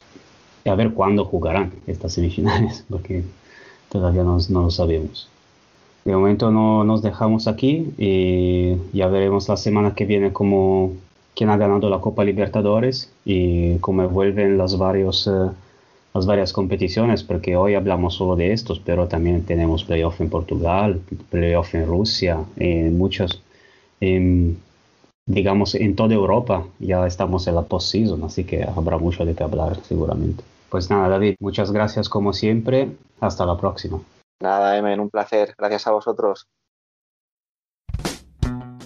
[0.64, 3.24] Y a ver cuándo jugarán estas semifinales, porque
[3.90, 5.28] todavía no, no lo sabemos.
[6.06, 10.94] De momento no nos dejamos aquí y ya veremos la semana que viene cómo,
[11.36, 15.50] quién ha ganado la Copa Libertadores y cómo vuelven los varios, eh,
[16.14, 21.02] las varias competiciones, porque hoy hablamos solo de estos, pero también tenemos playoff en Portugal,
[21.30, 23.42] playoff en Rusia, en muchos,
[24.02, 24.58] en,
[25.26, 29.44] digamos, en toda Europa ya estamos en la post-season, así que habrá mucho de qué
[29.44, 30.44] hablar seguramente.
[30.70, 32.92] Pues nada, David, muchas gracias como siempre.
[33.20, 34.00] Hasta la próxima.
[34.42, 35.54] Nada, Emen, un placer.
[35.58, 36.48] Gracias a vosotros.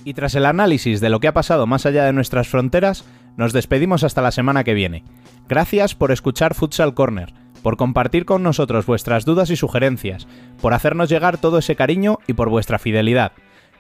[0.04, 3.06] Y tras el análisis de lo que ha pasado más allá de nuestras fronteras,
[3.38, 5.04] nos despedimos hasta la semana que viene.
[5.48, 10.28] Gracias por escuchar Futsal Corner, por compartir con nosotros vuestras dudas y sugerencias,
[10.62, 13.32] por hacernos llegar todo ese cariño y por vuestra fidelidad.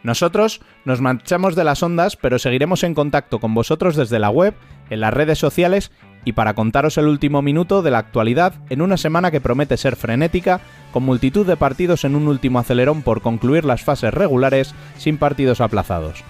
[0.03, 4.53] Nosotros nos marchamos de las ondas, pero seguiremos en contacto con vosotros desde la web,
[4.91, 5.91] en las redes sociales
[6.25, 9.95] y para contaros el último minuto de la actualidad en una semana que promete ser
[9.95, 10.61] frenética,
[10.91, 15.61] con multitud de partidos en un último acelerón por concluir las fases regulares sin partidos
[15.61, 16.23] aplazados.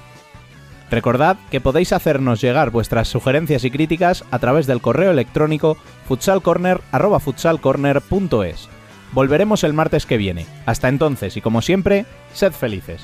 [0.95, 5.75] Recordad que podéis hacernos llegar vuestras sugerencias y críticas a través del correo electrónico
[6.07, 8.69] futsalcorner@futsalcorner.es.
[9.11, 10.45] Volveremos el martes que viene.
[10.65, 13.01] Hasta entonces y como siempre, sed felices.